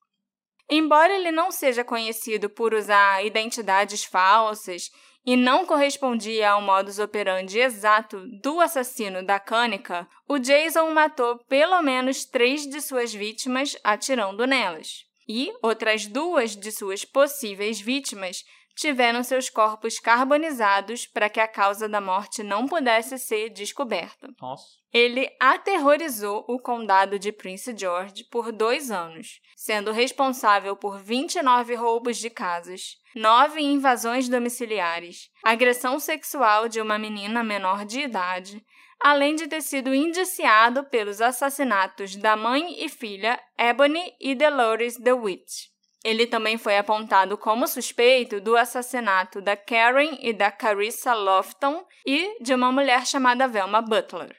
Embora 0.71 1.15
ele 1.15 1.33
não 1.33 1.51
seja 1.51 1.83
conhecido 1.83 2.51
por 2.51 2.75
usar 2.75 3.25
identidades 3.25 4.05
falsas 4.05 4.91
e 5.25 5.35
não 5.35 5.65
correspondia 5.65 6.51
ao 6.51 6.61
modus 6.61 6.99
operandi 6.99 7.59
exato 7.59 8.23
do 8.43 8.61
assassino 8.61 9.25
da 9.25 9.41
Cânica, 9.41 10.07
o 10.29 10.39
Jason 10.39 10.91
matou 10.91 11.39
pelo 11.49 11.81
menos 11.83 12.27
três 12.27 12.67
de 12.67 12.83
suas 12.83 13.15
vítimas 13.15 13.77
atirando 13.83 14.47
nelas. 14.47 15.07
E 15.27 15.53
outras 15.63 16.07
duas 16.07 16.57
de 16.57 16.73
suas 16.73 17.05
possíveis 17.05 17.81
vítimas 17.81 18.45
tiveram 18.79 19.25
seus 19.25 19.51
corpos 19.51 19.99
carbonizados 19.99 21.05
para 21.05 21.29
que 21.29 21.41
a 21.41 21.49
causa 21.49 21.89
da 21.89 22.01
morte 22.01 22.45
não 22.45 22.67
pudesse 22.67 23.19
ser 23.19 23.51
descoberta. 23.51 24.29
Nossa. 24.41 24.65
Ele 24.93 25.29
aterrorizou 25.41 26.45
o 26.49 26.61
condado 26.61 27.19
de 27.19 27.33
Prince 27.33 27.75
George 27.77 28.25
por 28.31 28.53
dois 28.53 28.91
anos, 28.91 29.41
sendo 29.57 29.91
responsável 29.91 30.77
por 30.77 30.99
29 31.01 31.75
roubos 31.75 32.19
de 32.19 32.31
casas, 32.31 32.97
nove 33.17 33.61
invasões 33.61 34.29
domiciliares, 34.29 35.29
agressão 35.45 35.99
sexual 35.99 36.69
de 36.69 36.81
uma 36.81 36.99
menina 36.99 37.43
menor 37.43 37.85
de 37.85 38.01
idade, 38.01 38.65
além 39.01 39.35
de 39.35 39.49
ter 39.49 39.61
sido 39.61 39.93
indiciado 39.93 40.85
pelos 40.85 41.21
assassinatos 41.21 42.15
da 42.15 42.37
mãe 42.37 42.85
e 42.85 42.89
filha 42.89 43.41
Ebony 43.59 44.15
e 44.21 44.37
Dolores 44.37 44.97
DeWitt. 44.97 45.77
Ele 46.09 46.27
também 46.27 46.57
foi 46.57 46.79
apontado 46.79 47.37
como 47.37 47.69
suspeito 47.69 48.41
do 48.41 48.57
assassinato 48.57 49.43
da 49.43 49.55
Karen 49.55 50.17
e 50.23 50.33
da 50.33 50.51
Carissa 50.51 51.13
Lofton 51.13 51.87
e 52.07 52.43
de 52.43 52.55
uma 52.55 52.73
mulher 52.73 53.07
chamada 53.07 53.47
Velma 53.47 53.83
Butler. 53.83 54.35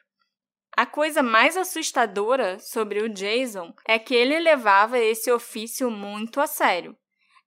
A 0.76 0.88
coisa 0.88 1.22
mais 1.22 1.56
assustadora 1.56 2.58
sobre 2.58 3.04
o 3.04 3.10
Jason 3.10 3.72
é 3.88 4.00
que 4.00 4.16
ele 4.16 4.40
levava 4.40 4.98
esse 4.98 5.32
ofício 5.32 5.92
muito 5.92 6.42
a 6.42 6.48
sério. 6.48 6.98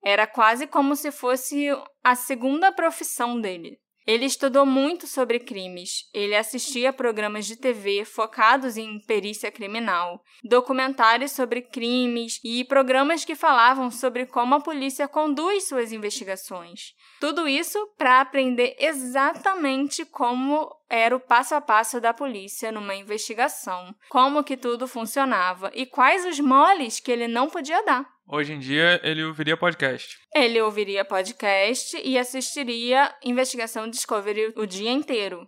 Era 0.05 0.25
quase 0.25 0.69
como 0.69 0.95
se 0.95 1.11
fosse 1.11 1.67
a 2.05 2.15
segunda 2.15 2.71
profissão 2.71 3.41
dele. 3.41 3.81
Ele 4.07 4.25
estudou 4.25 4.67
muito 4.67 5.07
sobre 5.07 5.39
crimes. 5.39 6.09
Ele 6.13 6.35
assistia 6.35 6.93
programas 6.93 7.47
de 7.47 7.57
TV 7.57 8.05
focados 8.05 8.77
em 8.77 9.01
perícia 9.01 9.51
criminal, 9.51 10.23
documentários 10.43 11.33
sobre 11.33 11.63
crimes 11.63 12.41
e 12.45 12.65
programas 12.65 13.25
que 13.25 13.35
falavam 13.35 13.91
sobre 13.91 14.27
como 14.27 14.55
a 14.55 14.61
polícia 14.61 15.07
conduz 15.07 15.69
suas 15.69 15.93
investigações. 15.93 16.95
Tudo 17.21 17.47
isso 17.47 17.79
para 17.97 18.21
aprender 18.21 18.75
exatamente 18.79 20.05
como 20.05 20.69
era 20.91 21.17
o 21.17 21.21
passo 21.21 21.55
a 21.55 21.61
passo 21.61 22.01
da 22.01 22.13
polícia 22.13 22.73
numa 22.73 22.95
investigação, 22.95 23.95
como 24.09 24.45
que 24.45 24.57
tudo 24.57 24.87
funcionava 24.87 25.71
e 25.75 25.87
quais 25.87 26.27
os 26.27 26.39
moles 26.39 27.01
que 27.01 27.11
ele 27.11 27.29
não 27.29 27.49
podia 27.49 27.83
dar. 27.85 28.07
Hoje 28.35 28.55
em 28.55 28.59
dia, 28.59 28.99
ele 29.05 29.23
ouviria 29.23 29.59
podcast. 29.59 30.19
Ele 30.35 30.59
ouviria 30.59 31.05
podcast 31.05 32.01
e 32.03 32.17
assistiria 32.17 33.15
Investigação 33.23 33.87
Discovery 33.91 34.55
o 34.57 34.65
dia 34.65 34.91
inteiro. 34.91 35.47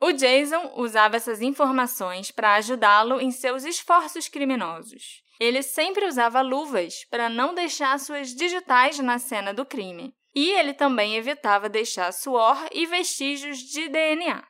O 0.00 0.12
Jason 0.12 0.72
usava 0.76 1.16
essas 1.16 1.42
informações 1.42 2.30
para 2.30 2.54
ajudá-lo 2.54 3.20
em 3.20 3.32
seus 3.32 3.64
esforços 3.64 4.28
criminosos. 4.28 5.24
Ele 5.40 5.64
sempre 5.64 6.06
usava 6.06 6.42
luvas 6.42 7.04
para 7.10 7.28
não 7.28 7.56
deixar 7.56 7.98
suas 7.98 8.32
digitais 8.32 9.00
na 9.00 9.18
cena 9.18 9.52
do 9.52 9.66
crime. 9.66 10.14
E 10.32 10.48
ele 10.52 10.74
também 10.74 11.16
evitava 11.16 11.68
deixar 11.68 12.12
suor 12.12 12.68
e 12.70 12.86
vestígios 12.86 13.58
de 13.58 13.88
DNA. 13.88 14.44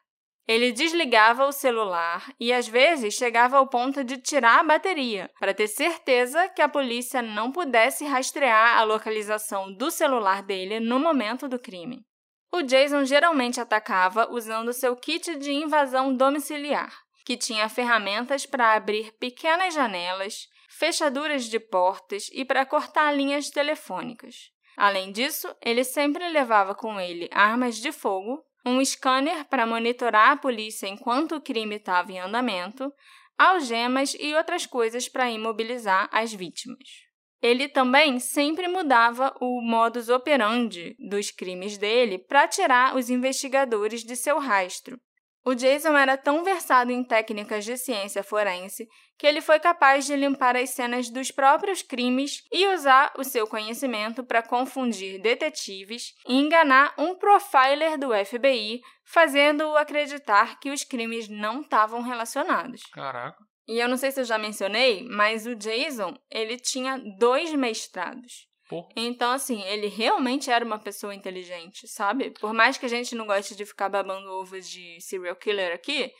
Ele 0.46 0.72
desligava 0.72 1.46
o 1.46 1.52
celular 1.52 2.32
e 2.38 2.52
às 2.52 2.66
vezes 2.66 3.14
chegava 3.14 3.58
ao 3.58 3.68
ponto 3.68 4.02
de 4.02 4.18
tirar 4.18 4.58
a 4.58 4.64
bateria, 4.64 5.30
para 5.38 5.54
ter 5.54 5.68
certeza 5.68 6.48
que 6.48 6.60
a 6.60 6.68
polícia 6.68 7.22
não 7.22 7.52
pudesse 7.52 8.04
rastrear 8.04 8.78
a 8.78 8.82
localização 8.82 9.72
do 9.72 9.90
celular 9.90 10.42
dele 10.42 10.80
no 10.80 10.98
momento 10.98 11.48
do 11.48 11.58
crime. 11.58 12.04
O 12.52 12.62
Jason 12.62 13.04
geralmente 13.04 13.60
atacava 13.60 14.30
usando 14.30 14.72
seu 14.72 14.94
kit 14.96 15.36
de 15.36 15.52
invasão 15.52 16.14
domiciliar, 16.14 16.92
que 17.24 17.36
tinha 17.36 17.68
ferramentas 17.68 18.44
para 18.44 18.74
abrir 18.74 19.12
pequenas 19.12 19.72
janelas, 19.72 20.48
fechaduras 20.68 21.44
de 21.44 21.60
portas 21.60 22.28
e 22.32 22.44
para 22.44 22.66
cortar 22.66 23.12
linhas 23.12 23.48
telefônicas. 23.48 24.50
Além 24.76 25.12
disso, 25.12 25.54
ele 25.64 25.84
sempre 25.84 26.28
levava 26.28 26.74
com 26.74 26.98
ele 26.98 27.28
armas 27.30 27.76
de 27.76 27.92
fogo, 27.92 28.42
um 28.64 28.84
scanner 28.84 29.44
para 29.46 29.66
monitorar 29.66 30.32
a 30.32 30.36
polícia 30.36 30.86
enquanto 30.86 31.36
o 31.36 31.40
crime 31.40 31.76
estava 31.76 32.12
em 32.12 32.20
andamento, 32.20 32.92
algemas 33.38 34.14
e 34.18 34.34
outras 34.34 34.66
coisas 34.66 35.08
para 35.08 35.30
imobilizar 35.30 36.08
as 36.12 36.32
vítimas. 36.32 37.12
Ele 37.40 37.68
também 37.68 38.20
sempre 38.20 38.68
mudava 38.68 39.34
o 39.40 39.60
modus 39.60 40.08
operandi 40.08 40.94
dos 40.98 41.32
crimes 41.32 41.76
dele 41.76 42.18
para 42.18 42.46
tirar 42.46 42.96
os 42.96 43.10
investigadores 43.10 44.04
de 44.04 44.14
seu 44.14 44.38
rastro, 44.38 44.96
o 45.44 45.54
Jason 45.54 45.96
era 45.96 46.16
tão 46.16 46.44
versado 46.44 46.92
em 46.92 47.02
técnicas 47.02 47.64
de 47.64 47.76
ciência 47.76 48.22
forense 48.22 48.88
que 49.18 49.26
ele 49.26 49.40
foi 49.40 49.60
capaz 49.60 50.06
de 50.06 50.16
limpar 50.16 50.56
as 50.56 50.70
cenas 50.70 51.08
dos 51.08 51.30
próprios 51.30 51.82
crimes 51.82 52.42
e 52.52 52.66
usar 52.74 53.12
o 53.16 53.24
seu 53.24 53.46
conhecimento 53.46 54.24
para 54.24 54.42
confundir 54.42 55.20
detetives 55.20 56.14
e 56.26 56.34
enganar 56.34 56.94
um 56.98 57.14
profiler 57.14 57.96
do 57.98 58.08
FBI, 58.24 58.80
fazendo-o 59.04 59.76
acreditar 59.76 60.58
que 60.58 60.70
os 60.70 60.84
crimes 60.84 61.28
não 61.28 61.60
estavam 61.60 62.02
relacionados. 62.02 62.82
Caraca. 62.92 63.38
E 63.68 63.78
eu 63.78 63.88
não 63.88 63.96
sei 63.96 64.10
se 64.10 64.20
eu 64.20 64.24
já 64.24 64.38
mencionei, 64.38 65.06
mas 65.08 65.46
o 65.46 65.54
Jason, 65.54 66.16
ele 66.30 66.58
tinha 66.58 66.98
dois 67.18 67.54
mestrados. 67.54 68.48
Então, 68.96 69.30
assim, 69.32 69.62
ele 69.64 69.86
realmente 69.86 70.50
era 70.50 70.64
uma 70.64 70.78
pessoa 70.78 71.14
inteligente, 71.14 71.86
sabe? 71.86 72.30
Por 72.40 72.52
mais 72.52 72.78
que 72.78 72.86
a 72.86 72.88
gente 72.88 73.14
não 73.14 73.26
goste 73.26 73.54
de 73.54 73.64
ficar 73.64 73.88
babando 73.88 74.30
ovos 74.32 74.68
de 74.68 75.00
serial 75.00 75.36
killer 75.36 75.74
aqui, 75.74 76.10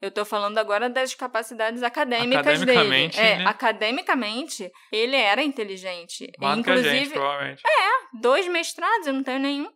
eu 0.00 0.10
tô 0.10 0.24
falando 0.24 0.58
agora 0.58 0.90
das 0.90 1.14
capacidades 1.14 1.82
acadêmicas 1.82 2.60
dele. 2.64 3.10
É, 3.16 3.38
né? 3.38 3.44
academicamente, 3.46 4.70
ele 4.92 5.16
era 5.16 5.42
inteligente. 5.42 6.30
Mais 6.38 6.58
Inclusive, 6.58 6.88
que 6.88 6.96
a 6.96 6.98
gente, 6.98 7.12
provavelmente. 7.12 7.62
É, 7.66 8.18
dois 8.20 8.46
mestrados, 8.46 9.06
eu 9.06 9.14
não 9.14 9.22
tenho 9.22 9.38
nenhum. 9.38 9.70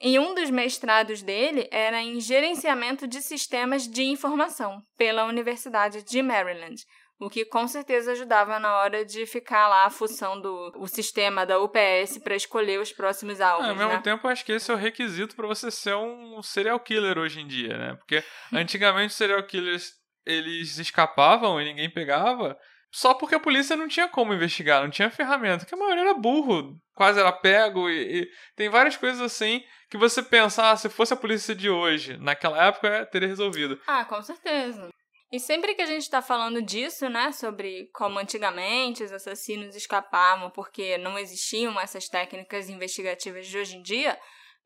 E 0.00 0.18
um 0.18 0.34
dos 0.34 0.50
mestrados 0.50 1.22
dele 1.22 1.66
era 1.70 2.02
em 2.02 2.20
gerenciamento 2.20 3.08
de 3.08 3.22
sistemas 3.22 3.88
de 3.88 4.02
informação 4.02 4.82
pela 4.98 5.24
Universidade 5.24 6.02
de 6.02 6.20
Maryland, 6.20 6.84
o 7.18 7.30
que 7.30 7.44
com 7.44 7.66
certeza 7.66 8.12
ajudava 8.12 8.58
na 8.58 8.76
hora 8.78 9.04
de 9.04 9.24
ficar 9.26 9.68
lá 9.68 9.88
fuçando 9.88 10.72
o 10.76 10.86
sistema 10.86 11.46
da 11.46 11.58
UPS 11.60 12.18
para 12.22 12.34
escolher 12.34 12.80
os 12.80 12.92
próximos 12.92 13.40
alvos. 13.40 13.66
É, 13.66 13.70
ao 13.70 13.76
mesmo 13.76 13.92
né? 13.92 14.00
tempo, 14.00 14.26
acho 14.28 14.44
que 14.44 14.52
esse 14.52 14.70
é 14.70 14.74
o 14.74 14.78
requisito 14.78 15.36
para 15.36 15.46
você 15.46 15.70
ser 15.70 15.94
um 15.94 16.42
serial 16.42 16.78
killer 16.80 17.18
hoje 17.18 17.40
em 17.40 17.46
dia, 17.46 17.76
né? 17.76 17.94
Porque 17.94 18.22
antigamente 18.52 19.10
os 19.10 19.16
serial 19.16 19.42
killers 19.44 19.92
eles 20.26 20.78
escapavam 20.78 21.60
e 21.60 21.64
ninguém 21.64 21.90
pegava. 21.90 22.56
só 22.90 23.12
porque 23.12 23.34
a 23.34 23.40
polícia 23.40 23.76
não 23.76 23.88
tinha 23.88 24.08
como 24.08 24.32
investigar, 24.32 24.82
não 24.82 24.90
tinha 24.90 25.10
ferramenta, 25.10 25.66
que 25.66 25.74
a 25.74 25.78
maioria 25.78 26.04
era 26.04 26.14
burro, 26.14 26.78
quase 26.94 27.18
era 27.18 27.32
pego, 27.32 27.90
e, 27.90 28.22
e 28.22 28.28
tem 28.56 28.68
várias 28.68 28.96
coisas 28.96 29.20
assim 29.20 29.62
que 29.90 29.98
você 29.98 30.22
pensa, 30.22 30.70
ah, 30.70 30.76
se 30.76 30.88
fosse 30.88 31.12
a 31.12 31.16
polícia 31.16 31.54
de 31.54 31.68
hoje, 31.68 32.16
naquela 32.18 32.66
época, 32.66 33.06
teria 33.06 33.28
resolvido. 33.28 33.78
Ah, 33.86 34.04
com 34.04 34.22
certeza. 34.22 34.88
E 35.34 35.40
sempre 35.40 35.74
que 35.74 35.82
a 35.82 35.86
gente 35.86 36.02
está 36.02 36.22
falando 36.22 36.62
disso, 36.62 37.08
né, 37.08 37.32
sobre 37.32 37.90
como 37.92 38.20
antigamente 38.20 39.02
os 39.02 39.10
assassinos 39.10 39.74
escapavam 39.74 40.48
porque 40.48 40.96
não 40.98 41.18
existiam 41.18 41.80
essas 41.80 42.08
técnicas 42.08 42.68
investigativas 42.68 43.48
de 43.48 43.58
hoje 43.58 43.76
em 43.76 43.82
dia, 43.82 44.16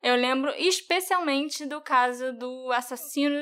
eu 0.03 0.15
lembro 0.15 0.53
especialmente 0.55 1.65
do 1.65 1.81
caso 1.81 2.31
do 2.33 2.71
assassino 2.71 3.33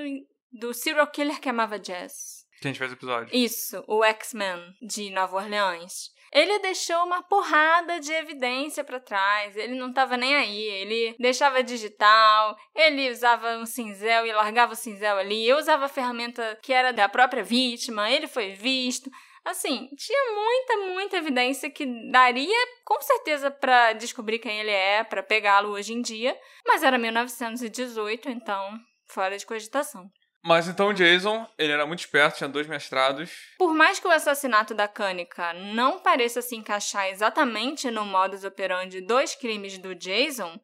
do 0.53 0.73
serial 0.73 1.05
killer 1.07 1.41
que 1.41 1.49
amava 1.49 1.77
jazz. 1.77 2.45
Que 2.61 2.69
a 2.69 2.71
gente 2.71 2.79
fez 2.79 2.93
episódio. 2.93 3.35
Isso, 3.35 3.83
o 3.89 4.05
X-Men 4.05 4.73
de 4.81 5.09
Nova 5.09 5.35
Orleans. 5.35 6.13
Ele 6.31 6.59
deixou 6.59 7.03
uma 7.03 7.23
porrada 7.23 7.99
de 7.99 8.11
evidência 8.11 8.83
para 8.83 8.99
trás. 8.99 9.55
Ele 9.55 9.75
não 9.75 9.91
tava 9.91 10.17
nem 10.17 10.35
aí. 10.35 10.61
Ele 10.61 11.15
deixava 11.19 11.63
digital, 11.63 12.55
ele 12.75 13.09
usava 13.09 13.57
um 13.57 13.65
cinzel 13.65 14.25
e 14.25 14.33
largava 14.33 14.73
o 14.73 14.75
cinzel 14.75 15.17
ali. 15.17 15.47
Eu 15.47 15.57
usava 15.57 15.85
a 15.85 15.89
ferramenta 15.89 16.57
que 16.61 16.73
era 16.73 16.91
da 16.91 17.07
própria 17.07 17.43
vítima, 17.43 18.09
ele 18.11 18.27
foi 18.27 18.53
visto. 18.53 19.09
Assim, 19.47 19.87
tinha 19.95 20.33
muita, 20.33 20.93
muita 20.93 21.17
evidência 21.17 21.69
que 21.69 21.85
daria 22.11 22.67
com 22.83 22.99
certeza 22.99 23.49
para 23.49 23.93
descobrir 23.93 24.39
quem 24.39 24.59
ele 24.59 24.71
é, 24.71 25.05
para 25.05 25.23
pegá-lo 25.23 25.69
hoje 25.69 25.93
em 25.93 26.01
dia, 26.01 26.37
mas 26.65 26.83
era 26.83 26.97
1918, 26.97 28.29
então 28.29 28.77
fora 29.05 29.37
de 29.37 29.45
cogitação. 29.45 30.11
Mas 30.47 30.65
então 30.65 30.87
o 30.87 30.93
Jason, 30.93 31.45
ele 31.57 31.73
era 31.73 31.85
muito 31.85 31.99
esperto, 31.99 32.37
tinha 32.37 32.47
dois 32.47 32.67
mestrados. 32.67 33.29
Por 33.57 33.73
mais 33.73 33.99
que 33.99 34.07
o 34.07 34.11
assassinato 34.11 34.73
da 34.73 34.87
Kanika 34.87 35.51
não 35.51 35.99
pareça 35.99 36.41
se 36.41 36.55
encaixar 36.55 37.09
exatamente 37.09 37.91
no 37.91 38.05
modus 38.05 38.45
operandi 38.45 39.01
dos 39.01 39.35
crimes 39.35 39.77
do 39.77 39.93
Jason, 39.93 40.57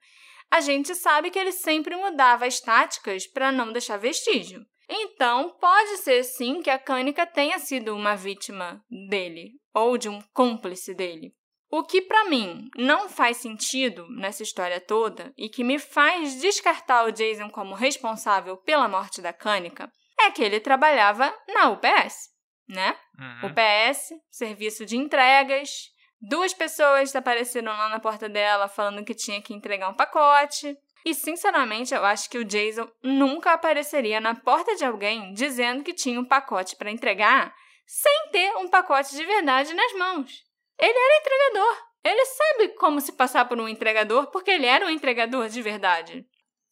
a 0.49 0.61
gente 0.61 0.95
sabe 0.95 1.29
que 1.29 1.37
ele 1.37 1.51
sempre 1.51 1.97
mudava 1.97 2.45
as 2.45 2.61
táticas 2.61 3.27
para 3.27 3.51
não 3.51 3.73
deixar 3.73 3.97
vestígio. 3.97 4.65
Então, 4.87 5.49
pode 5.59 5.97
ser 5.97 6.23
sim 6.23 6.61
que 6.61 6.69
a 6.69 6.79
Kanika 6.79 7.25
tenha 7.25 7.59
sido 7.59 7.93
uma 7.93 8.15
vítima 8.15 8.81
dele 9.09 9.51
ou 9.73 9.97
de 9.97 10.07
um 10.07 10.21
cúmplice 10.33 10.93
dele. 10.93 11.33
O 11.75 11.81
que 11.81 12.03
para 12.03 12.25
mim 12.25 12.69
não 12.77 13.09
faz 13.09 13.37
sentido 13.37 14.05
nessa 14.07 14.43
história 14.43 14.79
toda 14.79 15.33
e 15.35 15.49
que 15.49 15.63
me 15.63 15.79
faz 15.79 16.39
descartar 16.39 17.03
o 17.03 17.11
Jason 17.11 17.49
como 17.49 17.73
responsável 17.73 18.55
pela 18.57 18.87
morte 18.87 19.23
da 19.23 19.33
Cânica 19.33 19.91
é 20.19 20.29
que 20.29 20.43
ele 20.43 20.59
trabalhava 20.59 21.35
na 21.47 21.71
UPS, 21.71 22.29
né? 22.69 22.95
Uhum. 23.17 23.49
UPS, 23.49 24.09
serviço 24.29 24.85
de 24.85 24.97
entregas. 24.97 25.89
Duas 26.21 26.53
pessoas 26.53 27.15
apareceram 27.15 27.71
lá 27.71 27.89
na 27.89 27.99
porta 27.99 28.29
dela 28.29 28.67
falando 28.67 29.03
que 29.03 29.15
tinha 29.15 29.41
que 29.41 29.55
entregar 29.55 29.89
um 29.89 29.95
pacote. 29.95 30.77
E, 31.03 31.15
sinceramente, 31.15 31.91
eu 31.91 32.05
acho 32.05 32.29
que 32.29 32.37
o 32.37 32.45
Jason 32.45 32.87
nunca 33.01 33.51
apareceria 33.51 34.21
na 34.21 34.35
porta 34.35 34.75
de 34.75 34.85
alguém 34.85 35.33
dizendo 35.33 35.83
que 35.83 35.91
tinha 35.91 36.19
um 36.19 36.25
pacote 36.25 36.75
para 36.75 36.91
entregar 36.91 37.51
sem 37.87 38.29
ter 38.31 38.55
um 38.57 38.67
pacote 38.67 39.15
de 39.15 39.25
verdade 39.25 39.73
nas 39.73 39.91
mãos. 39.93 40.52
Ele 40.79 40.97
era 40.97 41.21
entregador. 41.21 41.93
Ele 42.03 42.25
sabe 42.25 42.67
como 42.75 42.99
se 42.99 43.13
passar 43.13 43.45
por 43.45 43.59
um 43.59 43.67
entregador 43.67 44.27
porque 44.27 44.51
ele 44.51 44.65
era 44.65 44.85
um 44.85 44.89
entregador 44.89 45.47
de 45.47 45.61
verdade. 45.61 46.25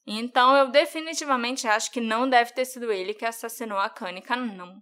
Então 0.06 0.56
eu 0.56 0.70
definitivamente 0.70 1.68
acho 1.68 1.91
que 1.91 2.02
não 2.02 2.28
deve 2.28 2.54
ter 2.54 2.66
sido 2.66 2.91
ele 2.91 3.14
que 3.14 3.26
assassinou 3.26 3.78
a 3.78 3.89
Kanika, 3.89 4.36
não. 4.36 4.82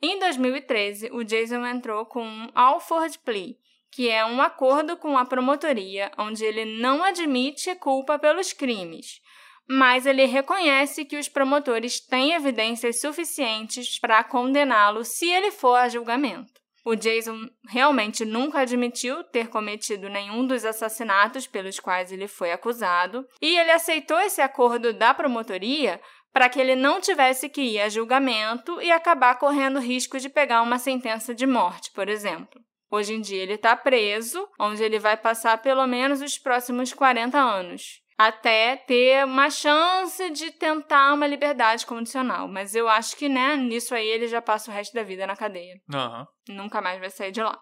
Em 0.00 0.18
2013, 0.20 1.10
o 1.12 1.24
Jason 1.24 1.66
entrou 1.66 2.06
com 2.06 2.22
um 2.22 2.48
Alford 2.54 3.18
Plea, 3.18 3.56
que 3.90 4.08
é 4.08 4.24
um 4.24 4.40
acordo 4.40 4.96
com 4.96 5.18
a 5.18 5.24
promotoria 5.24 6.12
onde 6.16 6.44
ele 6.44 6.64
não 6.80 7.02
admite 7.02 7.74
culpa 7.74 8.18
pelos 8.18 8.52
crimes, 8.52 9.20
mas 9.68 10.06
ele 10.06 10.24
reconhece 10.24 11.04
que 11.04 11.18
os 11.18 11.28
promotores 11.28 11.98
têm 11.98 12.32
evidências 12.32 13.00
suficientes 13.00 13.98
para 13.98 14.22
condená-lo 14.22 15.04
se 15.04 15.28
ele 15.28 15.50
for 15.50 15.74
a 15.74 15.88
julgamento. 15.88 16.58
O 16.88 16.96
Jason 16.96 17.50
realmente 17.68 18.24
nunca 18.24 18.60
admitiu 18.60 19.22
ter 19.22 19.48
cometido 19.48 20.08
nenhum 20.08 20.46
dos 20.46 20.64
assassinatos 20.64 21.46
pelos 21.46 21.78
quais 21.78 22.10
ele 22.10 22.26
foi 22.26 22.50
acusado, 22.50 23.28
e 23.42 23.58
ele 23.58 23.70
aceitou 23.70 24.18
esse 24.20 24.40
acordo 24.40 24.94
da 24.94 25.12
promotoria 25.12 26.00
para 26.32 26.48
que 26.48 26.58
ele 26.58 26.74
não 26.74 26.98
tivesse 26.98 27.46
que 27.50 27.60
ir 27.60 27.80
a 27.82 27.90
julgamento 27.90 28.80
e 28.80 28.90
acabar 28.90 29.38
correndo 29.38 29.78
risco 29.78 30.18
de 30.18 30.30
pegar 30.30 30.62
uma 30.62 30.78
sentença 30.78 31.34
de 31.34 31.46
morte, 31.46 31.90
por 31.92 32.08
exemplo. 32.08 32.58
Hoje 32.90 33.12
em 33.12 33.20
dia 33.20 33.42
ele 33.42 33.56
está 33.56 33.76
preso, 33.76 34.48
onde 34.58 34.82
ele 34.82 34.98
vai 34.98 35.14
passar 35.14 35.58
pelo 35.58 35.86
menos 35.86 36.22
os 36.22 36.38
próximos 36.38 36.94
40 36.94 37.38
anos 37.38 38.00
até 38.18 38.76
ter 38.76 39.24
uma 39.24 39.48
chance 39.48 40.28
de 40.30 40.50
tentar 40.50 41.14
uma 41.14 41.26
liberdade 41.26 41.86
condicional. 41.86 42.48
Mas 42.48 42.74
eu 42.74 42.88
acho 42.88 43.16
que, 43.16 43.28
né, 43.28 43.54
nisso 43.54 43.94
aí 43.94 44.08
ele 44.08 44.26
já 44.26 44.42
passa 44.42 44.70
o 44.70 44.74
resto 44.74 44.92
da 44.92 45.04
vida 45.04 45.24
na 45.24 45.36
cadeia. 45.36 45.80
Uhum. 45.94 46.56
Nunca 46.56 46.82
mais 46.82 46.98
vai 46.98 47.10
sair 47.10 47.30
de 47.30 47.40
lá. 47.40 47.56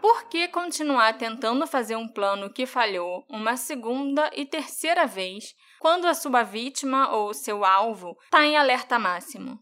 Por 0.00 0.28
que 0.28 0.48
continuar 0.48 1.16
tentando 1.16 1.66
fazer 1.66 1.94
um 1.94 2.08
plano 2.08 2.52
que 2.52 2.66
falhou 2.66 3.24
uma 3.28 3.56
segunda 3.56 4.30
e 4.34 4.44
terceira 4.44 5.06
vez 5.06 5.54
quando 5.78 6.06
a 6.06 6.14
sua 6.14 6.42
vítima 6.42 7.14
ou 7.14 7.32
seu 7.34 7.64
alvo 7.64 8.16
está 8.24 8.44
em 8.44 8.56
alerta 8.56 8.98
máximo? 8.98 9.58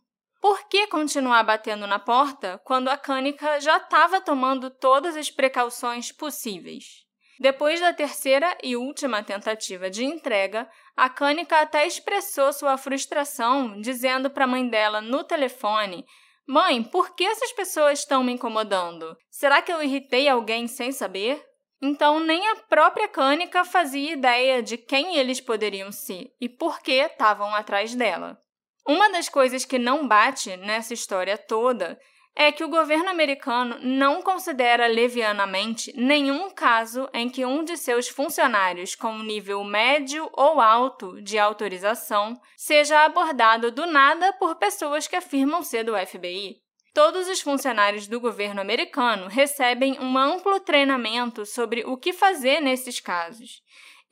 Por 0.46 0.68
que 0.68 0.86
continuar 0.86 1.42
batendo 1.42 1.88
na 1.88 1.98
porta 1.98 2.60
quando 2.62 2.86
a 2.86 2.96
Cânica 2.96 3.58
já 3.58 3.78
estava 3.78 4.20
tomando 4.20 4.70
todas 4.70 5.16
as 5.16 5.28
precauções 5.28 6.12
possíveis? 6.12 7.04
Depois 7.40 7.80
da 7.80 7.92
terceira 7.92 8.56
e 8.62 8.76
última 8.76 9.24
tentativa 9.24 9.90
de 9.90 10.04
entrega, 10.04 10.70
a 10.96 11.10
Cânica 11.10 11.60
até 11.60 11.84
expressou 11.84 12.52
sua 12.52 12.78
frustração, 12.78 13.80
dizendo 13.80 14.30
para 14.30 14.44
a 14.44 14.46
mãe 14.46 14.68
dela 14.68 15.00
no 15.00 15.24
telefone: 15.24 16.06
Mãe, 16.46 16.80
por 16.80 17.16
que 17.16 17.24
essas 17.24 17.50
pessoas 17.50 17.98
estão 17.98 18.22
me 18.22 18.30
incomodando? 18.30 19.16
Será 19.28 19.60
que 19.60 19.72
eu 19.72 19.82
irritei 19.82 20.28
alguém 20.28 20.68
sem 20.68 20.92
saber? 20.92 21.44
Então, 21.82 22.20
nem 22.20 22.46
a 22.50 22.54
própria 22.68 23.08
Cânica 23.08 23.64
fazia 23.64 24.12
ideia 24.12 24.62
de 24.62 24.78
quem 24.78 25.16
eles 25.16 25.40
poderiam 25.40 25.90
ser 25.90 26.32
e 26.40 26.48
por 26.48 26.78
que 26.78 26.92
estavam 26.92 27.52
atrás 27.52 27.96
dela. 27.96 28.40
Uma 28.86 29.10
das 29.10 29.28
coisas 29.28 29.64
que 29.64 29.78
não 29.78 30.06
bate 30.06 30.56
nessa 30.58 30.94
história 30.94 31.36
toda 31.36 31.98
é 32.36 32.52
que 32.52 32.62
o 32.62 32.68
governo 32.68 33.08
americano 33.08 33.78
não 33.80 34.22
considera 34.22 34.86
levianamente 34.86 35.92
nenhum 35.96 36.50
caso 36.50 37.08
em 37.12 37.28
que 37.28 37.44
um 37.44 37.64
de 37.64 37.76
seus 37.76 38.08
funcionários 38.08 38.94
com 38.94 39.18
nível 39.18 39.64
médio 39.64 40.30
ou 40.34 40.60
alto 40.60 41.20
de 41.22 41.38
autorização 41.38 42.38
seja 42.56 43.04
abordado 43.04 43.72
do 43.72 43.86
nada 43.86 44.34
por 44.34 44.54
pessoas 44.56 45.08
que 45.08 45.16
afirmam 45.16 45.62
ser 45.62 45.82
do 45.82 45.96
FBI. 45.96 46.58
Todos 46.94 47.26
os 47.28 47.40
funcionários 47.40 48.06
do 48.06 48.20
governo 48.20 48.60
americano 48.60 49.26
recebem 49.28 49.98
um 49.98 50.16
amplo 50.16 50.60
treinamento 50.60 51.44
sobre 51.44 51.84
o 51.84 51.96
que 51.96 52.12
fazer 52.12 52.60
nesses 52.60 53.00
casos. 53.00 53.62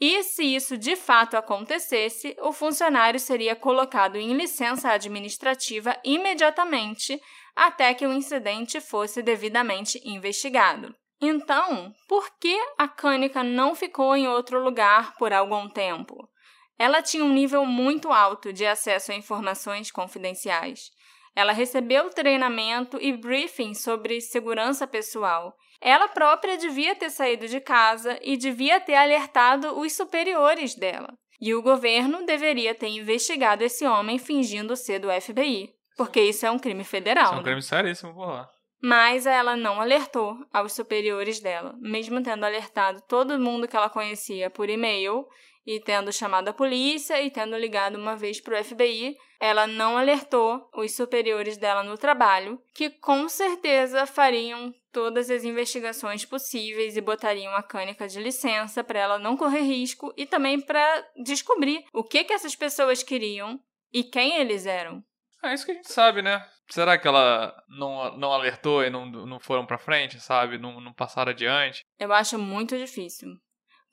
E 0.00 0.22
se 0.22 0.44
isso 0.44 0.76
de 0.76 0.96
fato 0.96 1.36
acontecesse, 1.36 2.36
o 2.40 2.52
funcionário 2.52 3.20
seria 3.20 3.54
colocado 3.54 4.16
em 4.16 4.34
licença 4.34 4.90
administrativa 4.90 5.96
imediatamente 6.04 7.20
até 7.54 7.94
que 7.94 8.06
o 8.06 8.12
incidente 8.12 8.80
fosse 8.80 9.22
devidamente 9.22 10.00
investigado. 10.04 10.94
Então, 11.20 11.94
por 12.08 12.28
que 12.38 12.54
a 12.76 12.88
Cânica 12.88 13.42
não 13.42 13.74
ficou 13.74 14.16
em 14.16 14.26
outro 14.26 14.62
lugar 14.62 15.14
por 15.16 15.32
algum 15.32 15.68
tempo? 15.68 16.28
Ela 16.76 17.00
tinha 17.00 17.24
um 17.24 17.32
nível 17.32 17.64
muito 17.64 18.12
alto 18.12 18.52
de 18.52 18.66
acesso 18.66 19.12
a 19.12 19.14
informações 19.14 19.92
confidenciais. 19.92 20.90
Ela 21.36 21.52
recebeu 21.52 22.10
treinamento 22.10 22.98
e 23.00 23.12
briefing 23.16 23.74
sobre 23.74 24.20
segurança 24.20 24.86
pessoal 24.86 25.56
ela 25.84 26.08
própria 26.08 26.56
devia 26.56 26.94
ter 26.96 27.10
saído 27.10 27.46
de 27.46 27.60
casa 27.60 28.18
e 28.22 28.38
devia 28.38 28.80
ter 28.80 28.94
alertado 28.94 29.78
os 29.78 29.92
superiores 29.92 30.74
dela. 30.74 31.12
E 31.38 31.54
o 31.54 31.60
governo 31.60 32.24
deveria 32.24 32.74
ter 32.74 32.88
investigado 32.88 33.62
esse 33.62 33.86
homem 33.86 34.18
fingindo 34.18 34.74
ser 34.76 34.98
do 34.98 35.10
FBI, 35.10 35.74
porque 35.94 36.22
isso 36.22 36.46
é 36.46 36.50
um 36.50 36.58
crime 36.58 36.84
federal. 36.84 37.24
Isso 37.24 37.32
é 37.34 37.36
um 37.36 37.40
né? 37.40 37.44
crime 37.44 37.62
seríssimo 37.62 38.14
por 38.14 38.26
lá. 38.28 38.48
Mas 38.82 39.26
ela 39.26 39.56
não 39.56 39.78
alertou 39.78 40.38
aos 40.50 40.72
superiores 40.72 41.38
dela, 41.40 41.74
mesmo 41.78 42.22
tendo 42.22 42.44
alertado 42.44 43.02
todo 43.06 43.38
mundo 43.38 43.68
que 43.68 43.76
ela 43.76 43.90
conhecia 43.90 44.48
por 44.48 44.70
e-mail 44.70 45.26
e 45.66 45.80
tendo 45.80 46.12
chamado 46.12 46.48
a 46.48 46.52
polícia 46.52 47.20
e 47.22 47.30
tendo 47.30 47.56
ligado 47.56 47.96
uma 47.96 48.16
vez 48.16 48.40
para 48.40 48.60
o 48.60 48.64
FBI, 48.64 49.16
ela 49.40 49.66
não 49.66 49.96
alertou 49.96 50.68
os 50.74 50.94
superiores 50.94 51.56
dela 51.56 51.82
no 51.82 51.96
trabalho, 51.96 52.60
que 52.74 52.90
com 52.90 53.28
certeza 53.28 54.06
fariam 54.06 54.72
todas 54.92 55.28
as 55.30 55.44
investigações 55.44 56.24
possíveis 56.24 56.96
e 56.96 57.00
botariam 57.00 57.54
a 57.54 57.62
Cânica 57.62 58.06
de 58.06 58.20
licença 58.20 58.84
para 58.84 59.00
ela 59.00 59.18
não 59.18 59.36
correr 59.36 59.62
risco 59.62 60.12
e 60.16 60.24
também 60.24 60.60
para 60.60 61.04
descobrir 61.22 61.84
o 61.92 62.04
que, 62.04 62.24
que 62.24 62.32
essas 62.32 62.54
pessoas 62.54 63.02
queriam 63.02 63.58
e 63.92 64.04
quem 64.04 64.36
eles 64.36 64.66
eram. 64.66 65.02
É 65.42 65.52
isso 65.52 65.66
que 65.66 65.72
a 65.72 65.74
gente 65.74 65.92
sabe, 65.92 66.22
né? 66.22 66.42
Será 66.70 66.96
que 66.96 67.06
ela 67.06 67.54
não, 67.68 68.16
não 68.16 68.32
alertou 68.32 68.82
e 68.82 68.88
não, 68.88 69.04
não 69.04 69.38
foram 69.38 69.66
pra 69.66 69.76
frente, 69.76 70.18
sabe? 70.18 70.56
Não, 70.56 70.80
não 70.80 70.94
passaram 70.94 71.32
adiante? 71.32 71.84
Eu 71.98 72.12
acho 72.12 72.38
muito 72.38 72.78
difícil. 72.78 73.28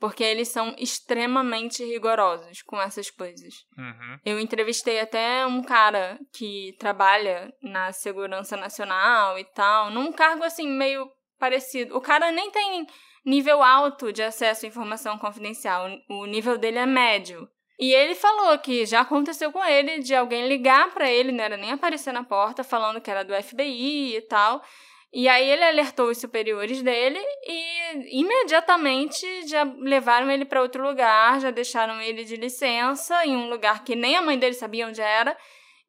Porque 0.02 0.24
eles 0.24 0.48
são 0.48 0.76
extremamente 0.80 1.86
rigorosos 1.86 2.64
com 2.64 2.82
essas 2.82 3.12
coisas. 3.12 3.54
Uhum. 3.78 4.18
Eu 4.26 4.40
entrevistei 4.40 5.00
até 5.00 5.46
um 5.46 5.62
cara 5.62 6.20
que 6.34 6.76
trabalha 6.80 7.54
na 7.62 7.94
Segurança 7.94 8.58
Nacional 8.58 9.38
e 9.38 9.44
tal, 9.46 9.92
num 9.92 10.12
cargo 10.12 10.44
assim 10.44 10.68
meio 10.68 11.08
parecido. 11.38 11.96
O 11.96 12.02
cara 12.02 12.32
nem 12.32 12.50
tem 12.50 12.88
nível 13.24 13.62
alto 13.62 14.12
de 14.12 14.24
acesso 14.24 14.66
à 14.66 14.68
informação 14.68 15.20
confidencial, 15.20 15.88
o 16.10 16.26
nível 16.26 16.58
dele 16.58 16.80
é 16.80 16.86
médio. 16.88 17.48
E 17.80 17.94
ele 17.94 18.16
falou 18.16 18.58
que 18.58 18.88
já 18.88 19.02
aconteceu 19.02 19.52
com 19.52 19.64
ele 19.64 20.00
de 20.00 20.16
alguém 20.16 20.48
ligar 20.48 20.92
para 20.94 21.12
ele, 21.12 21.32
não 21.32 21.44
era 21.44 21.58
nem 21.58 21.72
aparecer 21.72 22.12
na 22.12 22.24
porta, 22.24 22.64
falando 22.64 23.00
que 23.00 23.12
era 23.12 23.24
do 23.24 23.34
FBI 23.34 24.18
e 24.18 24.22
tal. 24.22 24.64
E 25.14 25.28
aí 25.28 25.50
ele 25.50 25.64
alertou 25.64 26.10
os 26.10 26.18
superiores 26.20 26.82
dele 26.82 27.20
e 27.46 28.20
imediatamente 28.20 29.26
já 29.48 29.64
levaram 29.64 30.32
ele 30.32 30.46
para 30.46 30.62
outro 30.62 30.82
lugar, 30.82 31.42
já 31.42 31.52
deixaram 31.52 32.02
ele 32.02 32.24
de 32.24 32.38
licença 32.38 33.26
em 33.26 33.36
um 33.36 33.50
lugar 33.50 33.84
que 33.84 33.96
nem 33.96 34.16
a 34.16 34.22
mãe 34.22 34.40
dele 34.40 34.54
sabia 34.54 34.88
onde 34.88 35.02
era 35.02 35.36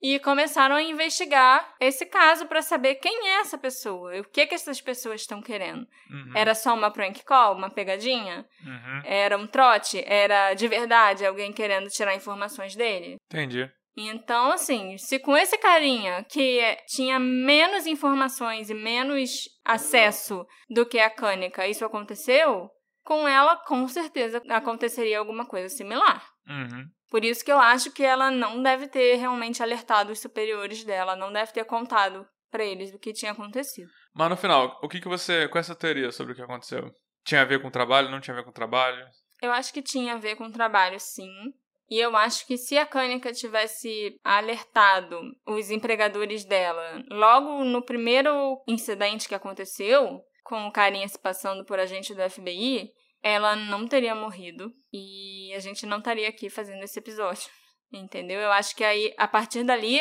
e 0.02 0.18
começaram 0.18 0.74
a 0.74 0.82
investigar 0.82 1.76
esse 1.78 2.04
caso 2.04 2.46
para 2.46 2.60
saber 2.60 2.96
quem 2.96 3.28
é 3.28 3.40
essa 3.40 3.56
pessoa, 3.56 4.18
o 4.18 4.24
que 4.24 4.44
que 4.46 4.54
essas 4.56 4.80
pessoas 4.80 5.20
estão 5.20 5.40
querendo. 5.40 5.86
Uhum. 6.10 6.32
Era 6.34 6.56
só 6.56 6.74
uma 6.74 6.90
prank 6.90 7.24
call, 7.24 7.54
uma 7.54 7.70
pegadinha? 7.70 8.44
Uhum. 8.66 9.02
Era 9.04 9.38
um 9.38 9.46
trote? 9.46 10.02
Era 10.04 10.54
de 10.54 10.66
verdade 10.66 11.24
alguém 11.24 11.52
querendo 11.52 11.88
tirar 11.88 12.16
informações 12.16 12.74
dele? 12.74 13.16
Entendi. 13.26 13.70
Então, 13.96 14.52
assim, 14.52 14.96
se 14.96 15.18
com 15.18 15.36
esse 15.36 15.58
carinha 15.58 16.24
que 16.24 16.60
tinha 16.86 17.18
menos 17.18 17.86
informações 17.86 18.70
e 18.70 18.74
menos 18.74 19.48
acesso 19.64 20.46
do 20.70 20.86
que 20.86 20.98
a 20.98 21.10
Cânica 21.10 21.66
isso 21.66 21.84
aconteceu, 21.84 22.70
com 23.04 23.28
ela 23.28 23.56
com 23.56 23.86
certeza 23.86 24.42
aconteceria 24.48 25.18
alguma 25.18 25.44
coisa 25.44 25.68
similar. 25.68 26.26
Uhum. 26.48 26.86
Por 27.10 27.24
isso 27.24 27.44
que 27.44 27.52
eu 27.52 27.58
acho 27.58 27.92
que 27.92 28.02
ela 28.02 28.30
não 28.30 28.62
deve 28.62 28.88
ter 28.88 29.16
realmente 29.16 29.62
alertado 29.62 30.12
os 30.12 30.20
superiores 30.20 30.82
dela, 30.82 31.14
não 31.14 31.30
deve 31.30 31.52
ter 31.52 31.64
contado 31.64 32.26
para 32.50 32.64
eles 32.64 32.92
o 32.94 32.98
que 32.98 33.12
tinha 33.12 33.32
acontecido. 33.32 33.90
Mas 34.14 34.30
no 34.30 34.36
final, 34.36 34.78
o 34.82 34.88
que, 34.88 35.00
que 35.00 35.08
você. 35.08 35.48
É 35.52 35.58
essa 35.58 35.74
teoria 35.74 36.10
sobre 36.10 36.32
o 36.32 36.36
que 36.36 36.42
aconteceu? 36.42 36.90
Tinha 37.24 37.42
a 37.42 37.44
ver 37.44 37.60
com 37.60 37.68
o 37.68 37.70
trabalho? 37.70 38.10
Não 38.10 38.20
tinha 38.20 38.34
a 38.34 38.38
ver 38.38 38.44
com 38.44 38.50
o 38.50 38.54
trabalho? 38.54 39.04
Eu 39.42 39.52
acho 39.52 39.72
que 39.72 39.82
tinha 39.82 40.14
a 40.14 40.18
ver 40.18 40.36
com 40.36 40.44
o 40.44 40.52
trabalho, 40.52 40.98
sim. 41.00 41.52
E 41.92 42.00
eu 42.00 42.16
acho 42.16 42.46
que 42.46 42.56
se 42.56 42.78
a 42.78 42.86
Cânica 42.86 43.34
tivesse 43.34 44.18
alertado 44.24 45.20
os 45.46 45.70
empregadores 45.70 46.42
dela 46.42 47.04
logo 47.10 47.64
no 47.64 47.82
primeiro 47.82 48.62
incidente 48.66 49.28
que 49.28 49.34
aconteceu, 49.34 50.24
com 50.42 50.66
o 50.66 50.72
carinha 50.72 51.06
se 51.06 51.18
passando 51.18 51.66
por 51.66 51.78
agente 51.78 52.14
do 52.14 52.30
FBI, 52.30 52.88
ela 53.22 53.54
não 53.54 53.86
teria 53.86 54.14
morrido 54.14 54.72
e 54.90 55.52
a 55.54 55.58
gente 55.58 55.84
não 55.84 55.98
estaria 55.98 56.30
aqui 56.30 56.48
fazendo 56.48 56.82
esse 56.82 56.98
episódio. 56.98 57.50
Entendeu? 57.92 58.40
Eu 58.40 58.52
acho 58.52 58.74
que 58.74 58.84
aí, 58.84 59.12
a 59.18 59.28
partir 59.28 59.62
dali, 59.62 60.00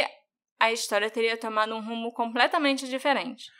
a 0.62 0.72
história 0.72 1.12
teria 1.12 1.36
tomado 1.36 1.76
um 1.76 1.82
rumo 1.82 2.14
completamente 2.14 2.88
diferente. 2.88 3.52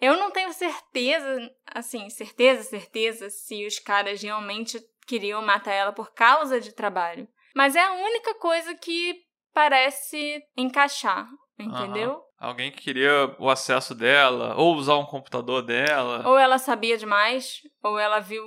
Eu 0.00 0.16
não 0.16 0.32
tenho 0.32 0.52
certeza, 0.52 1.48
assim, 1.64 2.10
certeza, 2.10 2.64
certeza, 2.64 3.30
se 3.30 3.64
os 3.64 3.78
caras 3.78 4.20
realmente 4.20 4.84
queriam 5.06 5.40
matar 5.42 5.72
ela 5.72 5.92
por 5.92 6.12
causa 6.12 6.60
de 6.60 6.72
trabalho. 6.72 7.28
Mas 7.54 7.76
é 7.76 7.82
a 7.82 7.92
única 7.92 8.34
coisa 8.34 8.74
que 8.74 9.16
parece 9.52 10.42
encaixar, 10.56 11.28
entendeu? 11.58 12.12
Uhum. 12.12 12.22
Alguém 12.38 12.72
que 12.72 12.80
queria 12.80 13.36
o 13.38 13.48
acesso 13.48 13.94
dela, 13.94 14.56
ou 14.56 14.74
usar 14.74 14.96
um 14.96 15.04
computador 15.04 15.62
dela. 15.62 16.26
Ou 16.26 16.36
ela 16.36 16.58
sabia 16.58 16.98
demais, 16.98 17.60
ou 17.80 17.96
ela 17.98 18.18
viu, 18.18 18.44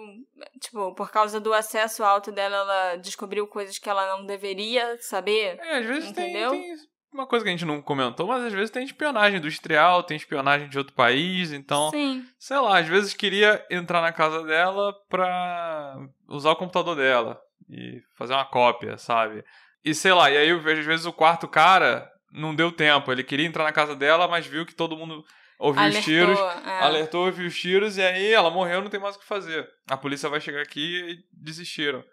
tipo, 0.59 0.93
por 0.95 1.09
causa 1.09 1.39
do 1.39 1.53
acesso 1.53 2.03
alto 2.03 2.29
dela, 2.29 2.57
ela 2.57 2.95
descobriu 2.97 3.47
coisas 3.47 3.79
que 3.79 3.89
ela 3.89 4.17
não 4.17 4.25
deveria 4.25 4.97
saber. 4.99 5.57
É, 5.61 5.77
às 5.77 5.85
vezes 5.85 6.11
tem, 6.11 6.25
entendeu? 6.25 6.51
tem 6.51 6.75
uma 7.13 7.25
coisa 7.25 7.45
que 7.45 7.49
a 7.49 7.51
gente 7.53 7.63
não 7.63 7.81
comentou, 7.81 8.27
mas 8.27 8.43
às 8.43 8.51
vezes 8.51 8.69
tem 8.69 8.83
espionagem 8.83 9.39
industrial, 9.39 10.03
tem 10.03 10.17
espionagem 10.17 10.67
de 10.67 10.77
outro 10.77 10.93
país, 10.93 11.53
então, 11.53 11.89
Sim. 11.91 12.25
sei 12.37 12.57
lá, 12.59 12.79
às 12.79 12.87
vezes 12.87 13.13
queria 13.13 13.65
entrar 13.71 14.01
na 14.01 14.11
casa 14.11 14.43
dela 14.43 14.93
pra 15.07 15.97
usar 16.27 16.51
o 16.51 16.55
computador 16.57 16.97
dela 16.97 17.41
e 17.69 17.99
fazer 18.17 18.33
uma 18.33 18.45
cópia, 18.45 18.97
sabe? 18.97 19.43
E 19.83 19.93
sei 19.93 20.13
lá, 20.13 20.29
e 20.29 20.37
aí 20.37 20.49
eu 20.49 20.59
vejo 20.59 20.81
às 20.81 20.85
vezes 20.85 21.05
o 21.05 21.13
quarto 21.13 21.47
cara 21.47 22.09
não 22.31 22.53
deu 22.53 22.71
tempo, 22.71 23.11
ele 23.11 23.23
queria 23.23 23.45
entrar 23.45 23.63
na 23.63 23.71
casa 23.71 23.95
dela, 23.95 24.27
mas 24.27 24.45
viu 24.45 24.65
que 24.65 24.75
todo 24.75 24.97
mundo 24.97 25.23
ouviu 25.57 25.83
Alertou, 25.83 25.99
os 25.99 26.05
tiros, 26.05 26.39
é. 26.39 26.79
alertou, 26.81 27.25
ouviu 27.25 27.47
os 27.47 27.55
tiros 27.57 27.97
e 27.97 28.01
aí 28.01 28.31
ela 28.31 28.49
morreu, 28.49 28.81
não 28.81 28.89
tem 28.89 28.99
mais 28.99 29.15
o 29.15 29.19
que 29.19 29.25
fazer. 29.25 29.67
A 29.89 29.95
polícia 29.95 30.29
vai 30.29 30.41
chegar 30.41 30.61
aqui 30.61 30.79
e 30.81 31.17
desistiram. 31.31 32.03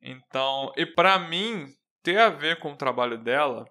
Então, 0.00 0.72
e 0.76 0.86
pra 0.86 1.18
mim 1.18 1.66
ter 2.02 2.18
a 2.18 2.28
ver 2.28 2.58
com 2.60 2.72
o 2.72 2.76
trabalho 2.76 3.18
dela, 3.18 3.64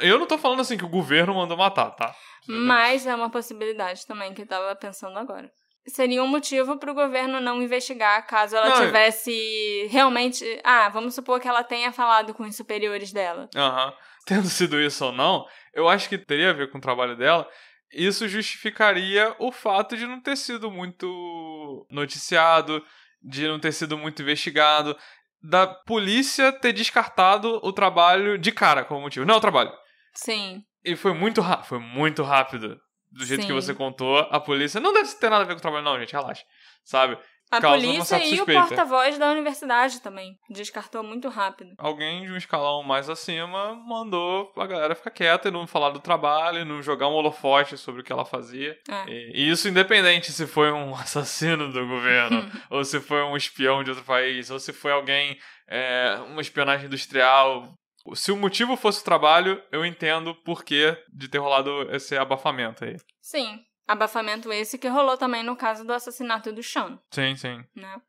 eu 0.00 0.18
não 0.18 0.26
tô 0.26 0.38
falando 0.38 0.60
assim 0.60 0.78
que 0.78 0.84
o 0.84 0.88
governo 0.88 1.34
mandou 1.34 1.56
matar, 1.56 1.90
tá? 1.90 2.14
Mas 2.46 3.06
é 3.06 3.14
uma 3.14 3.30
possibilidade 3.30 4.06
também 4.06 4.32
que 4.32 4.42
eu 4.42 4.46
tava 4.46 4.74
pensando 4.76 5.18
agora. 5.18 5.50
Seria 5.86 6.22
um 6.22 6.28
motivo 6.28 6.78
pro 6.78 6.94
governo 6.94 7.40
não 7.40 7.62
investigar 7.62 8.26
caso 8.26 8.56
ela 8.56 8.68
Não, 8.68 8.86
tivesse 8.86 9.86
realmente. 9.90 10.44
Ah, 10.62 10.88
vamos 10.88 11.14
supor 11.14 11.40
que 11.40 11.48
ela 11.48 11.64
tenha 11.64 11.90
falado 11.90 12.34
com 12.34 12.42
os 12.42 12.54
superiores 12.54 13.12
dela. 13.12 13.48
Aham. 13.56 13.92
Tendo 14.26 14.46
sido 14.46 14.80
isso 14.80 15.06
ou 15.06 15.12
não, 15.12 15.46
eu 15.74 15.88
acho 15.88 16.08
que 16.08 16.18
teria 16.18 16.50
a 16.50 16.52
ver 16.52 16.70
com 16.70 16.78
o 16.78 16.80
trabalho 16.80 17.16
dela. 17.16 17.48
Isso 17.92 18.28
justificaria 18.28 19.34
o 19.38 19.50
fato 19.50 19.96
de 19.96 20.06
não 20.06 20.20
ter 20.20 20.36
sido 20.36 20.70
muito 20.70 21.86
noticiado, 21.90 22.84
de 23.22 23.48
não 23.48 23.58
ter 23.58 23.72
sido 23.72 23.98
muito 23.98 24.22
investigado, 24.22 24.96
da 25.42 25.66
polícia 25.66 26.52
ter 26.52 26.72
descartado 26.72 27.58
o 27.62 27.72
trabalho 27.72 28.38
de 28.38 28.52
cara 28.52 28.84
como 28.84 29.00
motivo. 29.00 29.26
Não 29.26 29.34
é 29.34 29.38
o 29.38 29.40
trabalho. 29.40 29.72
Sim. 30.14 30.62
E 30.84 30.94
foi 30.94 31.14
muito 31.14 31.40
rápido. 31.40 31.66
Foi 31.66 31.78
muito 31.78 32.22
rápido. 32.22 32.78
Do 33.10 33.24
jeito 33.24 33.40
que 33.40 33.48
Sim. 33.48 33.54
você 33.54 33.74
contou, 33.74 34.18
a 34.18 34.38
polícia. 34.38 34.80
Não 34.80 34.92
deve 34.92 35.12
ter 35.14 35.28
nada 35.28 35.42
a 35.42 35.46
ver 35.46 35.54
com 35.54 35.58
o 35.58 35.62
trabalho, 35.62 35.84
não, 35.84 35.98
gente. 35.98 36.12
Relaxa. 36.12 36.44
Sabe? 36.84 37.18
A 37.50 37.60
Causa 37.60 37.84
polícia 37.84 38.24
e 38.24 38.40
o 38.40 38.46
porta-voz 38.46 39.18
da 39.18 39.28
universidade 39.32 40.00
também. 40.00 40.38
Descartou 40.48 41.02
muito 41.02 41.28
rápido. 41.28 41.74
Alguém 41.78 42.24
de 42.24 42.30
um 42.30 42.36
escalão 42.36 42.84
mais 42.84 43.10
acima 43.10 43.74
mandou 43.74 44.52
a 44.56 44.66
galera 44.66 44.94
ficar 44.94 45.10
quieta 45.10 45.48
e 45.48 45.50
não 45.50 45.66
falar 45.66 45.90
do 45.90 45.98
trabalho, 45.98 46.60
e 46.60 46.64
não 46.64 46.80
jogar 46.80 47.08
um 47.08 47.12
holofote 47.12 47.76
sobre 47.76 48.02
o 48.02 48.04
que 48.04 48.12
ela 48.12 48.24
fazia. 48.24 48.78
É. 48.88 49.10
E, 49.10 49.32
e 49.34 49.50
isso 49.50 49.68
independente 49.68 50.30
se 50.30 50.46
foi 50.46 50.70
um 50.70 50.94
assassino 50.94 51.72
do 51.72 51.84
governo, 51.88 52.48
ou 52.70 52.84
se 52.84 53.00
foi 53.00 53.24
um 53.24 53.36
espião 53.36 53.82
de 53.82 53.90
outro 53.90 54.04
país, 54.04 54.48
ou 54.48 54.60
se 54.60 54.72
foi 54.72 54.92
alguém, 54.92 55.36
é, 55.68 56.20
uma 56.28 56.42
espionagem 56.42 56.86
industrial. 56.86 57.68
Se 58.14 58.32
o 58.32 58.36
motivo 58.36 58.76
fosse 58.76 59.00
o 59.00 59.04
trabalho, 59.04 59.62
eu 59.70 59.84
entendo 59.84 60.30
o 60.30 60.34
porquê 60.34 60.96
de 61.12 61.28
ter 61.28 61.38
rolado 61.38 61.82
esse 61.94 62.16
abafamento 62.16 62.84
aí. 62.84 62.96
Sim. 63.20 63.64
Abafamento 63.86 64.52
esse 64.52 64.78
que 64.78 64.88
rolou 64.88 65.16
também 65.16 65.42
no 65.42 65.56
caso 65.56 65.84
do 65.84 65.92
assassinato 65.92 66.52
do 66.52 66.62
Sean. 66.62 66.98
Sim, 67.10 67.34
sim. 67.36 67.64
né? 67.74 68.00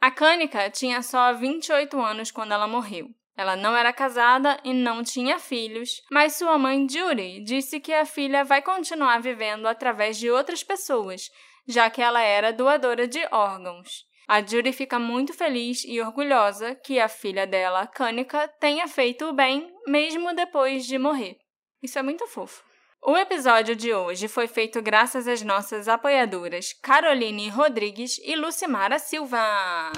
A 0.00 0.10
Cânica 0.10 0.68
tinha 0.68 1.00
só 1.00 1.32
28 1.32 1.98
anos 1.98 2.30
quando 2.30 2.52
ela 2.52 2.68
morreu. 2.68 3.08
Ela 3.36 3.56
não 3.56 3.74
era 3.74 3.92
casada 3.92 4.60
e 4.62 4.72
não 4.72 5.02
tinha 5.02 5.38
filhos, 5.38 6.02
mas 6.10 6.36
sua 6.36 6.56
mãe 6.56 6.86
Judy 6.88 7.42
disse 7.42 7.80
que 7.80 7.92
a 7.92 8.04
filha 8.04 8.44
vai 8.44 8.62
continuar 8.62 9.20
vivendo 9.20 9.66
através 9.66 10.18
de 10.18 10.30
outras 10.30 10.62
pessoas, 10.62 11.30
já 11.66 11.90
que 11.90 12.00
ela 12.00 12.20
era 12.20 12.52
doadora 12.52 13.08
de 13.08 13.26
órgãos. 13.32 14.04
A 14.26 14.40
Judy 14.40 14.72
fica 14.72 14.98
muito 14.98 15.34
feliz 15.34 15.84
e 15.86 16.00
orgulhosa 16.00 16.74
que 16.74 16.98
a 16.98 17.08
filha 17.08 17.46
dela, 17.46 17.86
Cânica, 17.86 18.48
tenha 18.58 18.88
feito 18.88 19.26
o 19.26 19.32
bem 19.32 19.70
mesmo 19.86 20.34
depois 20.34 20.86
de 20.86 20.98
morrer. 20.98 21.36
Isso 21.82 21.98
é 21.98 22.02
muito 22.02 22.26
fofo. 22.26 22.64
O 23.02 23.18
episódio 23.18 23.76
de 23.76 23.92
hoje 23.92 24.28
foi 24.28 24.46
feito 24.46 24.80
graças 24.80 25.28
às 25.28 25.42
nossas 25.42 25.88
apoiadoras 25.88 26.72
Caroline 26.72 27.50
Rodrigues 27.50 28.18
e 28.24 28.34
Lucimara 28.34 28.98
Silva. 28.98 29.92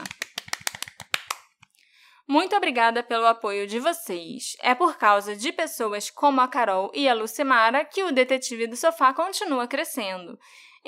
Muito 2.29 2.57
obrigada 2.57 3.05
pelo 3.05 3.25
apoio 3.27 3.69
de 3.69 3.79
vocês. 3.79 4.57
É 4.61 4.75
por 4.75 4.99
causa 4.99 5.37
de 5.37 5.53
pessoas 5.53 6.11
como 6.11 6.41
a 6.41 6.49
Carol 6.49 6.91
e 6.93 7.09
a 7.09 7.15
Lucimara 7.15 7.85
que 7.85 8.03
o 8.03 8.11
Detetive 8.11 8.67
do 8.67 8.75
Sofá 8.75 9.15
continua 9.15 9.69
crescendo. 9.69 10.37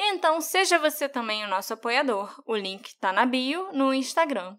Então, 0.00 0.40
seja 0.40 0.78
você 0.78 1.08
também 1.08 1.44
o 1.44 1.48
nosso 1.48 1.74
apoiador. 1.74 2.40
O 2.46 2.54
link 2.54 2.86
está 2.86 3.12
na 3.12 3.26
bio 3.26 3.72
no 3.72 3.92
Instagram. 3.92 4.56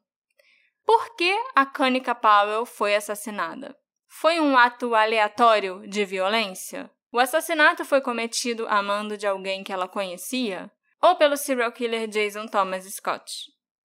Por 0.85 1.15
que 1.15 1.33
a 1.55 1.65
Kanika 1.65 2.13
Powell 2.13 2.65
foi 2.65 2.93
assassinada? 2.93 3.73
Foi 4.09 4.41
um 4.41 4.57
ato 4.57 4.93
aleatório 4.93 5.87
de 5.87 6.03
violência? 6.03 6.91
O 7.09 7.19
assassinato 7.19 7.85
foi 7.85 8.01
cometido 8.01 8.67
a 8.67 8.83
mando 8.83 9.15
de 9.15 9.25
alguém 9.25 9.63
que 9.63 9.71
ela 9.71 9.87
conhecia? 9.87 10.69
Ou 11.01 11.15
pelo 11.15 11.37
serial 11.37 11.71
killer 11.71 12.07
Jason 12.07 12.45
Thomas 12.45 12.83
Scott? 12.93 13.31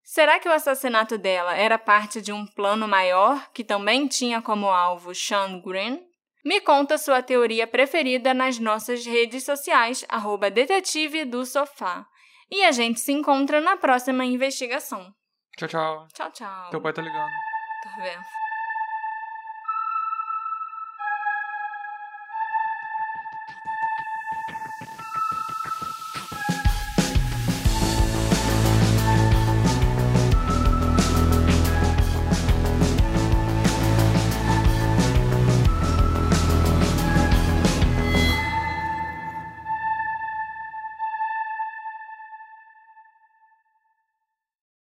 Será 0.02 0.40
que 0.40 0.48
o 0.48 0.52
assassinato 0.52 1.16
dela 1.16 1.54
era 1.54 1.78
parte 1.78 2.20
de 2.20 2.32
um 2.32 2.44
plano 2.44 2.88
maior 2.88 3.50
que 3.52 3.62
também 3.62 4.08
tinha 4.08 4.42
como 4.42 4.66
alvo 4.66 5.14
Sean 5.14 5.60
Green? 5.60 6.04
Me 6.44 6.60
conta 6.60 6.98
sua 6.98 7.22
teoria 7.22 7.66
preferida 7.66 8.34
nas 8.34 8.58
nossas 8.58 9.06
redes 9.06 9.44
sociais, 9.44 10.04
arroba 10.08 10.50
detetive 10.50 11.24
do 11.24 11.46
sofá. 11.46 12.06
E 12.50 12.62
a 12.62 12.70
gente 12.70 13.00
se 13.00 13.12
encontra 13.12 13.60
na 13.60 13.76
próxima 13.78 14.24
investigação. 14.26 15.14
Tchau, 15.56 15.68
tchau. 15.68 16.08
Tchau, 16.12 16.30
tchau. 16.32 16.70
Teu 16.70 16.80
pai 16.82 16.92
tá 16.92 17.00
ligando. 17.00 17.30
Tô 17.82 18.02
vendo. 18.02 18.43